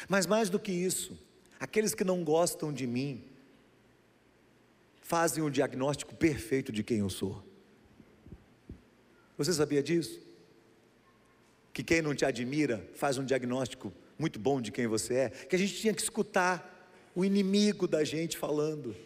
Mas 0.08 0.26
mais 0.26 0.50
do 0.50 0.58
que 0.58 0.72
isso, 0.72 1.16
aqueles 1.60 1.94
que 1.94 2.02
não 2.02 2.24
gostam 2.24 2.72
de 2.72 2.84
mim 2.84 3.24
fazem 5.00 5.40
o 5.40 5.48
diagnóstico 5.48 6.16
perfeito 6.16 6.72
de 6.72 6.82
quem 6.82 6.98
eu 6.98 7.08
sou. 7.08 7.44
Você 9.38 9.52
sabia 9.52 9.80
disso? 9.80 10.20
Que 11.72 11.84
quem 11.84 12.02
não 12.02 12.12
te 12.12 12.24
admira 12.24 12.84
faz 12.96 13.18
um 13.18 13.24
diagnóstico 13.24 13.92
muito 14.18 14.40
bom 14.40 14.60
de 14.60 14.72
quem 14.72 14.88
você 14.88 15.14
é, 15.14 15.30
que 15.30 15.54
a 15.54 15.58
gente 15.58 15.74
tinha 15.74 15.94
que 15.94 16.02
escutar 16.02 16.90
o 17.14 17.24
inimigo 17.24 17.86
da 17.86 18.02
gente 18.02 18.36
falando. 18.36 18.96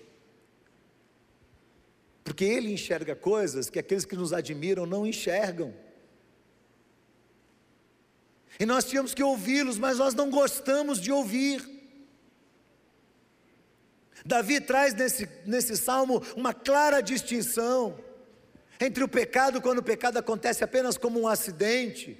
Porque 2.30 2.44
ele 2.44 2.72
enxerga 2.72 3.16
coisas 3.16 3.68
que 3.68 3.76
aqueles 3.76 4.04
que 4.04 4.14
nos 4.14 4.32
admiram 4.32 4.86
não 4.86 5.04
enxergam. 5.04 5.74
E 8.56 8.64
nós 8.64 8.84
tínhamos 8.84 9.12
que 9.12 9.20
ouvi-los, 9.20 9.78
mas 9.78 9.98
nós 9.98 10.14
não 10.14 10.30
gostamos 10.30 11.00
de 11.00 11.10
ouvir. 11.10 11.60
Davi 14.24 14.60
traz 14.60 14.94
nesse, 14.94 15.28
nesse 15.44 15.76
salmo 15.76 16.22
uma 16.36 16.54
clara 16.54 17.00
distinção 17.00 17.98
entre 18.80 19.02
o 19.02 19.08
pecado, 19.08 19.60
quando 19.60 19.80
o 19.80 19.82
pecado 19.82 20.16
acontece 20.16 20.62
apenas 20.62 20.96
como 20.96 21.18
um 21.18 21.26
acidente, 21.26 22.16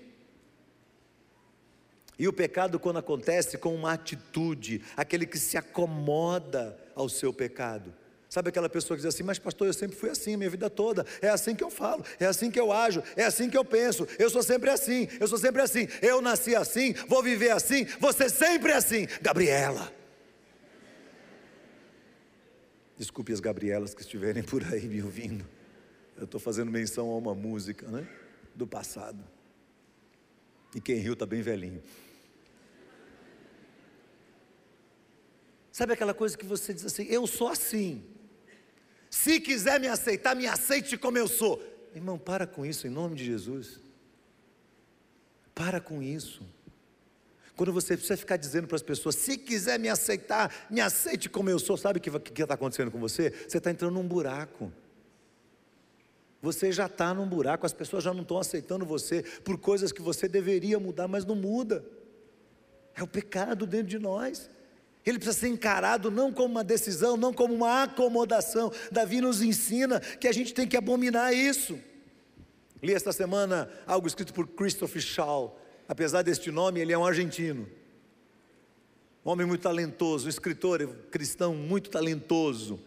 e 2.18 2.26
o 2.26 2.32
pecado, 2.32 2.80
quando 2.80 2.98
acontece 2.98 3.56
com 3.56 3.72
uma 3.72 3.92
atitude, 3.92 4.82
aquele 4.96 5.24
que 5.24 5.38
se 5.38 5.56
acomoda 5.56 6.76
ao 6.96 7.08
seu 7.08 7.32
pecado. 7.32 7.94
Sabe 8.30 8.48
aquela 8.48 8.68
pessoa 8.68 8.96
que 8.96 9.02
diz 9.02 9.12
assim, 9.12 9.24
mas 9.24 9.40
pastor, 9.40 9.66
eu 9.66 9.72
sempre 9.72 9.96
fui 9.96 10.08
assim, 10.08 10.36
minha 10.36 10.48
vida 10.48 10.70
toda, 10.70 11.04
é 11.20 11.28
assim 11.28 11.52
que 11.52 11.64
eu 11.64 11.68
falo, 11.68 12.04
é 12.20 12.26
assim 12.26 12.48
que 12.48 12.60
eu 12.60 12.70
ajo, 12.70 13.02
é 13.16 13.24
assim 13.24 13.50
que 13.50 13.58
eu 13.58 13.64
penso, 13.64 14.06
eu 14.20 14.30
sou 14.30 14.40
sempre 14.40 14.70
assim, 14.70 15.08
eu 15.18 15.26
sou 15.26 15.36
sempre 15.36 15.60
assim, 15.60 15.88
eu 16.00 16.22
nasci 16.22 16.54
assim, 16.54 16.92
vou 17.08 17.24
viver 17.24 17.50
assim, 17.50 17.84
você 17.98 18.28
sempre 18.28 18.72
assim, 18.72 19.08
Gabriela. 19.20 19.92
Desculpe 22.96 23.32
as 23.32 23.40
Gabrielas 23.40 23.94
que 23.94 24.02
estiverem 24.02 24.44
por 24.44 24.62
aí 24.72 24.86
me 24.86 25.02
ouvindo, 25.02 25.44
eu 26.16 26.22
estou 26.22 26.38
fazendo 26.38 26.70
menção 26.70 27.10
a 27.10 27.16
uma 27.18 27.34
música, 27.34 27.88
né, 27.88 28.06
do 28.54 28.64
passado, 28.64 29.24
e 30.72 30.80
quem 30.80 30.98
riu 30.98 31.14
está 31.14 31.26
bem 31.26 31.42
velhinho. 31.42 31.82
Sabe 35.72 35.94
aquela 35.94 36.14
coisa 36.14 36.38
que 36.38 36.46
você 36.46 36.72
diz 36.72 36.84
assim: 36.84 37.06
eu 37.08 37.26
sou 37.26 37.48
assim. 37.48 38.04
Se 39.10 39.40
quiser 39.40 39.80
me 39.80 39.88
aceitar, 39.88 40.36
me 40.36 40.46
aceite 40.46 40.96
como 40.96 41.18
eu 41.18 41.26
sou. 41.26 41.60
Irmão, 41.94 42.16
para 42.16 42.46
com 42.46 42.64
isso 42.64 42.86
em 42.86 42.90
nome 42.90 43.16
de 43.16 43.24
Jesus. 43.24 43.80
Para 45.52 45.80
com 45.80 46.00
isso. 46.00 46.40
Quando 47.56 47.72
você 47.72 47.96
precisa 47.96 48.16
ficar 48.16 48.36
dizendo 48.36 48.68
para 48.68 48.76
as 48.76 48.82
pessoas: 48.82 49.16
se 49.16 49.36
quiser 49.36 49.78
me 49.78 49.88
aceitar, 49.88 50.68
me 50.70 50.80
aceite 50.80 51.28
como 51.28 51.50
eu 51.50 51.58
sou. 51.58 51.76
Sabe 51.76 51.98
o 51.98 52.00
que 52.00 52.08
está 52.42 52.54
acontecendo 52.54 52.90
com 52.90 53.00
você? 53.00 53.30
Você 53.46 53.58
está 53.58 53.70
entrando 53.70 53.94
num 53.94 54.06
buraco. 54.06 54.72
Você 56.40 56.72
já 56.72 56.86
está 56.86 57.12
num 57.12 57.28
buraco, 57.28 57.66
as 57.66 57.72
pessoas 57.72 58.02
já 58.02 58.14
não 58.14 58.22
estão 58.22 58.38
aceitando 58.38 58.86
você 58.86 59.22
por 59.44 59.58
coisas 59.58 59.92
que 59.92 60.00
você 60.00 60.26
deveria 60.26 60.78
mudar, 60.78 61.06
mas 61.06 61.26
não 61.26 61.34
muda. 61.34 61.84
É 62.94 63.02
o 63.02 63.06
pecado 63.06 63.66
dentro 63.66 63.88
de 63.88 63.98
nós. 63.98 64.48
Ele 65.04 65.18
precisa 65.18 65.38
ser 65.38 65.48
encarado 65.48 66.10
não 66.10 66.32
como 66.32 66.54
uma 66.54 66.64
decisão, 66.64 67.16
não 67.16 67.32
como 67.32 67.54
uma 67.54 67.84
acomodação. 67.84 68.70
Davi 68.92 69.20
nos 69.20 69.40
ensina 69.40 69.98
que 69.98 70.28
a 70.28 70.32
gente 70.32 70.52
tem 70.52 70.68
que 70.68 70.76
abominar 70.76 71.32
isso. 71.32 71.78
Li 72.82 72.92
esta 72.92 73.12
semana 73.12 73.70
algo 73.86 74.06
escrito 74.06 74.34
por 74.34 74.46
Christopher 74.46 75.00
Shaw. 75.00 75.58
Apesar 75.88 76.22
deste 76.22 76.50
nome, 76.50 76.80
ele 76.80 76.92
é 76.92 76.98
um 76.98 77.04
argentino. 77.04 77.66
Um 79.24 79.30
homem 79.30 79.46
muito 79.46 79.62
talentoso, 79.62 80.26
um 80.26 80.30
escritor 80.30 80.86
cristão 81.10 81.54
muito 81.54 81.90
talentoso. 81.90 82.78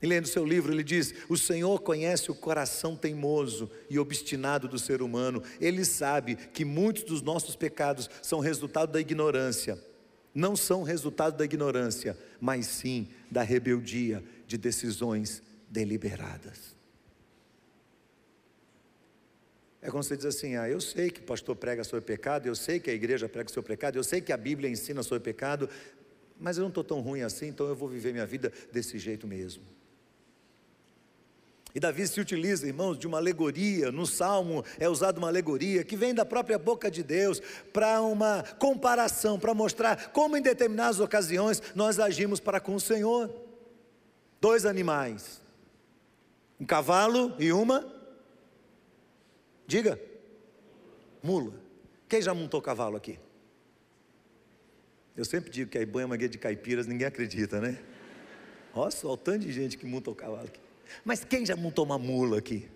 E 0.00 0.06
lendo 0.06 0.26
seu 0.26 0.44
livro, 0.44 0.72
ele 0.72 0.82
diz: 0.82 1.14
O 1.28 1.38
Senhor 1.38 1.80
conhece 1.80 2.30
o 2.30 2.34
coração 2.34 2.96
teimoso 2.96 3.70
e 3.88 3.98
obstinado 3.98 4.68
do 4.68 4.78
ser 4.78 5.00
humano. 5.00 5.42
Ele 5.60 5.84
sabe 5.84 6.36
que 6.36 6.64
muitos 6.64 7.02
dos 7.04 7.22
nossos 7.22 7.56
pecados 7.56 8.10
são 8.20 8.40
resultado 8.40 8.92
da 8.92 9.00
ignorância 9.00 9.78
não 10.34 10.56
são 10.56 10.82
resultado 10.82 11.36
da 11.36 11.44
ignorância, 11.44 12.16
mas 12.40 12.66
sim 12.66 13.08
da 13.30 13.42
rebeldia 13.42 14.22
de 14.46 14.56
decisões 14.56 15.42
deliberadas. 15.68 16.74
É 19.80 19.90
quando 19.90 20.04
você 20.04 20.16
diz 20.16 20.26
assim: 20.26 20.56
ah, 20.56 20.68
eu 20.68 20.80
sei 20.80 21.10
que 21.10 21.20
o 21.20 21.24
pastor 21.24 21.56
prega 21.56 21.82
sobre 21.82 22.04
pecado, 22.04 22.46
eu 22.46 22.54
sei 22.54 22.78
que 22.78 22.88
a 22.88 22.94
igreja 22.94 23.28
prega 23.28 23.50
sobre 23.50 23.68
pecado, 23.68 23.96
eu 23.96 24.04
sei 24.04 24.20
que 24.20 24.32
a 24.32 24.36
Bíblia 24.36 24.70
ensina 24.70 25.02
sobre 25.02 25.24
pecado, 25.24 25.68
mas 26.38 26.56
eu 26.56 26.62
não 26.62 26.68
estou 26.68 26.84
tão 26.84 27.00
ruim 27.00 27.22
assim, 27.22 27.48
então 27.48 27.66
eu 27.66 27.74
vou 27.74 27.88
viver 27.88 28.12
minha 28.12 28.26
vida 28.26 28.52
desse 28.72 28.98
jeito 28.98 29.26
mesmo. 29.26 29.62
E 31.74 31.80
Davi 31.80 32.06
se 32.06 32.20
utiliza, 32.20 32.66
irmãos, 32.66 32.98
de 32.98 33.06
uma 33.06 33.16
alegoria, 33.16 33.90
no 33.90 34.06
Salmo 34.06 34.62
é 34.78 34.88
usada 34.88 35.18
uma 35.18 35.28
alegoria 35.28 35.82
que 35.82 35.96
vem 35.96 36.14
da 36.14 36.24
própria 36.24 36.58
boca 36.58 36.90
de 36.90 37.02
Deus 37.02 37.40
para 37.72 38.02
uma 38.02 38.42
comparação, 38.58 39.38
para 39.38 39.54
mostrar 39.54 40.10
como 40.10 40.36
em 40.36 40.42
determinadas 40.42 41.00
ocasiões 41.00 41.62
nós 41.74 41.98
agimos 41.98 42.40
para 42.40 42.60
com 42.60 42.74
o 42.74 42.80
Senhor. 42.80 43.30
Dois 44.38 44.66
animais, 44.66 45.40
um 46.60 46.66
cavalo 46.66 47.34
e 47.38 47.52
uma, 47.52 47.90
diga, 49.66 49.98
mula. 51.22 51.54
Quem 52.06 52.20
já 52.20 52.34
montou 52.34 52.60
cavalo 52.60 52.96
aqui? 52.96 53.18
Eu 55.16 55.24
sempre 55.24 55.50
digo 55.50 55.70
que 55.70 55.78
a 55.78 55.80
Ibanha 55.80 56.02
é 56.02 56.06
uma 56.06 56.16
guia 56.16 56.28
de 56.28 56.36
caipiras, 56.36 56.86
ninguém 56.86 57.06
acredita, 57.06 57.60
né? 57.60 57.78
Olha 58.74 58.90
só 58.90 59.12
o 59.12 59.16
tanto 59.16 59.40
de 59.40 59.52
gente 59.52 59.78
que 59.78 59.86
monta 59.86 60.10
o 60.10 60.14
cavalo 60.14 60.46
aqui. 60.46 60.60
Mas 61.04 61.24
quem 61.24 61.44
já 61.44 61.56
montou 61.56 61.84
uma 61.84 61.98
mula 61.98 62.38
aqui? 62.38 62.68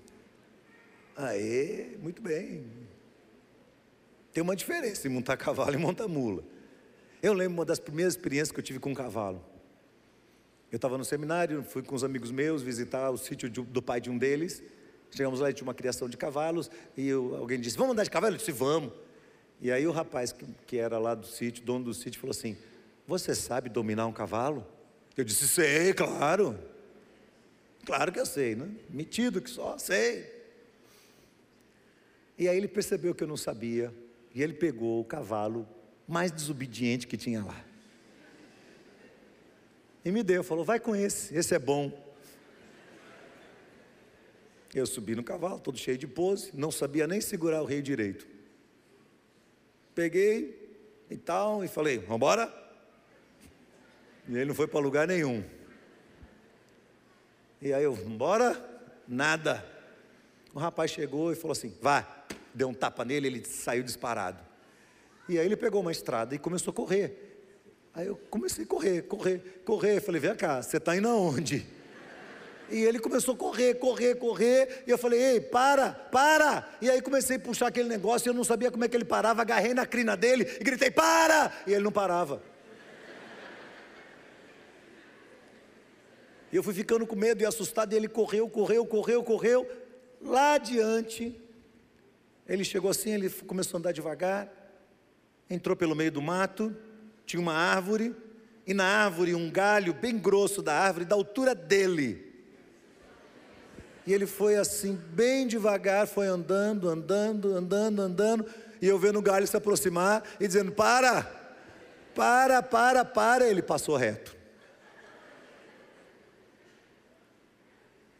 Aê, 1.16 1.96
muito 2.00 2.20
bem. 2.20 2.66
Tem 4.32 4.42
uma 4.42 4.54
diferença 4.54 5.08
em 5.08 5.10
montar 5.10 5.36
cavalo 5.36 5.74
e 5.74 5.78
montar 5.78 6.06
mula. 6.06 6.44
Eu 7.22 7.32
lembro 7.32 7.54
uma 7.54 7.64
das 7.64 7.78
primeiras 7.78 8.14
experiências 8.14 8.52
que 8.52 8.60
eu 8.60 8.64
tive 8.64 8.78
com 8.78 8.90
um 8.90 8.94
cavalo. 8.94 9.42
Eu 10.70 10.76
estava 10.76 10.98
no 10.98 11.04
seminário, 11.04 11.62
fui 11.62 11.82
com 11.82 11.94
os 11.94 12.04
amigos 12.04 12.30
meus 12.30 12.60
visitar 12.60 13.10
o 13.10 13.16
sítio 13.16 13.48
do 13.48 13.80
pai 13.80 14.00
de 14.00 14.10
um 14.10 14.18
deles. 14.18 14.62
Chegamos 15.10 15.40
lá 15.40 15.50
e 15.50 15.54
tinha 15.54 15.66
uma 15.66 15.74
criação 15.74 16.08
de 16.08 16.16
cavalos. 16.16 16.70
E 16.96 17.08
eu, 17.08 17.36
alguém 17.36 17.58
disse: 17.58 17.78
Vamos 17.78 17.92
andar 17.92 18.04
de 18.04 18.10
cavalo? 18.10 18.34
Eu 18.34 18.38
disse: 18.38 18.52
Vamos. 18.52 18.92
E 19.60 19.72
aí 19.72 19.86
o 19.86 19.92
rapaz 19.92 20.32
que, 20.32 20.44
que 20.66 20.76
era 20.76 20.98
lá 20.98 21.14
do 21.14 21.26
sítio, 21.26 21.64
dono 21.64 21.86
do 21.86 21.94
sítio, 21.94 22.20
falou 22.20 22.32
assim: 22.32 22.58
Você 23.06 23.34
sabe 23.34 23.70
dominar 23.70 24.06
um 24.06 24.12
cavalo? 24.12 24.66
Eu 25.16 25.24
disse: 25.24 25.48
Sei, 25.48 25.94
claro. 25.94 26.58
Claro 27.86 28.10
que 28.10 28.18
eu 28.18 28.26
sei, 28.26 28.56
né? 28.56 28.68
Metido 28.90 29.40
que 29.40 29.48
só, 29.48 29.78
sei. 29.78 30.34
E 32.36 32.48
aí 32.48 32.56
ele 32.56 32.66
percebeu 32.66 33.14
que 33.14 33.22
eu 33.22 33.28
não 33.28 33.36
sabia, 33.36 33.94
e 34.34 34.42
ele 34.42 34.52
pegou 34.52 35.00
o 35.00 35.04
cavalo 35.04 35.66
mais 36.06 36.32
desobediente 36.32 37.06
que 37.06 37.16
tinha 37.16 37.44
lá. 37.44 37.64
E 40.04 40.10
me 40.10 40.24
deu, 40.24 40.42
falou: 40.42 40.64
vai 40.64 40.80
com 40.80 40.96
esse, 40.96 41.32
esse 41.34 41.54
é 41.54 41.60
bom. 41.60 42.04
Eu 44.74 44.84
subi 44.84 45.14
no 45.14 45.22
cavalo, 45.22 45.60
todo 45.60 45.78
cheio 45.78 45.96
de 45.96 46.08
pose, 46.08 46.50
não 46.52 46.72
sabia 46.72 47.06
nem 47.06 47.20
segurar 47.20 47.62
o 47.62 47.64
rei 47.64 47.80
direito. 47.80 48.26
Peguei 49.94 50.76
e 51.08 51.16
tal, 51.16 51.64
e 51.64 51.68
falei: 51.68 51.98
vamos 51.98 52.16
embora? 52.16 52.52
E 54.28 54.32
ele 54.32 54.46
não 54.46 54.54
foi 54.56 54.66
para 54.66 54.80
lugar 54.80 55.06
nenhum. 55.06 55.44
E 57.60 57.72
aí 57.72 57.84
eu, 57.84 57.94
embora? 58.06 58.58
Nada. 59.06 59.64
O 60.52 60.58
rapaz 60.58 60.90
chegou 60.90 61.32
e 61.32 61.36
falou 61.36 61.52
assim: 61.52 61.74
vá. 61.80 62.06
Deu 62.54 62.68
um 62.68 62.74
tapa 62.74 63.04
nele, 63.04 63.26
ele 63.26 63.44
saiu 63.44 63.82
disparado. 63.82 64.42
E 65.28 65.38
aí 65.38 65.44
ele 65.44 65.56
pegou 65.56 65.82
uma 65.82 65.92
estrada 65.92 66.34
e 66.34 66.38
começou 66.38 66.70
a 66.70 66.74
correr. 66.74 67.26
Aí 67.92 68.06
eu 68.06 68.16
comecei 68.30 68.64
a 68.64 68.66
correr, 68.66 69.02
correr, 69.02 69.62
correr. 69.64 70.00
Falei, 70.00 70.20
vem 70.20 70.34
cá, 70.34 70.62
você 70.62 70.78
está 70.78 70.96
indo 70.96 71.08
aonde? 71.08 71.66
E 72.70 72.78
ele 72.78 72.98
começou 72.98 73.34
a 73.34 73.36
correr, 73.36 73.74
correr, 73.74 74.14
correr. 74.16 74.84
E 74.86 74.90
eu 74.90 74.98
falei, 74.98 75.20
ei, 75.20 75.40
para, 75.40 75.92
para. 75.92 76.68
E 76.80 76.90
aí 76.90 77.00
comecei 77.00 77.36
a 77.36 77.40
puxar 77.40 77.68
aquele 77.68 77.88
negócio. 77.88 78.28
E 78.28 78.30
eu 78.30 78.34
não 78.34 78.44
sabia 78.44 78.70
como 78.70 78.84
é 78.84 78.88
que 78.88 78.96
ele 78.96 79.04
parava. 79.04 79.42
Agarrei 79.42 79.72
na 79.72 79.86
crina 79.86 80.16
dele 80.16 80.46
e 80.60 80.64
gritei, 80.64 80.90
para. 80.90 81.52
E 81.66 81.72
ele 81.72 81.84
não 81.84 81.92
parava. 81.92 82.42
Eu 86.56 86.62
fui 86.62 86.72
ficando 86.72 87.06
com 87.06 87.14
medo 87.14 87.42
e 87.42 87.46
assustado. 87.46 87.92
E 87.92 87.96
ele 87.96 88.08
correu, 88.08 88.48
correu, 88.48 88.86
correu, 88.86 89.22
correu. 89.22 89.68
Lá 90.20 90.54
adiante, 90.54 91.38
ele 92.48 92.64
chegou 92.64 92.90
assim. 92.90 93.10
Ele 93.10 93.28
começou 93.28 93.76
a 93.76 93.78
andar 93.78 93.92
devagar. 93.92 94.50
Entrou 95.50 95.76
pelo 95.76 95.94
meio 95.94 96.10
do 96.10 96.22
mato. 96.22 96.74
Tinha 97.24 97.40
uma 97.40 97.54
árvore. 97.54 98.14
E 98.66 98.74
na 98.74 98.84
árvore, 98.84 99.34
um 99.34 99.50
galho 99.50 99.94
bem 99.94 100.18
grosso 100.18 100.62
da 100.62 100.74
árvore, 100.74 101.04
da 101.04 101.14
altura 101.14 101.54
dele. 101.54 102.26
E 104.06 104.12
ele 104.12 104.26
foi 104.26 104.56
assim, 104.56 104.98
bem 105.10 105.46
devagar, 105.46 106.06
foi 106.06 106.26
andando, 106.26 106.88
andando, 106.88 107.54
andando, 107.54 108.00
andando. 108.02 108.46
E 108.80 108.86
eu 108.86 108.98
vendo 108.98 109.18
o 109.18 109.22
galho 109.22 109.46
se 109.46 109.56
aproximar 109.56 110.22
e 110.38 110.46
dizendo: 110.46 110.72
Para, 110.72 111.22
para, 112.14 112.62
para, 112.62 113.04
para. 113.04 113.46
Ele 113.46 113.62
passou 113.62 113.96
reto. 113.96 114.35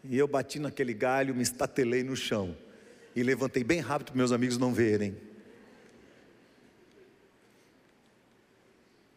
E 0.08 0.16
eu 0.16 0.28
bati 0.28 0.58
naquele 0.58 0.94
galho, 0.94 1.34
me 1.34 1.42
estatelei 1.42 2.02
no 2.02 2.16
chão. 2.16 2.56
E 3.14 3.22
levantei 3.22 3.64
bem 3.64 3.80
rápido 3.80 4.08
para 4.08 4.16
meus 4.16 4.32
amigos 4.32 4.58
não 4.58 4.72
verem. 4.72 5.16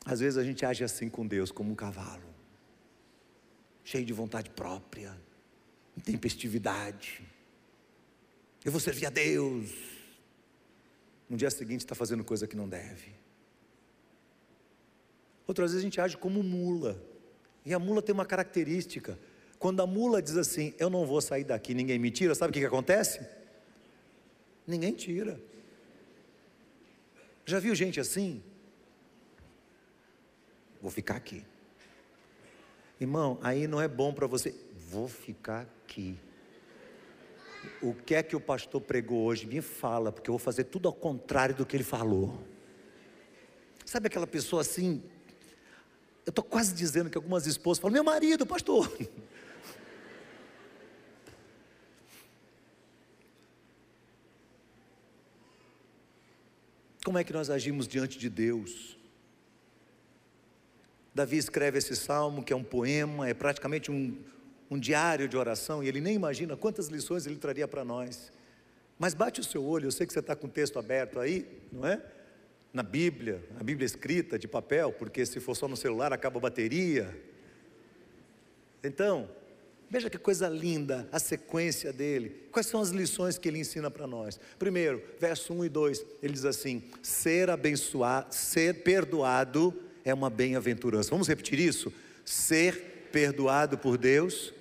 Às 0.06 0.22
vezes 0.22 0.38
a 0.38 0.44
gente 0.44 0.66
age 0.66 0.84
assim 0.84 1.10
com 1.10 1.28
Deus, 1.28 1.52
como 1.52 1.72
um 1.72 1.76
cavalo, 1.76 2.24
cheio 3.84 4.06
de 4.06 4.14
vontade 4.14 4.50
própria, 4.50 5.16
intempestividade. 5.96 7.22
Eu 8.66 8.72
vou 8.72 8.82
servir 8.82 9.06
a 9.06 9.10
Deus. 9.10 9.70
No 11.30 11.38
dia 11.38 11.52
seguinte 11.52 11.82
está 11.82 11.94
fazendo 11.94 12.24
coisa 12.24 12.48
que 12.48 12.56
não 12.56 12.68
deve. 12.68 13.14
Outras 15.46 15.72
vezes 15.72 15.84
a 15.84 15.88
gente 15.88 16.02
age 16.02 16.18
como 16.18 16.42
mula. 16.42 17.00
E 17.64 17.74
a 17.74 17.78
mula 17.78 18.02
tem 18.02 18.14
uma 18.14 18.26
característica. 18.26 19.20
Quando 19.60 19.82
a 19.82 19.86
mula 19.86 20.22
diz 20.22 20.38
assim, 20.38 20.74
eu 20.80 20.90
não 20.90 21.06
vou 21.06 21.20
sair 21.20 21.44
daqui, 21.44 21.74
ninguém 21.74 22.00
me 22.00 22.10
tira, 22.10 22.34
sabe 22.34 22.52
o 22.52 22.54
que, 22.54 22.62
que 22.62 22.66
acontece? 22.66 23.20
Ninguém 24.66 24.94
tira. 24.94 25.40
Já 27.46 27.60
viu 27.60 27.76
gente 27.76 28.00
assim? 28.00 28.42
Vou 30.82 30.90
ficar 30.90 31.18
aqui. 31.18 31.44
Irmão, 33.02 33.38
aí 33.42 33.68
não 33.68 33.82
é 33.82 33.88
bom 33.88 34.14
para 34.14 34.28
você. 34.28 34.56
Vou 34.90 35.10
ficar 35.10 35.68
aqui. 35.84 36.18
O 37.82 37.94
que 37.94 38.16
é 38.16 38.24
que 38.24 38.36
o 38.36 38.40
pastor 38.40 38.80
pregou 38.80 39.24
hoje? 39.24 39.46
Me 39.46 39.62
fala, 39.62 40.12
porque 40.12 40.30
eu 40.30 40.34
vou 40.34 40.40
fazer 40.40 40.66
tudo 40.66 40.88
ao 40.88 40.94
contrário 40.94 41.54
do 41.54 41.66
que 41.66 41.76
ele 41.76 41.84
falou. 41.84 42.40
Sabe 43.86 44.08
aquela 44.08 44.28
pessoa 44.28 44.62
assim? 44.62 45.04
Eu 46.26 46.30
estou 46.30 46.44
quase 46.44 46.74
dizendo 46.74 47.10
que 47.10 47.18
algumas 47.18 47.48
esposas 47.48 47.82
falam: 47.82 47.94
Meu 47.94 48.04
marido, 48.04 48.46
pastor. 48.46 48.90
Como 57.10 57.18
é 57.18 57.24
que 57.24 57.34
nós 57.34 57.50
agimos 57.50 57.88
diante 57.88 58.20
de 58.20 58.30
Deus? 58.30 58.96
Davi 61.12 61.38
escreve 61.38 61.80
esse 61.80 61.96
salmo, 61.96 62.44
que 62.44 62.54
é 62.54 62.56
um 62.56 62.64
poema, 62.64 63.28
é 63.28 63.34
praticamente 63.34 63.90
um, 63.90 64.16
um 64.70 64.78
diário 64.78 65.28
de 65.28 65.36
oração, 65.36 65.84
e 65.84 65.88
ele 65.88 66.02
nem 66.02 66.14
imagina 66.14 66.56
quantas 66.56 66.88
lições 66.90 67.26
ele 67.26 67.38
traria 67.38 67.68
para 67.68 67.84
nós. 67.84 68.32
Mas 69.00 69.16
bate 69.16 69.42
o 69.42 69.44
seu 69.44 69.66
olho, 69.66 69.88
eu 69.88 69.92
sei 69.92 70.06
que 70.06 70.14
você 70.14 70.20
está 70.20 70.36
com 70.36 70.46
o 70.46 70.50
texto 70.52 70.78
aberto 70.78 71.20
aí, 71.20 71.48
não 71.72 71.88
é? 71.88 72.00
Na 72.72 72.84
Bíblia, 72.84 73.44
a 73.60 73.64
Bíblia 73.64 73.88
escrita 73.88 74.38
de 74.38 74.48
papel, 74.48 74.94
porque 74.94 75.26
se 75.26 75.40
for 75.40 75.56
só 75.56 75.68
no 75.68 75.76
celular 75.76 76.14
acaba 76.14 76.38
a 76.38 76.42
bateria. 76.42 77.20
Então, 78.84 79.28
veja 79.90 80.10
que 80.10 80.18
coisa 80.18 80.48
linda 80.48 81.08
a 81.12 81.20
sequência 81.20 81.92
dele. 81.92 82.48
Quais 82.52 82.68
são 82.68 82.80
as 82.80 82.90
lições 82.90 83.38
que 83.38 83.48
ele 83.48 83.60
ensina 83.60 83.90
para 83.90 84.06
nós? 84.06 84.40
Primeiro, 84.58 85.02
verso 85.20 85.54
1 85.54 85.66
e 85.66 85.70
2, 85.70 86.06
ele 86.22 86.34
diz 86.34 86.46
assim: 86.46 86.84
ser 87.02 87.50
abençoado, 87.50 88.34
ser 88.34 88.84
perdoado 88.84 89.74
é 90.04 90.14
uma 90.14 90.30
bem-aventurança. 90.30 91.10
Vamos 91.10 91.28
repetir 91.28 91.60
isso? 91.60 91.92
Ser 92.24 93.10
perdoado 93.12 93.78
por 93.78 93.98
Deus 93.98 94.54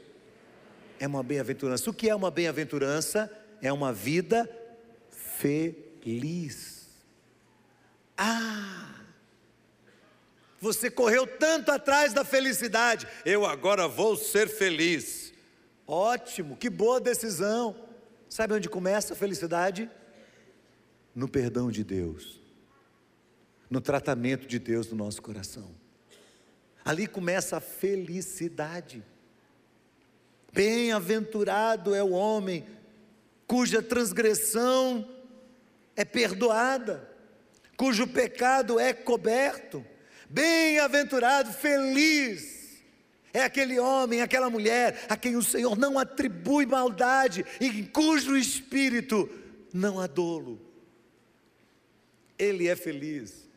é 0.99 1.07
uma 1.07 1.23
bem-aventurança. 1.23 1.91
O 1.91 1.95
que 1.95 2.09
é 2.09 2.15
uma 2.15 2.31
bem-aventurança? 2.31 3.31
É 3.61 3.73
uma 3.73 3.93
vida 3.93 4.49
feliz. 5.11 6.89
Ah! 8.17 8.98
Você 10.61 10.91
correu 10.91 11.27
tanto 11.27 11.71
atrás 11.71 12.13
da 12.13 12.25
felicidade, 12.25 13.07
eu 13.25 13.47
agora 13.47 13.87
vou 13.87 14.17
ser 14.17 14.49
feliz. 14.49 15.33
Ótimo, 15.87 16.57
que 16.57 16.69
boa 16.69 17.01
decisão. 17.01 17.77
Sabe 18.29 18.55
onde 18.55 18.69
começa 18.69 19.15
a 19.15 19.17
felicidade? 19.17 19.91
No 21.15 21.29
perdão 21.29 21.71
de 21.71 21.83
Deus, 21.83 22.41
no 23.71 23.81
tratamento 23.81 24.47
de 24.47 24.59
Deus 24.59 24.89
no 24.89 24.97
nosso 24.97 25.23
coração. 25.23 25.75
Ali 26.85 27.07
começa 27.07 27.57
a 27.57 27.61
felicidade. 27.61 29.03
Bem-aventurado 30.53 31.95
é 31.95 32.03
o 32.03 32.11
homem 32.11 32.67
cuja 33.47 33.83
transgressão 33.83 35.09
é 35.97 36.05
perdoada, 36.05 37.09
cujo 37.77 38.07
pecado 38.07 38.79
é 38.79 38.93
coberto. 38.93 39.85
Bem-aventurado, 40.29 41.53
feliz 41.53 42.83
é 43.33 43.43
aquele 43.43 43.79
homem, 43.79 44.23
aquela 44.23 44.51
mulher 44.51 45.05
a 45.09 45.17
quem 45.17 45.37
o 45.37 45.43
Senhor 45.43 45.77
não 45.77 45.99
atribui 45.99 46.67
maldade 46.67 47.45
e 47.61 47.67
em 47.67 47.85
cujo 47.85 48.37
espírito 48.37 49.29
não 49.73 50.01
há 50.01 50.07
dolo. 50.07 50.61
Ele 52.39 52.69
é 52.69 52.77
feliz 52.77 53.49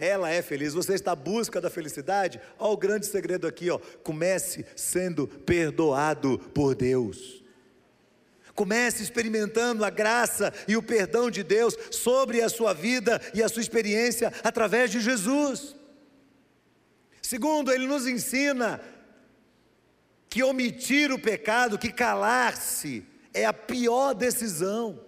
ela 0.00 0.30
é 0.30 0.40
feliz. 0.40 0.72
Você 0.72 0.94
está 0.94 1.12
à 1.12 1.16
busca 1.16 1.60
da 1.60 1.68
felicidade? 1.68 2.40
Olha 2.58 2.72
o 2.72 2.76
grande 2.76 3.06
segredo 3.06 3.46
aqui, 3.46 3.68
ó. 3.68 3.78
Comece 4.02 4.64
sendo 4.74 5.28
perdoado 5.28 6.38
por 6.54 6.74
Deus. 6.74 7.44
Comece 8.54 9.02
experimentando 9.02 9.84
a 9.84 9.90
graça 9.90 10.52
e 10.66 10.76
o 10.76 10.82
perdão 10.82 11.30
de 11.30 11.42
Deus 11.42 11.76
sobre 11.90 12.40
a 12.40 12.48
sua 12.48 12.72
vida 12.72 13.20
e 13.34 13.42
a 13.42 13.48
sua 13.48 13.62
experiência 13.62 14.32
através 14.42 14.90
de 14.90 15.00
Jesus. 15.00 15.76
Segundo, 17.30 17.70
ele 17.70 17.86
nos 17.86 18.08
ensina 18.08 18.80
que 20.28 20.42
omitir 20.42 21.12
o 21.12 21.18
pecado, 21.18 21.78
que 21.78 21.92
calar-se, 21.92 23.06
é 23.32 23.44
a 23.46 23.52
pior 23.52 24.14
decisão. 24.14 25.00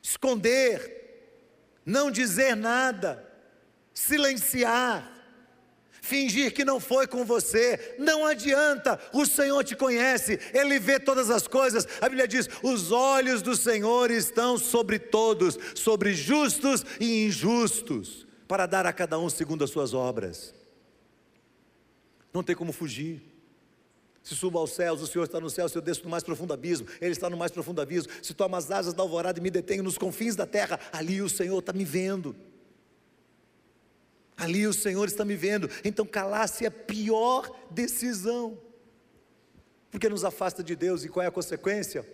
Esconder, 0.00 1.34
não 1.84 2.10
dizer 2.10 2.56
nada, 2.56 3.22
silenciar, 3.92 5.12
fingir 6.00 6.54
que 6.54 6.64
não 6.64 6.80
foi 6.80 7.06
com 7.06 7.22
você, 7.22 7.96
não 7.98 8.24
adianta, 8.24 8.98
o 9.12 9.26
Senhor 9.26 9.62
te 9.62 9.76
conhece, 9.76 10.40
Ele 10.54 10.78
vê 10.78 10.98
todas 10.98 11.28
as 11.28 11.46
coisas. 11.46 11.86
A 12.00 12.08
Bíblia 12.08 12.26
diz: 12.26 12.48
os 12.62 12.90
olhos 12.90 13.42
do 13.42 13.54
Senhor 13.54 14.10
estão 14.10 14.56
sobre 14.56 14.98
todos, 14.98 15.58
sobre 15.74 16.14
justos 16.14 16.82
e 16.98 17.26
injustos, 17.26 18.26
para 18.50 18.66
dar 18.66 18.84
a 18.84 18.92
cada 18.92 19.16
um 19.16 19.30
segundo 19.30 19.62
as 19.62 19.70
suas 19.70 19.94
obras. 19.94 20.52
Não 22.34 22.42
tem 22.42 22.56
como 22.56 22.72
fugir. 22.72 23.22
Se 24.24 24.34
subo 24.34 24.58
aos 24.58 24.72
céus, 24.72 25.00
o 25.00 25.06
Senhor 25.06 25.22
está 25.22 25.38
no 25.38 25.48
céu, 25.48 25.68
se 25.68 25.78
eu 25.78 25.80
desço 25.80 26.02
no 26.02 26.10
mais 26.10 26.24
profundo 26.24 26.52
abismo, 26.52 26.88
Ele 27.00 27.12
está 27.12 27.30
no 27.30 27.36
mais 27.36 27.52
profundo 27.52 27.80
abismo. 27.80 28.12
Se 28.20 28.34
tomo 28.34 28.56
as 28.56 28.68
asas 28.68 28.92
da 28.92 29.04
alvorada 29.04 29.38
e 29.38 29.42
me 29.42 29.52
detenho 29.52 29.84
nos 29.84 29.96
confins 29.96 30.34
da 30.34 30.46
terra, 30.46 30.80
ali 30.92 31.22
o 31.22 31.28
Senhor 31.28 31.60
está 31.60 31.72
me 31.72 31.84
vendo. 31.84 32.34
Ali 34.36 34.66
o 34.66 34.72
Senhor 34.72 35.06
está 35.06 35.24
me 35.24 35.36
vendo. 35.36 35.70
Então 35.84 36.04
calar-se 36.04 36.64
é 36.64 36.68
a 36.68 36.72
pior 36.72 37.48
decisão. 37.70 38.58
Porque 39.92 40.08
nos 40.08 40.24
afasta 40.24 40.60
de 40.60 40.74
Deus 40.74 41.04
e 41.04 41.08
qual 41.08 41.22
é 41.22 41.28
a 41.28 41.30
consequência? 41.30 42.04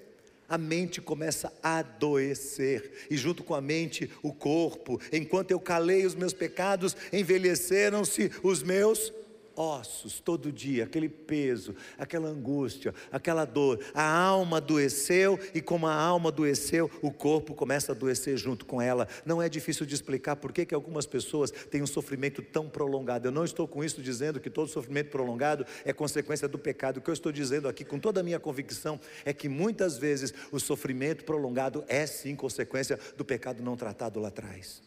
A 0.49 0.57
mente 0.57 1.01
começa 1.01 1.53
a 1.63 1.79
adoecer, 1.79 3.07
e 3.11 3.17
junto 3.17 3.43
com 3.43 3.55
a 3.55 3.61
mente, 3.61 4.11
o 4.23 4.33
corpo. 4.33 5.01
Enquanto 5.13 5.51
eu 5.51 5.61
calei 5.61 6.07
os 6.07 6.15
meus 6.15 6.33
pecados, 6.33 6.97
envelheceram-se 7.13 8.31
os 8.43 8.63
meus 8.63 9.13
ossos 9.57 10.21
todo 10.21 10.53
dia, 10.53 10.85
aquele 10.85 11.09
peso, 11.09 11.75
aquela 11.99 12.29
angústia, 12.29 12.95
aquela 13.11 13.45
dor. 13.45 13.81
A 13.95 14.09
alma 14.09 14.59
adoeceu 14.59 15.39
e 15.55 15.61
como 15.61 15.87
a 15.87 15.95
alma 15.95 16.29
adoeceu, 16.29 16.91
o 17.03 17.11
corpo 17.11 17.55
começa 17.55 17.93
a 17.93 17.95
adoecer 17.95 18.37
junto 18.37 18.67
com 18.67 18.81
ela. 18.81 19.09
Não 19.25 19.41
é 19.41 19.49
difícil 19.49 19.87
de 19.87 19.95
explicar 19.95 20.37
por 20.37 20.53
que, 20.53 20.67
que 20.67 20.75
algumas 20.75 21.07
pessoas 21.07 21.51
têm 21.51 21.83
um 21.83 21.87
sofrimento 21.87 22.43
tão 22.43 22.69
prolongado. 22.69 23.29
Eu 23.29 23.33
não 23.33 23.45
estou 23.45 23.67
com 23.67 23.83
isso 23.83 24.03
dizendo 24.03 24.39
que 24.39 24.51
todo 24.51 24.69
sofrimento 24.69 25.11
prolongado 25.11 25.67
é 25.85 25.93
consequência 25.93 26.47
do 26.47 26.59
pecado. 26.59 26.99
O 26.99 27.01
que 27.01 27.11
eu 27.11 27.15
estou 27.15 27.33
dizendo 27.33 27.69
aqui 27.69 27.85
com 27.85 27.99
toda 27.99 28.21
a 28.21 28.23
minha 28.23 28.39
convicção 28.39 29.01
é 29.25 29.33
que 29.33 29.49
muitas 29.49 29.97
vezes 29.97 30.33
o 30.53 30.61
sofrimento 30.61 31.25
prolongado 31.25 31.85
é 31.89 32.07
sim 32.07 32.37
consequência 32.37 32.99
do 33.17 33.25
pecado 33.25 33.63
não 33.63 33.77
tratado 33.77 34.21
lá 34.21 34.29
atrás. 34.29 34.83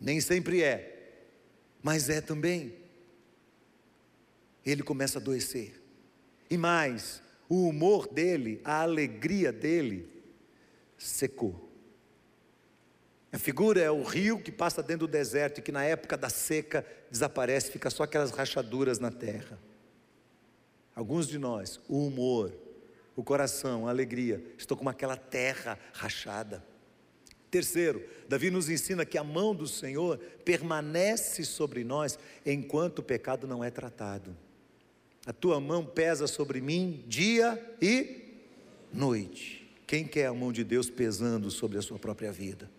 Nem 0.00 0.20
sempre 0.20 0.62
é, 0.62 0.98
mas 1.82 2.08
é 2.08 2.20
também 2.20 2.74
ele 4.70 4.82
começa 4.82 5.18
a 5.18 5.22
adoecer. 5.22 5.80
E 6.50 6.56
mais, 6.56 7.22
o 7.48 7.68
humor 7.68 8.08
dele, 8.08 8.60
a 8.64 8.82
alegria 8.82 9.52
dele, 9.52 10.08
secou. 10.96 11.68
A 13.30 13.38
figura 13.38 13.80
é 13.80 13.90
o 13.90 14.02
rio 14.02 14.40
que 14.40 14.50
passa 14.50 14.82
dentro 14.82 15.06
do 15.06 15.10
deserto 15.10 15.58
e 15.58 15.62
que 15.62 15.70
na 15.70 15.84
época 15.84 16.16
da 16.16 16.30
seca 16.30 16.84
desaparece, 17.10 17.70
fica 17.70 17.90
só 17.90 18.02
aquelas 18.02 18.30
rachaduras 18.30 18.98
na 18.98 19.10
terra. 19.10 19.58
Alguns 20.94 21.28
de 21.28 21.38
nós, 21.38 21.78
o 21.88 22.06
humor, 22.06 22.52
o 23.14 23.22
coração, 23.22 23.86
a 23.86 23.90
alegria, 23.90 24.42
estão 24.56 24.76
como 24.76 24.88
aquela 24.88 25.16
terra 25.16 25.78
rachada. 25.92 26.64
Terceiro, 27.50 28.02
Davi 28.28 28.50
nos 28.50 28.68
ensina 28.68 29.06
que 29.06 29.16
a 29.16 29.24
mão 29.24 29.54
do 29.54 29.66
Senhor 29.66 30.18
permanece 30.44 31.44
sobre 31.44 31.84
nós 31.84 32.18
enquanto 32.44 32.98
o 32.98 33.02
pecado 33.02 33.46
não 33.46 33.62
é 33.62 33.70
tratado. 33.70 34.36
A 35.28 35.32
tua 35.34 35.60
mão 35.60 35.84
pesa 35.84 36.26
sobre 36.26 36.58
mim 36.58 37.04
dia 37.06 37.62
e 37.82 38.32
noite. 38.90 39.70
Quem 39.86 40.06
quer 40.06 40.24
a 40.24 40.32
mão 40.32 40.50
de 40.50 40.64
Deus 40.64 40.88
pesando 40.88 41.50
sobre 41.50 41.76
a 41.76 41.82
sua 41.82 41.98
própria 41.98 42.32
vida? 42.32 42.70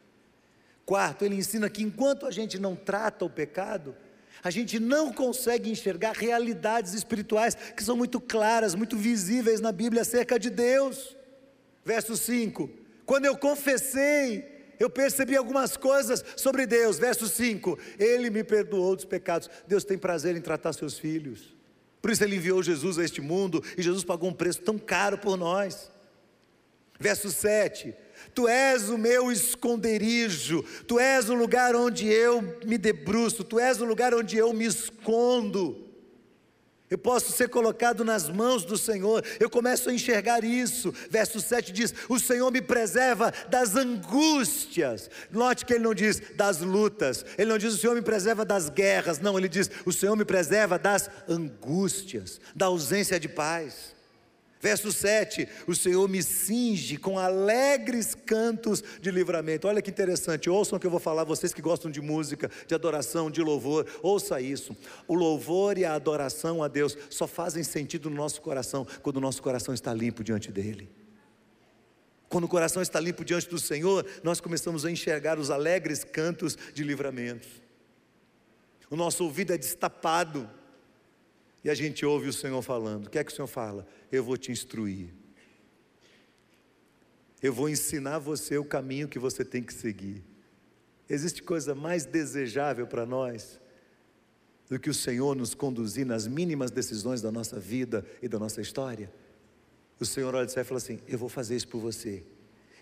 Quarto, 0.84 1.24
ele 1.24 1.36
ensina 1.36 1.70
que 1.70 1.84
enquanto 1.84 2.26
a 2.26 2.32
gente 2.32 2.58
não 2.58 2.76
trata 2.76 3.24
o 3.24 3.30
pecado, 3.30 3.96
a 4.44 4.50
gente 4.50 4.80
não 4.80 5.14
consegue 5.14 5.70
enxergar 5.70 6.14
realidades 6.14 6.96
espirituais 6.96 7.54
que 7.54 7.84
são 7.84 7.96
muito 7.96 8.20
claras, 8.20 8.74
muito 8.74 8.98
visíveis 8.98 9.62
na 9.62 9.72
Bíblia 9.72 10.02
acerca 10.02 10.40
de 10.40 10.50
Deus. 10.50 11.16
Verso 11.86 12.18
5: 12.18 12.68
Quando 13.06 13.26
eu 13.26 13.38
confessei, 13.38 14.74
eu 14.80 14.90
percebi 14.90 15.38
algumas 15.38 15.78
coisas 15.78 16.26
sobre 16.36 16.66
Deus. 16.66 16.98
Verso 16.98 17.28
5: 17.28 17.78
Ele 18.00 18.32
me 18.32 18.44
perdoou 18.44 18.96
dos 18.96 19.06
pecados. 19.06 19.48
Deus 19.68 19.84
tem 19.84 20.00
prazer 20.00 20.36
em 20.36 20.42
tratar 20.42 20.74
seus 20.74 20.98
filhos. 20.98 21.59
Por 22.02 22.12
isso 22.12 22.24
ele 22.24 22.36
enviou 22.36 22.64
Jesus 22.64 22.98
a 22.98 23.04
este 23.04 23.22
mundo 23.22 23.64
e 23.78 23.82
Jesus 23.82 24.04
pagou 24.04 24.30
um 24.30 24.34
preço 24.34 24.62
tão 24.62 24.78
caro 24.78 25.18
por 25.18 25.38
nós. 25.38 25.92
Verso 27.00 27.30
7: 27.32 27.94
Tu 28.34 28.48
és 28.48 28.90
o 28.90 28.98
meu 28.98 29.32
esconderijo, 29.32 30.64
tu 30.88 31.00
és 31.00 31.30
o 31.30 31.34
lugar 31.34 31.76
onde 31.76 32.08
eu 32.08 32.42
me 32.66 32.78
debruço, 32.78 33.44
tu 33.44 33.60
és 33.60 33.82
o 33.82 33.86
lugar 33.86 34.14
onde 34.14 34.38
eu 34.38 34.54
me 34.54 34.66
escondo. 34.66 35.89
Eu 36.90 36.98
posso 36.98 37.32
ser 37.32 37.50
colocado 37.50 38.04
nas 38.04 38.28
mãos 38.28 38.66
do 38.66 38.78
Senhor, 38.78 39.24
eu 39.40 39.50
começo 39.50 39.90
a 39.90 39.94
enxergar 39.94 40.44
isso. 40.44 40.92
Verso 41.10 41.40
7 41.40 41.72
diz: 41.72 41.94
O 42.08 42.20
Senhor 42.20 42.52
me 42.52 42.62
preserva 42.62 43.32
das 43.48 43.76
angústias. 43.76 45.10
Note 45.30 45.66
que 45.66 45.74
ele 45.74 45.84
não 45.84 45.94
diz 45.94 46.20
das 46.36 46.62
lutas, 46.62 47.24
ele 47.38 47.50
não 47.50 47.58
diz 47.58 47.74
o 47.74 47.78
Senhor 47.78 47.94
me 47.94 48.02
preserva 48.02 48.44
das 48.44 48.70
guerras, 48.70 49.20
não, 49.20 49.38
ele 49.38 49.48
diz: 49.48 49.70
O 49.86 49.94
Senhor 49.94 50.16
me 50.16 50.26
preserva 50.26 50.80
das 50.80 51.10
angústias, 51.28 52.42
da 52.56 52.66
ausência 52.66 53.20
de 53.20 53.30
paz. 53.30 53.99
Verso 54.62 54.92
7: 54.92 55.48
O 55.68 55.74
Senhor 55.74 56.08
me 56.10 56.22
cinge 56.22 56.98
com 56.98 57.18
alegres 57.18 58.14
cantos 58.14 58.84
de 59.02 59.10
livramento. 59.10 59.68
Olha 59.68 59.82
que 59.82 59.90
interessante, 59.90 60.50
ouçam 60.50 60.78
o 60.78 60.80
que 60.80 60.86
eu 60.86 60.92
vou 60.92 61.00
falar, 61.00 61.24
vocês 61.24 61.54
que 61.54 61.62
gostam 61.62 61.90
de 61.90 62.02
música, 62.02 62.52
de 62.68 62.76
adoração, 62.76 63.32
de 63.32 63.42
louvor, 63.42 63.88
ouça 64.02 64.42
isso. 64.42 64.76
O 65.08 65.16
louvor 65.16 65.78
e 65.78 65.86
a 65.86 65.94
adoração 65.94 66.62
a 66.62 66.68
Deus 66.68 66.98
só 67.10 67.26
fazem 67.26 67.64
sentido 67.64 68.10
no 68.10 68.18
nosso 68.18 68.42
coração 68.42 68.86
quando 69.02 69.18
o 69.18 69.22
nosso 69.22 69.42
coração 69.42 69.74
está 69.74 69.94
limpo 69.94 70.24
diante 70.24 70.52
dEle. 70.52 70.90
Quando 72.28 72.44
o 72.44 72.50
coração 72.50 72.82
está 72.82 73.00
limpo 73.00 73.24
diante 73.24 73.50
do 73.50 73.58
Senhor, 73.58 74.06
nós 74.24 74.40
começamos 74.42 74.86
a 74.86 74.92
enxergar 74.92 75.40
os 75.40 75.50
alegres 75.50 76.04
cantos 76.04 76.58
de 76.74 76.84
livramento. 76.84 77.48
O 78.90 78.96
nosso 78.96 79.24
ouvido 79.24 79.54
é 79.54 79.58
destapado 79.58 80.50
e 81.64 81.70
a 81.70 81.74
gente 81.74 82.06
ouve 82.06 82.28
o 82.28 82.34
Senhor 82.34 82.62
falando. 82.62 83.08
O 83.08 83.10
que 83.10 83.20
é 83.20 83.24
que 83.24 83.32
o 83.32 83.36
Senhor 83.36 83.48
fala? 83.48 83.88
Eu 84.12 84.24
vou 84.24 84.38
te 84.38 84.52
instruir. 84.52 85.10
Eu 87.42 87.54
vou 87.54 87.70
ensinar 87.70 88.20
você 88.20 88.58
o 88.58 88.66
caminho 88.66 89.08
que 89.08 89.20
você 89.20 89.46
tem 89.46 89.64
que 89.64 89.74
seguir. 89.74 90.24
Existe 91.10 91.42
coisa 91.42 91.74
mais 91.74 92.06
desejável 92.06 92.86
para 92.86 93.06
nós 93.06 93.60
do 94.70 94.80
que 94.80 94.90
o 94.90 94.94
Senhor 94.94 95.36
nos 95.36 95.56
conduzir 95.56 96.06
nas 96.06 96.28
mínimas 96.28 96.70
decisões 96.70 97.22
da 97.22 97.32
nossa 97.32 97.60
vida 97.60 98.06
e 98.22 98.28
da 98.28 98.38
nossa 98.38 98.62
história? 98.62 99.12
O 100.00 100.06
Senhor 100.06 100.34
olha 100.36 100.46
e 100.46 100.64
fala 100.64 100.78
assim: 100.78 101.00
Eu 101.08 101.18
vou 101.18 101.28
fazer 101.28 101.56
isso 101.56 101.68
por 101.68 101.80
você, 101.80 102.24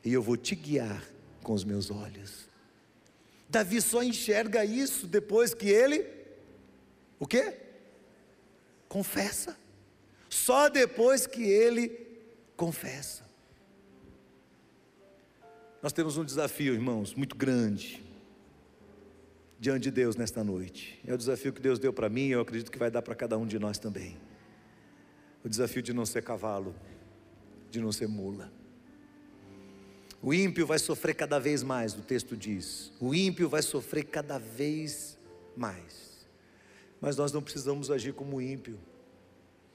e 0.03 0.11
eu 0.11 0.21
vou 0.21 0.35
te 0.35 0.55
guiar 0.55 1.03
com 1.41 1.53
os 1.53 1.63
meus 1.63 1.89
olhos. 1.89 2.47
Davi 3.49 3.81
só 3.81 4.03
enxerga 4.03 4.65
isso 4.65 5.07
depois 5.07 5.53
que 5.53 5.69
ele, 5.69 6.05
o 7.17 7.25
quê? 7.25 7.66
Confessa. 8.87 9.57
Só 10.29 10.69
depois 10.69 11.25
que 11.25 11.43
ele 11.43 11.89
confessa. 12.55 13.23
Nós 15.81 15.93
temos 15.93 16.17
um 16.17 16.25
desafio, 16.25 16.73
irmãos, 16.73 17.13
muito 17.13 17.35
grande 17.35 18.03
diante 19.59 19.83
de 19.83 19.91
Deus 19.91 20.15
nesta 20.15 20.43
noite. 20.43 20.99
É 21.05 21.13
o 21.13 21.17
desafio 21.17 21.53
que 21.53 21.61
Deus 21.61 21.79
deu 21.79 21.93
para 21.93 22.09
mim, 22.09 22.27
eu 22.27 22.41
acredito 22.41 22.71
que 22.71 22.77
vai 22.77 22.91
dar 22.91 23.01
para 23.01 23.15
cada 23.15 23.37
um 23.37 23.45
de 23.45 23.57
nós 23.57 23.77
também. 23.77 24.17
O 25.43 25.49
desafio 25.49 25.81
de 25.81 25.93
não 25.93 26.05
ser 26.05 26.23
cavalo, 26.23 26.75
de 27.69 27.79
não 27.79 27.91
ser 27.91 28.07
mula. 28.07 28.51
O 30.21 30.33
ímpio 30.33 30.65
vai 30.65 30.79
sofrer 30.79 31.13
cada 31.13 31.39
vez 31.39 31.63
mais, 31.63 31.93
o 31.93 32.01
texto 32.01 32.35
diz. 32.35 32.91
O 32.99 33.13
ímpio 33.13 33.47
vai 33.47 33.61
sofrer 33.61 34.03
cada 34.05 34.37
vez 34.37 35.17
mais. 35.55 36.06
Mas 36.99 37.17
nós 37.17 37.31
não 37.31 37.41
precisamos 37.41 37.91
agir 37.91 38.13
como 38.13 38.41
ímpio, 38.41 38.79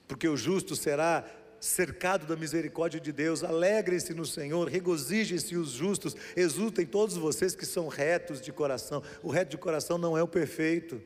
porque 0.08 0.28
o 0.28 0.36
justo 0.36 0.74
será 0.74 1.24
cercado 1.60 2.26
da 2.26 2.36
misericórdia 2.36 3.00
de 3.00 3.12
Deus. 3.12 3.44
Alegrem-se 3.44 4.12
no 4.12 4.26
Senhor, 4.26 4.68
regozijem-se 4.68 5.56
os 5.56 5.70
justos, 5.70 6.16
exultem 6.36 6.84
todos 6.84 7.16
vocês 7.16 7.54
que 7.54 7.64
são 7.64 7.88
retos 7.88 8.40
de 8.40 8.52
coração. 8.52 9.02
O 9.22 9.30
reto 9.30 9.52
de 9.52 9.58
coração 9.58 9.96
não 9.96 10.18
é 10.18 10.22
o 10.22 10.28
perfeito. 10.28 11.00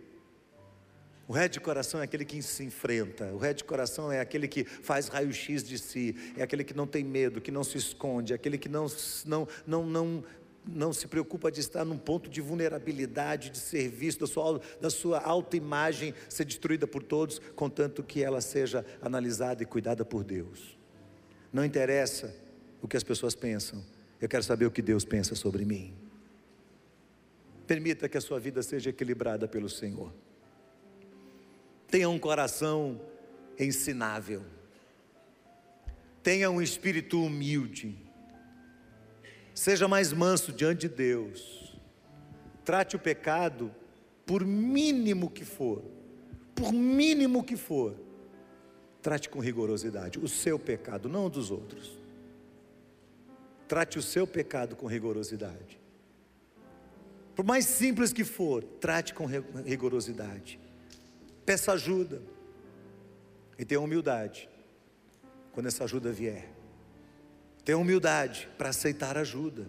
O 1.29 1.33
reto 1.33 1.55
de 1.55 1.61
coração 1.61 2.01
é 2.01 2.05
aquele 2.05 2.25
que 2.25 2.41
se 2.41 2.63
enfrenta, 2.63 3.33
o 3.33 3.37
reto 3.37 3.59
de 3.59 3.65
coração 3.65 4.13
é 4.13 4.21
aquele 4.21 4.47
que 4.47 4.65
faz 4.65 5.09
raio-x 5.09 5.65
de 5.65 5.77
si, 5.77 6.15
é 6.37 6.43
aquele 6.43 6.63
que 6.63 6.73
não 6.73 6.87
tem 6.87 7.03
medo, 7.03 7.41
que 7.41 7.51
não 7.51 7.65
se 7.65 7.77
esconde, 7.77 8.33
é 8.33 8.37
aquele 8.37 8.57
que 8.57 8.69
não, 8.69 8.87
não, 9.25 9.49
não, 9.67 9.85
não, 9.85 10.25
não 10.67 10.93
se 10.93 11.07
preocupa 11.07 11.51
de 11.51 11.61
estar 11.61 11.85
num 11.85 11.97
ponto 11.97 12.29
de 12.29 12.41
vulnerabilidade, 12.41 13.51
de 13.51 13.59
serviço, 13.59 14.21
da 14.21 14.27
sua, 14.27 14.61
da 14.81 14.91
sua 14.91 15.21
autoimagem 15.21 16.13
ser 16.29 16.45
destruída 16.45 16.87
por 16.87 17.03
todos, 17.03 17.41
contanto 17.55 18.03
que 18.03 18.23
ela 18.23 18.41
seja 18.41 18.85
analisada 19.01 19.63
e 19.63 19.67
cuidada 19.67 20.05
por 20.05 20.25
Deus. 20.25 20.77
Não 21.53 21.65
interessa 21.65 22.35
o 22.83 22.89
que 22.89 22.97
as 22.97 23.05
pessoas 23.05 23.35
pensam, 23.35 23.83
eu 24.21 24.29
quero 24.29 24.43
saber 24.43 24.67
o 24.67 24.71
que 24.71 24.83
Deus 24.83 25.05
pensa 25.05 25.35
sobre 25.35 25.65
mim. 25.65 25.95
Permita 27.67 28.09
que 28.09 28.17
a 28.17 28.21
sua 28.21 28.39
vida 28.39 28.63
seja 28.63 28.91
equilibrada 28.91 29.47
pelo 29.47 29.69
Senhor. 29.69 30.13
Tenha 31.89 32.09
um 32.09 32.19
coração 32.19 33.01
ensinável. 33.59 34.43
Tenha 36.23 36.51
um 36.51 36.61
espírito 36.61 37.23
humilde 37.23 38.06
Seja 39.57 39.89
mais 39.89 40.13
manso 40.13 40.53
diante 40.53 40.87
de 40.87 40.95
Deus. 40.95 41.75
Trate 42.63 42.95
o 42.95 42.99
pecado 42.99 43.75
por 44.27 44.45
mínimo 44.45 45.31
que 45.31 45.47
for, 45.47 45.83
por 46.55 46.71
mínimo 46.73 47.43
que 47.43 47.57
for. 47.57 47.97
trate 49.01 49.31
com 49.31 49.39
rigorosidade 49.39 50.19
o 50.19 50.29
seu 50.29 50.59
pecado, 50.59 51.09
não 51.09 51.27
o 51.27 51.31
dos 51.31 51.51
outros. 51.51 51.97
Trate 53.67 53.99
o 53.99 54.03
seu 54.03 54.27
pecado 54.27 54.77
com 54.77 54.87
rigorosidade. 54.87 55.81
Por 57.35 57.45
mais 57.45 57.65
simples 57.65 58.13
que 58.13 58.25
for, 58.25 58.63
trate 58.63 59.15
com 59.15 59.25
rigorosidade. 59.65 60.61
Peça 61.47 61.73
ajuda. 61.73 62.21
E 63.59 63.65
tenha 63.65 63.81
humildade 63.81 64.51
quando 65.53 65.67
essa 65.67 65.85
ajuda 65.85 66.13
vier. 66.13 66.56
Tenha 67.67 67.77
humildade 67.77 68.49
para 68.57 68.69
aceitar 68.69 69.19
ajuda. 69.19 69.67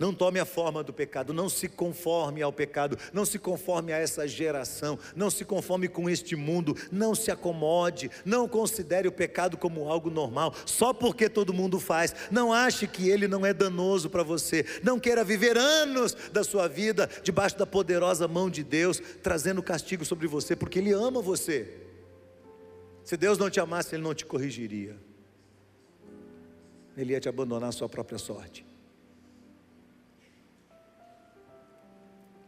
Não 0.00 0.12
tome 0.12 0.40
a 0.40 0.44
forma 0.44 0.82
do 0.82 0.92
pecado, 0.92 1.32
não 1.32 1.48
se 1.48 1.68
conforme 1.68 2.42
ao 2.42 2.52
pecado, 2.52 2.98
não 3.12 3.24
se 3.24 3.38
conforme 3.38 3.92
a 3.92 3.98
essa 3.98 4.26
geração, 4.26 4.98
não 5.14 5.30
se 5.30 5.44
conforme 5.44 5.86
com 5.86 6.10
este 6.10 6.34
mundo, 6.34 6.76
não 6.90 7.14
se 7.14 7.30
acomode, 7.30 8.10
não 8.24 8.48
considere 8.48 9.06
o 9.06 9.12
pecado 9.12 9.56
como 9.56 9.88
algo 9.88 10.10
normal, 10.10 10.52
só 10.66 10.92
porque 10.92 11.28
todo 11.28 11.54
mundo 11.54 11.78
faz. 11.78 12.16
Não 12.32 12.52
ache 12.52 12.88
que 12.88 13.08
ele 13.08 13.28
não 13.28 13.46
é 13.46 13.54
danoso 13.54 14.10
para 14.10 14.24
você, 14.24 14.66
não 14.82 14.98
queira 14.98 15.22
viver 15.22 15.56
anos 15.56 16.16
da 16.32 16.42
sua 16.42 16.66
vida 16.66 17.08
debaixo 17.22 17.56
da 17.56 17.64
poderosa 17.64 18.26
mão 18.26 18.50
de 18.50 18.64
Deus, 18.64 19.00
trazendo 19.22 19.62
castigo 19.62 20.04
sobre 20.04 20.26
você, 20.26 20.56
porque 20.56 20.80
ele 20.80 20.90
ama 20.90 21.22
você. 21.22 21.78
Se 23.04 23.16
Deus 23.16 23.38
não 23.38 23.48
te 23.48 23.60
amasse, 23.60 23.94
ele 23.94 24.02
não 24.02 24.16
te 24.16 24.26
corrigiria, 24.26 24.96
ele 26.96 27.12
ia 27.12 27.20
te 27.20 27.28
abandonar 27.28 27.68
à 27.68 27.72
sua 27.72 27.88
própria 27.88 28.18
sorte. 28.18 28.64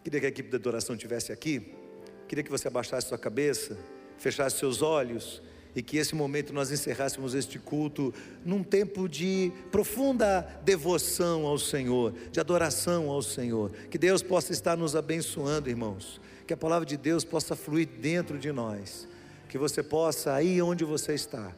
Queria 0.02 0.20
que 0.20 0.26
a 0.26 0.28
equipe 0.28 0.50
da 0.50 0.58
adoração 0.58 0.94
estivesse 0.94 1.32
aqui. 1.32 1.72
Queria 2.28 2.44
que 2.44 2.50
você 2.50 2.68
abaixasse 2.68 3.08
sua 3.08 3.18
cabeça, 3.18 3.76
fechasse 4.18 4.58
seus 4.58 4.82
olhos 4.82 5.42
e 5.74 5.82
que 5.82 5.96
esse 5.96 6.14
momento 6.14 6.52
nós 6.52 6.70
encerrássemos 6.70 7.34
este 7.34 7.58
culto 7.58 8.14
num 8.44 8.62
tempo 8.62 9.08
de 9.08 9.50
profunda 9.72 10.42
devoção 10.62 11.46
ao 11.46 11.58
Senhor, 11.58 12.14
de 12.30 12.38
adoração 12.38 13.10
ao 13.10 13.22
Senhor. 13.22 13.72
Que 13.90 13.98
Deus 13.98 14.22
possa 14.22 14.52
estar 14.52 14.76
nos 14.76 14.94
abençoando, 14.94 15.68
irmãos. 15.68 16.20
Que 16.46 16.52
a 16.52 16.56
palavra 16.56 16.86
de 16.86 16.96
Deus 16.96 17.24
possa 17.24 17.56
fluir 17.56 17.88
dentro 17.88 18.38
de 18.38 18.52
nós. 18.52 19.08
Que 19.48 19.58
você 19.58 19.82
possa, 19.82 20.34
aí 20.34 20.60
onde 20.60 20.84
você 20.84 21.14
está, 21.14 21.52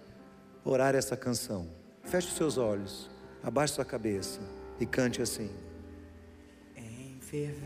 orar 0.64 0.94
essa 0.94 1.16
canção. 1.16 1.68
Feche 2.16 2.28
os 2.28 2.34
seus 2.36 2.56
olhos, 2.56 3.10
abaixe 3.42 3.74
sua 3.74 3.84
cabeça 3.84 4.40
e 4.80 4.86
cante 4.86 5.20
assim. 5.20 5.50
Em 6.74 7.18
fervente 7.20 7.60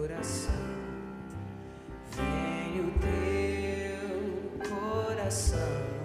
oração, 0.00 0.54
vem 2.12 2.82
o 2.82 2.92
teu 3.00 4.70
coração 4.70 5.95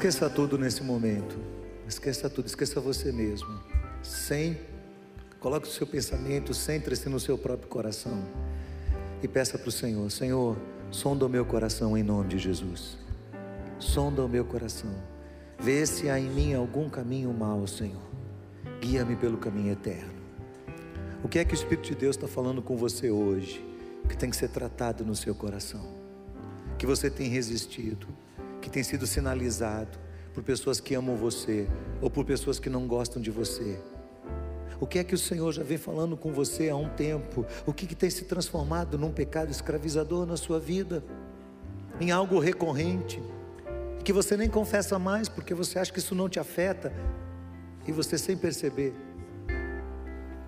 Esqueça 0.00 0.30
tudo 0.30 0.56
nesse 0.56 0.82
momento. 0.82 1.38
Esqueça 1.86 2.30
tudo, 2.30 2.46
esqueça 2.46 2.80
você 2.80 3.12
mesmo. 3.12 3.60
Sem 4.02 4.58
coloque 5.38 5.68
o 5.68 5.70
seu 5.70 5.86
pensamento, 5.86 6.54
centre-se 6.54 7.06
no 7.10 7.20
seu 7.20 7.36
próprio 7.36 7.68
coração 7.68 8.24
e 9.22 9.28
peça 9.28 9.58
para 9.58 9.68
o 9.68 9.70
Senhor: 9.70 10.10
Senhor, 10.10 10.56
sonda 10.90 11.26
o 11.26 11.28
meu 11.28 11.44
coração 11.44 11.98
em 11.98 12.02
nome 12.02 12.28
de 12.28 12.38
Jesus. 12.38 12.96
Sonda 13.78 14.24
o 14.24 14.28
meu 14.28 14.42
coração. 14.42 14.90
Vê 15.58 15.84
se 15.84 16.08
há 16.08 16.18
em 16.18 16.30
mim 16.30 16.54
algum 16.54 16.88
caminho 16.88 17.30
mau, 17.34 17.66
Senhor. 17.66 18.08
Guia-me 18.80 19.16
pelo 19.16 19.36
caminho 19.36 19.72
eterno. 19.72 20.14
O 21.22 21.28
que 21.28 21.38
é 21.38 21.44
que 21.44 21.52
o 21.52 21.54
Espírito 21.54 21.88
de 21.88 21.94
Deus 21.94 22.16
está 22.16 22.26
falando 22.26 22.62
com 22.62 22.74
você 22.74 23.10
hoje? 23.10 23.62
Que 24.08 24.16
tem 24.16 24.30
que 24.30 24.36
ser 24.36 24.48
tratado 24.48 25.04
no 25.04 25.14
seu 25.14 25.34
coração. 25.34 25.86
Que 26.78 26.86
você 26.86 27.10
tem 27.10 27.28
resistido 27.28 28.08
que 28.60 28.70
tem 28.70 28.82
sido 28.82 29.06
sinalizado 29.06 29.98
por 30.32 30.42
pessoas 30.42 30.80
que 30.80 30.94
amam 30.94 31.16
você 31.16 31.66
ou 32.00 32.10
por 32.10 32.24
pessoas 32.24 32.58
que 32.58 32.70
não 32.70 32.86
gostam 32.86 33.20
de 33.20 33.30
você. 33.30 33.78
O 34.80 34.86
que 34.86 34.98
é 34.98 35.04
que 35.04 35.14
o 35.14 35.18
Senhor 35.18 35.52
já 35.52 35.62
vem 35.62 35.76
falando 35.76 36.16
com 36.16 36.32
você 36.32 36.70
há 36.70 36.76
um 36.76 36.88
tempo? 36.88 37.44
O 37.66 37.72
que, 37.72 37.86
que 37.86 37.94
tem 37.94 38.08
se 38.08 38.24
transformado 38.24 38.96
num 38.96 39.12
pecado 39.12 39.50
escravizador 39.50 40.24
na 40.24 40.36
sua 40.36 40.58
vida? 40.58 41.04
Em 42.00 42.10
algo 42.10 42.38
recorrente, 42.38 43.22
que 44.02 44.12
você 44.12 44.36
nem 44.36 44.48
confessa 44.48 44.98
mais 44.98 45.28
porque 45.28 45.54
você 45.54 45.78
acha 45.78 45.92
que 45.92 45.98
isso 45.98 46.14
não 46.14 46.28
te 46.28 46.40
afeta 46.40 46.92
e 47.86 47.92
você, 47.92 48.16
sem 48.16 48.36
perceber, 48.36 48.94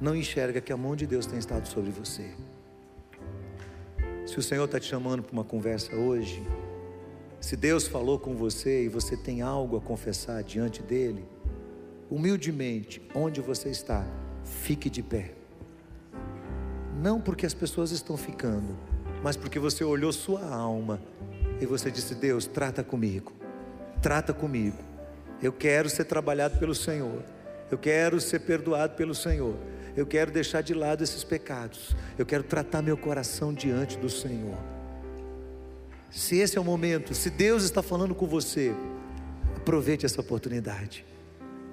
não 0.01 0.17
enxerga 0.17 0.61
que 0.61 0.73
a 0.73 0.77
mão 0.77 0.97
de 0.97 1.07
Deus 1.07 1.27
tem 1.27 1.39
estado 1.39 1.69
sobre 1.69 1.91
você. 1.91 2.31
Se 4.27 4.39
o 4.39 4.43
Senhor 4.43 4.65
está 4.65 4.81
te 4.81 4.87
chamando 4.87 5.23
para 5.23 5.33
uma 5.33 5.45
conversa 5.45 5.95
hoje, 5.95 6.43
se 7.43 7.57
Deus 7.57 7.89
falou 7.89 8.21
com 8.21 8.37
você 8.37 8.85
e 8.85 8.89
você 8.89 9.17
tem 9.17 9.43
algo 9.43 9.77
a 9.77 9.81
confessar 9.81 10.45
diante 10.45 10.81
dele, 10.81 11.25
humildemente, 12.09 13.03
onde 13.13 13.41
você 13.41 13.69
está, 13.69 14.07
fique 14.45 14.89
de 14.89 15.03
pé. 15.03 15.33
Não 17.03 17.21
porque 17.21 17.45
as 17.45 17.53
pessoas 17.53 17.91
estão 17.91 18.17
ficando, 18.17 18.79
mas 19.25 19.37
porque 19.37 19.59
você 19.59 19.83
olhou 19.83 20.13
sua 20.13 20.47
alma 20.47 21.03
e 21.61 21.67
você 21.67 21.91
disse: 21.91 22.15
Deus, 22.15 22.47
trata 22.47 22.85
comigo, 22.85 23.33
trata 24.01 24.33
comigo. 24.33 24.79
Eu 25.43 25.53
quero 25.53 25.91
ser 25.91 26.05
trabalhado 26.05 26.61
pelo 26.61 26.77
Senhor, 26.77 27.25
eu 27.73 27.77
quero 27.77 28.21
ser 28.21 28.39
perdoado 28.39 28.95
pelo 28.95 29.17
Senhor, 29.17 29.57
eu 29.97 30.07
quero 30.07 30.31
deixar 30.31 30.63
de 30.63 30.75
lado 30.75 31.03
esses 31.03 31.25
pecados, 31.25 31.97
eu 32.17 32.25
quero 32.25 32.45
tratar 32.45 32.83
meu 32.83 32.97
coração 32.97 33.53
diante 33.53 33.99
do 33.99 34.09
Senhor. 34.09 34.72
Se 36.13 36.37
esse 36.37 36.59
é 36.59 36.61
o 36.61 36.65
momento, 36.65 37.15
se 37.15 37.31
Deus 37.31 37.63
está 37.63 37.83
falando 37.83 38.15
com 38.15 38.27
você, 38.27 38.75
aproveite 39.57 40.05
essa 40.05 40.21
oportunidade, 40.21 41.07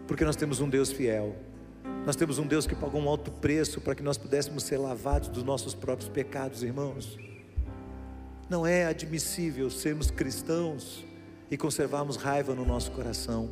porque 0.08 0.24
nós 0.24 0.38
temos 0.38 0.62
um 0.62 0.70
Deus 0.70 0.94
fiel, 0.94 1.36
nós 2.06 2.16
temos 2.16 2.40
um 2.40 2.48
Deus 2.48 2.66
que 2.66 2.74
pagou 2.74 3.02
um 3.02 3.10
alto 3.10 3.32
preço 3.32 3.82
para 3.82 3.94
que 3.94 4.02
nós 4.02 4.18
pudéssemos 4.18 4.64
ser 4.64 4.78
lavados 4.78 5.28
dos 5.28 5.44
nossos 5.44 5.76
próprios 5.76 6.10
pecados, 6.10 6.64
irmãos. 6.64 7.20
Não 8.50 8.66
é 8.66 8.86
admissível 8.86 9.70
sermos 9.70 10.10
cristãos 10.10 11.06
e 11.52 11.58
conservarmos 11.58 12.16
raiva 12.16 12.56
no 12.56 12.66
nosso 12.66 12.92
coração. 12.92 13.50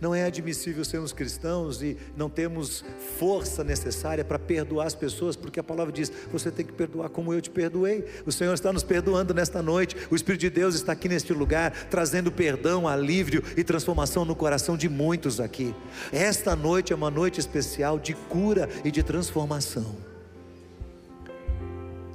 Não 0.00 0.14
é 0.14 0.24
admissível 0.24 0.82
sermos 0.82 1.12
cristãos 1.12 1.82
e 1.82 1.96
não 2.16 2.30
temos 2.30 2.82
força 3.18 3.62
necessária 3.62 4.24
para 4.24 4.38
perdoar 4.38 4.86
as 4.86 4.94
pessoas, 4.94 5.36
porque 5.36 5.60
a 5.60 5.62
palavra 5.62 5.92
diz: 5.92 6.10
você 6.32 6.50
tem 6.50 6.64
que 6.64 6.72
perdoar 6.72 7.10
como 7.10 7.34
eu 7.34 7.40
te 7.40 7.50
perdoei. 7.50 8.06
O 8.24 8.32
Senhor 8.32 8.54
está 8.54 8.72
nos 8.72 8.82
perdoando 8.82 9.34
nesta 9.34 9.60
noite. 9.62 9.96
O 10.10 10.16
Espírito 10.16 10.40
de 10.40 10.50
Deus 10.50 10.74
está 10.74 10.92
aqui 10.92 11.06
neste 11.06 11.34
lugar, 11.34 11.72
trazendo 11.90 12.32
perdão, 12.32 12.88
alívio 12.88 13.42
e 13.56 13.62
transformação 13.62 14.24
no 14.24 14.34
coração 14.34 14.74
de 14.74 14.88
muitos 14.88 15.38
aqui. 15.38 15.74
Esta 16.10 16.56
noite 16.56 16.94
é 16.94 16.96
uma 16.96 17.10
noite 17.10 17.38
especial 17.38 17.98
de 17.98 18.14
cura 18.14 18.70
e 18.82 18.90
de 18.90 19.02
transformação. 19.02 19.96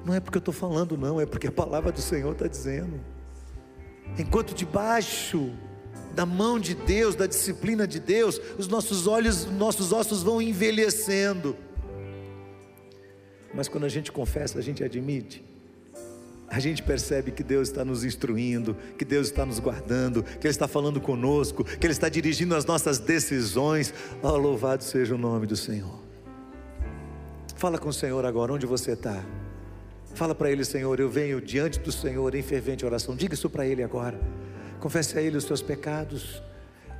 Não 0.03 0.13
é 0.13 0.19
porque 0.19 0.37
eu 0.37 0.39
estou 0.39 0.53
falando, 0.53 0.97
não, 0.97 1.21
é 1.21 1.25
porque 1.25 1.47
a 1.47 1.51
palavra 1.51 1.91
do 1.91 2.01
Senhor 2.01 2.31
está 2.31 2.47
dizendo. 2.47 2.99
Enquanto 4.17 4.55
debaixo 4.55 5.51
da 6.15 6.25
mão 6.25 6.57
de 6.57 6.73
Deus, 6.73 7.13
da 7.13 7.27
disciplina 7.27 7.85
de 7.85 7.99
Deus, 7.99 8.39
os 8.57 8.67
nossos 8.67 9.05
olhos, 9.05 9.45
nossos 9.45 9.91
ossos 9.91 10.23
vão 10.23 10.41
envelhecendo. 10.41 11.55
Mas 13.53 13.67
quando 13.67 13.83
a 13.83 13.89
gente 13.89 14.11
confessa, 14.11 14.57
a 14.57 14.61
gente 14.61 14.83
admite, 14.83 15.43
a 16.47 16.59
gente 16.59 16.81
percebe 16.81 17.31
que 17.31 17.43
Deus 17.43 17.69
está 17.69 17.83
nos 17.83 18.03
instruindo, 18.03 18.77
que 18.97 19.03
Deus 19.03 19.27
está 19.27 19.45
nos 19.45 19.59
guardando, 19.59 20.23
que 20.23 20.47
Ele 20.47 20.51
está 20.51 20.67
falando 20.67 21.01
conosco, 21.01 21.63
que 21.63 21.85
Ele 21.85 21.93
está 21.93 22.07
dirigindo 22.07 22.55
as 22.55 22.65
nossas 22.65 22.97
decisões. 22.97 23.93
Oh, 24.23 24.37
louvado 24.37 24.83
seja 24.83 25.15
o 25.15 25.17
nome 25.17 25.45
do 25.45 25.57
Senhor. 25.57 25.99
Fala 27.55 27.77
com 27.77 27.89
o 27.89 27.93
Senhor 27.93 28.25
agora, 28.25 28.53
onde 28.53 28.65
você 28.65 28.91
está. 28.91 29.23
Fala 30.13 30.35
para 30.35 30.49
Ele, 30.51 30.63
Senhor, 30.63 30.97
eu 30.99 31.09
venho 31.09 31.41
diante 31.41 31.79
do 31.79 31.91
Senhor 31.91 32.35
em 32.35 32.41
fervente 32.41 32.85
oração. 32.85 33.15
Diga 33.15 33.33
isso 33.33 33.49
para 33.49 33.65
Ele 33.65 33.83
agora. 33.83 34.19
Confesse 34.85 35.17
a 35.17 35.21
Ele 35.23 35.35
os 35.35 35.45
seus 35.45 35.63
pecados. 35.63 36.43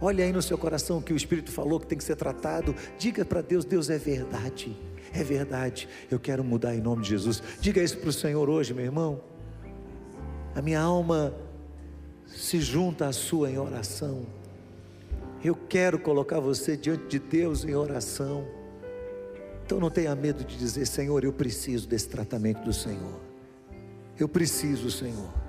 Olha 0.02 0.26
aí 0.26 0.34
no 0.34 0.42
seu 0.42 0.58
coração 0.58 1.00
que 1.00 1.14
o 1.14 1.16
Espírito 1.16 1.52
falou 1.52 1.80
que 1.80 1.86
tem 1.86 1.96
que 1.96 2.04
ser 2.04 2.16
tratado. 2.16 2.74
Diga 2.98 3.24
para 3.24 3.44
Deus: 3.44 3.64
Deus 3.64 3.92
é 3.92 3.98
verdade. 4.00 4.76
É 5.14 5.24
verdade. 5.24 5.88
Eu 6.10 6.20
quero 6.20 6.44
mudar 6.44 6.74
em 6.74 6.82
nome 6.82 7.04
de 7.04 7.10
Jesus. 7.10 7.44
Diga 7.60 7.84
isso 7.84 8.00
para 8.00 8.10
o 8.10 8.12
Senhor 8.12 8.50
hoje, 8.50 8.74
meu 8.74 8.84
irmão. 8.84 9.22
A 10.56 10.64
minha 10.64 10.82
alma 10.82 11.32
se 12.26 12.60
junta 12.60 13.06
à 13.06 13.14
sua 13.14 13.52
em 13.52 13.60
oração. 13.60 14.26
Eu 15.44 15.54
quero 15.54 16.00
colocar 16.00 16.40
você 16.40 16.76
diante 16.76 17.06
de 17.06 17.20
Deus 17.20 17.64
em 17.64 17.76
oração. 17.76 18.48
Então 19.64 19.80
não 19.80 19.92
tenha 19.92 20.16
medo 20.16 20.44
de 20.44 20.58
dizer, 20.58 20.88
Senhor, 20.88 21.24
eu 21.24 21.32
preciso 21.32 21.88
desse 21.88 22.10
tratamento 22.10 22.64
do 22.64 22.74
Senhor. 22.74 23.22
Eu 24.18 24.28
preciso, 24.28 24.90
Senhor. 24.90 25.45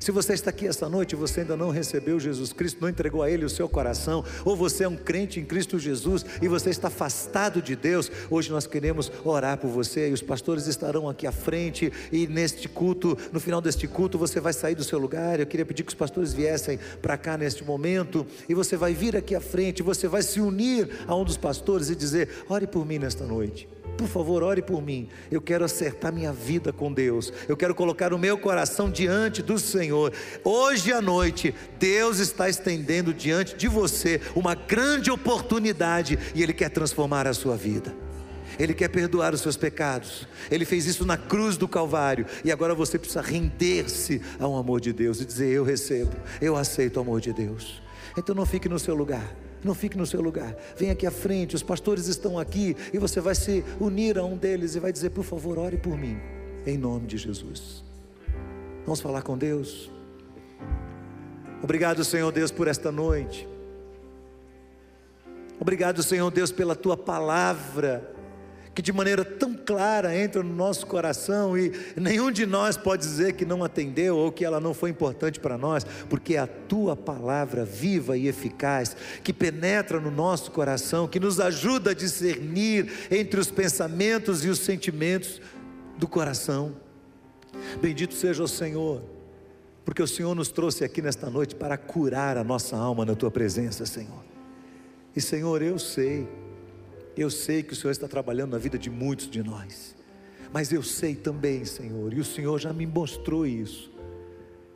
Se 0.00 0.10
você 0.10 0.32
está 0.32 0.48
aqui 0.48 0.66
esta 0.66 0.88
noite 0.88 1.12
e 1.12 1.16
você 1.16 1.40
ainda 1.40 1.58
não 1.58 1.68
recebeu 1.68 2.18
Jesus 2.18 2.54
Cristo, 2.54 2.80
não 2.80 2.88
entregou 2.88 3.22
a 3.22 3.30
Ele 3.30 3.44
o 3.44 3.50
seu 3.50 3.68
coração, 3.68 4.24
ou 4.46 4.56
você 4.56 4.84
é 4.84 4.88
um 4.88 4.96
crente 4.96 5.38
em 5.38 5.44
Cristo 5.44 5.78
Jesus 5.78 6.24
e 6.40 6.48
você 6.48 6.70
está 6.70 6.88
afastado 6.88 7.60
de 7.60 7.76
Deus, 7.76 8.10
hoje 8.30 8.50
nós 8.50 8.66
queremos 8.66 9.12
orar 9.22 9.58
por 9.58 9.68
você 9.68 10.08
e 10.08 10.12
os 10.14 10.22
pastores 10.22 10.66
estarão 10.66 11.06
aqui 11.06 11.26
à 11.26 11.32
frente. 11.32 11.92
E 12.10 12.26
neste 12.26 12.66
culto, 12.66 13.16
no 13.30 13.38
final 13.38 13.60
deste 13.60 13.86
culto, 13.86 14.16
você 14.16 14.40
vai 14.40 14.54
sair 14.54 14.74
do 14.74 14.82
seu 14.82 14.98
lugar. 14.98 15.38
Eu 15.38 15.46
queria 15.46 15.66
pedir 15.66 15.82
que 15.82 15.90
os 15.90 15.94
pastores 15.94 16.32
viessem 16.32 16.78
para 17.02 17.18
cá 17.18 17.36
neste 17.36 17.62
momento 17.62 18.26
e 18.48 18.54
você 18.54 18.78
vai 18.78 18.94
vir 18.94 19.14
aqui 19.14 19.34
à 19.34 19.40
frente, 19.40 19.82
você 19.82 20.08
vai 20.08 20.22
se 20.22 20.40
unir 20.40 20.88
a 21.06 21.14
um 21.14 21.24
dos 21.24 21.36
pastores 21.36 21.90
e 21.90 21.94
dizer: 21.94 22.46
Ore 22.48 22.66
por 22.66 22.86
mim 22.86 22.98
nesta 22.98 23.26
noite. 23.26 23.68
Por 24.00 24.08
favor, 24.08 24.42
ore 24.42 24.62
por 24.62 24.80
mim. 24.80 25.10
Eu 25.30 25.42
quero 25.42 25.62
acertar 25.62 26.10
minha 26.10 26.32
vida 26.32 26.72
com 26.72 26.90
Deus. 26.90 27.30
Eu 27.46 27.54
quero 27.54 27.74
colocar 27.74 28.14
o 28.14 28.18
meu 28.18 28.38
coração 28.38 28.90
diante 28.90 29.42
do 29.42 29.58
Senhor. 29.58 30.10
Hoje 30.42 30.90
à 30.90 31.02
noite, 31.02 31.54
Deus 31.78 32.18
está 32.18 32.48
estendendo 32.48 33.12
diante 33.12 33.54
de 33.54 33.68
você 33.68 34.18
uma 34.34 34.54
grande 34.54 35.10
oportunidade 35.10 36.18
e 36.34 36.42
Ele 36.42 36.54
quer 36.54 36.70
transformar 36.70 37.26
a 37.26 37.34
sua 37.34 37.58
vida. 37.58 37.94
Ele 38.58 38.72
quer 38.72 38.88
perdoar 38.88 39.34
os 39.34 39.42
seus 39.42 39.58
pecados. 39.58 40.26
Ele 40.50 40.64
fez 40.64 40.86
isso 40.86 41.04
na 41.04 41.18
cruz 41.18 41.58
do 41.58 41.68
Calvário. 41.68 42.24
E 42.42 42.50
agora 42.50 42.74
você 42.74 42.98
precisa 42.98 43.20
render-se 43.20 44.22
ao 44.38 44.56
amor 44.56 44.80
de 44.80 44.94
Deus 44.94 45.20
e 45.20 45.26
dizer: 45.26 45.52
Eu 45.52 45.62
recebo, 45.62 46.16
eu 46.40 46.56
aceito 46.56 46.96
o 46.96 47.00
amor 47.00 47.20
de 47.20 47.34
Deus. 47.34 47.82
Então 48.16 48.34
não 48.34 48.46
fique 48.46 48.66
no 48.66 48.78
seu 48.78 48.94
lugar. 48.94 49.30
Não 49.62 49.74
fique 49.74 49.96
no 49.96 50.06
seu 50.06 50.20
lugar. 50.20 50.56
Vem 50.76 50.90
aqui 50.90 51.06
à 51.06 51.10
frente, 51.10 51.54
os 51.54 51.62
pastores 51.62 52.06
estão 52.06 52.38
aqui 52.38 52.76
e 52.92 52.98
você 52.98 53.20
vai 53.20 53.34
se 53.34 53.64
unir 53.80 54.18
a 54.18 54.24
um 54.24 54.36
deles 54.36 54.74
e 54.74 54.80
vai 54.80 54.92
dizer: 54.92 55.10
Por 55.10 55.24
favor, 55.24 55.58
ore 55.58 55.76
por 55.76 55.96
mim, 55.96 56.18
em 56.66 56.78
nome 56.78 57.06
de 57.06 57.18
Jesus. 57.18 57.84
Vamos 58.84 59.00
falar 59.00 59.22
com 59.22 59.36
Deus. 59.36 59.90
Obrigado, 61.62 62.04
Senhor 62.04 62.32
Deus, 62.32 62.50
por 62.50 62.68
esta 62.68 62.90
noite. 62.90 63.46
Obrigado, 65.60 66.02
Senhor 66.02 66.30
Deus, 66.30 66.50
pela 66.50 66.74
tua 66.74 66.96
palavra 66.96 68.19
que 68.74 68.80
de 68.80 68.92
maneira 68.92 69.24
tão 69.24 69.54
clara 69.54 70.16
entra 70.16 70.42
no 70.42 70.54
nosso 70.54 70.86
coração 70.86 71.58
e 71.58 71.72
nenhum 71.96 72.30
de 72.30 72.46
nós 72.46 72.76
pode 72.76 73.02
dizer 73.02 73.32
que 73.32 73.44
não 73.44 73.64
atendeu 73.64 74.16
ou 74.16 74.30
que 74.30 74.44
ela 74.44 74.60
não 74.60 74.72
foi 74.72 74.90
importante 74.90 75.40
para 75.40 75.58
nós, 75.58 75.84
porque 76.08 76.34
é 76.34 76.38
a 76.38 76.46
tua 76.46 76.94
palavra 76.96 77.64
viva 77.64 78.16
e 78.16 78.28
eficaz 78.28 78.96
que 79.24 79.32
penetra 79.32 80.00
no 80.00 80.10
nosso 80.10 80.50
coração, 80.52 81.08
que 81.08 81.18
nos 81.18 81.40
ajuda 81.40 81.90
a 81.90 81.94
discernir 81.94 82.90
entre 83.10 83.40
os 83.40 83.50
pensamentos 83.50 84.44
e 84.44 84.48
os 84.48 84.60
sentimentos 84.60 85.40
do 85.98 86.06
coração. 86.06 86.74
Bendito 87.80 88.14
seja 88.14 88.42
o 88.42 88.48
Senhor, 88.48 89.02
porque 89.84 90.02
o 90.02 90.06
Senhor 90.06 90.34
nos 90.34 90.48
trouxe 90.48 90.84
aqui 90.84 91.02
nesta 91.02 91.28
noite 91.28 91.56
para 91.56 91.76
curar 91.76 92.36
a 92.36 92.44
nossa 92.44 92.76
alma 92.76 93.04
na 93.04 93.16
tua 93.16 93.30
presença, 93.30 93.84
Senhor. 93.84 94.24
E 95.14 95.20
Senhor, 95.20 95.60
eu 95.60 95.78
sei 95.78 96.28
eu 97.22 97.30
sei 97.30 97.62
que 97.62 97.72
o 97.72 97.76
Senhor 97.76 97.90
está 97.90 98.08
trabalhando 98.08 98.52
na 98.52 98.58
vida 98.58 98.78
de 98.78 98.88
muitos 98.88 99.30
de 99.30 99.42
nós, 99.42 99.94
mas 100.52 100.72
eu 100.72 100.82
sei 100.82 101.14
também, 101.14 101.64
Senhor, 101.64 102.12
e 102.12 102.20
o 102.20 102.24
Senhor 102.24 102.58
já 102.58 102.72
me 102.72 102.86
mostrou 102.86 103.46
isso, 103.46 103.90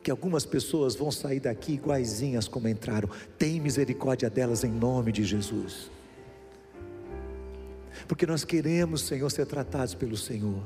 que 0.03 0.11
algumas 0.11 0.45
pessoas 0.45 0.95
vão 0.95 1.11
sair 1.11 1.39
daqui 1.39 1.73
iguaizinhas 1.73 2.47
como 2.47 2.67
entraram. 2.67 3.09
Tem 3.39 3.59
misericórdia 3.59 4.29
delas 4.29 4.63
em 4.63 4.69
nome 4.69 5.11
de 5.11 5.23
Jesus. 5.23 5.89
Porque 8.07 8.27
nós 8.27 8.43
queremos, 8.43 9.01
Senhor, 9.01 9.29
ser 9.31 9.47
tratados 9.47 9.95
pelo 9.95 10.15
Senhor. 10.15 10.61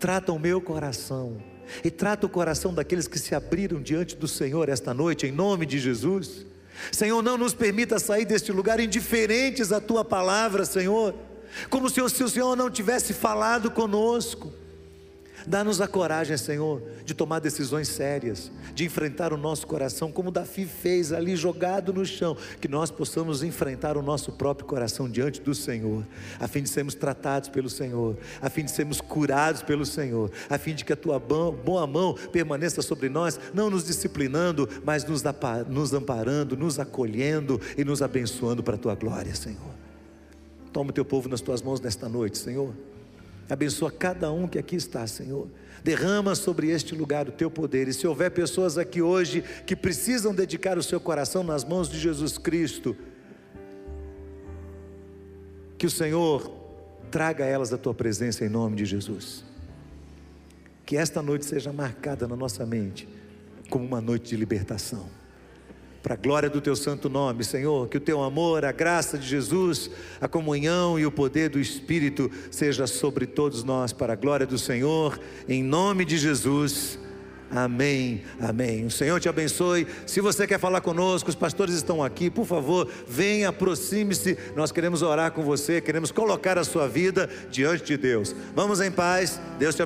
Trata 0.00 0.32
o 0.32 0.38
meu 0.38 0.60
coração 0.60 1.40
e 1.84 1.90
trata 1.90 2.26
o 2.26 2.28
coração 2.28 2.74
daqueles 2.74 3.06
que 3.06 3.18
se 3.18 3.34
abriram 3.34 3.80
diante 3.80 4.16
do 4.16 4.26
Senhor 4.26 4.68
esta 4.68 4.92
noite, 4.92 5.26
em 5.26 5.32
nome 5.32 5.64
de 5.64 5.78
Jesus. 5.78 6.44
Senhor, 6.92 7.22
não 7.22 7.36
nos 7.36 7.54
permita 7.54 7.98
sair 7.98 8.24
deste 8.24 8.52
lugar 8.52 8.80
indiferentes 8.80 9.72
à 9.72 9.80
tua 9.80 10.04
palavra, 10.04 10.64
Senhor, 10.64 11.14
como 11.70 11.88
se 11.88 12.00
o 12.00 12.08
Senhor 12.28 12.56
não 12.56 12.70
tivesse 12.70 13.12
falado 13.12 13.70
conosco. 13.70 14.52
Dá-nos 15.46 15.80
a 15.80 15.88
coragem, 15.88 16.36
Senhor, 16.36 16.82
de 17.04 17.14
tomar 17.14 17.38
decisões 17.38 17.88
sérias, 17.88 18.50
de 18.74 18.84
enfrentar 18.84 19.32
o 19.32 19.36
nosso 19.36 19.66
coração, 19.66 20.10
como 20.12 20.30
Davi 20.30 20.66
fez 20.66 21.12
ali 21.12 21.36
jogado 21.36 21.92
no 21.92 22.04
chão, 22.04 22.36
que 22.60 22.68
nós 22.68 22.90
possamos 22.90 23.42
enfrentar 23.42 23.96
o 23.96 24.02
nosso 24.02 24.32
próprio 24.32 24.66
coração 24.66 25.08
diante 25.08 25.40
do 25.40 25.54
Senhor, 25.54 26.04
a 26.38 26.48
fim 26.48 26.62
de 26.62 26.68
sermos 26.68 26.94
tratados 26.94 27.48
pelo 27.48 27.70
Senhor, 27.70 28.16
a 28.42 28.50
fim 28.50 28.64
de 28.64 28.70
sermos 28.70 29.00
curados 29.00 29.62
pelo 29.62 29.86
Senhor, 29.86 30.30
a 30.50 30.58
fim 30.58 30.74
de 30.74 30.84
que 30.84 30.92
a 30.92 30.96
tua 30.96 31.18
boa 31.18 31.86
mão 31.86 32.14
permaneça 32.32 32.82
sobre 32.82 33.08
nós, 33.08 33.38
não 33.54 33.70
nos 33.70 33.84
disciplinando, 33.84 34.68
mas 34.84 35.04
nos 35.04 35.24
amparando, 35.94 36.56
nos 36.56 36.78
acolhendo 36.78 37.60
e 37.76 37.84
nos 37.84 38.02
abençoando 38.02 38.62
para 38.62 38.74
a 38.74 38.78
tua 38.78 38.94
glória, 38.94 39.34
Senhor. 39.34 39.74
Toma 40.72 40.90
o 40.90 40.92
teu 40.92 41.04
povo 41.04 41.28
nas 41.28 41.40
tuas 41.40 41.62
mãos 41.62 41.80
nesta 41.80 42.08
noite, 42.08 42.38
Senhor. 42.38 42.74
Abençoa 43.48 43.90
cada 43.90 44.30
um 44.30 44.46
que 44.46 44.58
aqui 44.58 44.76
está, 44.76 45.06
Senhor. 45.06 45.48
Derrama 45.82 46.34
sobre 46.34 46.70
este 46.70 46.94
lugar 46.94 47.28
o 47.28 47.32
teu 47.32 47.50
poder. 47.50 47.88
E 47.88 47.94
se 47.94 48.06
houver 48.06 48.30
pessoas 48.30 48.76
aqui 48.76 49.00
hoje 49.00 49.42
que 49.66 49.74
precisam 49.74 50.34
dedicar 50.34 50.76
o 50.76 50.82
seu 50.82 51.00
coração 51.00 51.42
nas 51.42 51.64
mãos 51.64 51.88
de 51.88 51.98
Jesus 51.98 52.36
Cristo, 52.36 52.96
que 55.78 55.86
o 55.86 55.90
Senhor 55.90 56.52
traga 57.10 57.44
elas 57.44 57.72
a 57.72 57.78
tua 57.78 57.94
presença 57.94 58.44
em 58.44 58.48
nome 58.48 58.76
de 58.76 58.84
Jesus. 58.84 59.44
Que 60.84 60.96
esta 60.96 61.22
noite 61.22 61.44
seja 61.44 61.72
marcada 61.72 62.26
na 62.28 62.36
nossa 62.36 62.66
mente 62.66 63.08
como 63.70 63.84
uma 63.84 64.00
noite 64.00 64.30
de 64.30 64.36
libertação 64.36 65.17
para 66.02 66.14
a 66.14 66.16
glória 66.16 66.48
do 66.48 66.60
teu 66.60 66.76
santo 66.76 67.08
nome, 67.08 67.44
Senhor, 67.44 67.88
que 67.88 67.96
o 67.96 68.00
teu 68.00 68.22
amor, 68.22 68.64
a 68.64 68.72
graça 68.72 69.18
de 69.18 69.26
Jesus, 69.26 69.90
a 70.20 70.28
comunhão 70.28 70.98
e 70.98 71.04
o 71.04 71.10
poder 71.10 71.50
do 71.50 71.58
Espírito 71.58 72.30
seja 72.50 72.86
sobre 72.86 73.26
todos 73.26 73.64
nós, 73.64 73.92
para 73.92 74.12
a 74.12 74.16
glória 74.16 74.46
do 74.46 74.58
Senhor, 74.58 75.18
em 75.48 75.62
nome 75.62 76.04
de 76.04 76.16
Jesus. 76.16 76.98
Amém, 77.50 78.22
amém. 78.38 78.84
O 78.84 78.90
Senhor 78.90 79.18
te 79.18 79.28
abençoe. 79.28 79.86
Se 80.06 80.20
você 80.20 80.46
quer 80.46 80.60
falar 80.60 80.82
conosco, 80.82 81.30
os 81.30 81.34
pastores 81.34 81.74
estão 81.74 82.04
aqui, 82.04 82.28
por 82.28 82.44
favor, 82.44 82.86
venha, 83.06 83.48
aproxime-se. 83.48 84.36
Nós 84.54 84.70
queremos 84.70 85.00
orar 85.00 85.32
com 85.32 85.42
você, 85.42 85.80
queremos 85.80 86.12
colocar 86.12 86.58
a 86.58 86.64
sua 86.64 86.86
vida 86.86 87.28
diante 87.50 87.84
de 87.84 87.96
Deus. 87.96 88.36
Vamos 88.54 88.82
em 88.82 88.90
paz. 88.90 89.40
Deus 89.58 89.74
te 89.74 89.82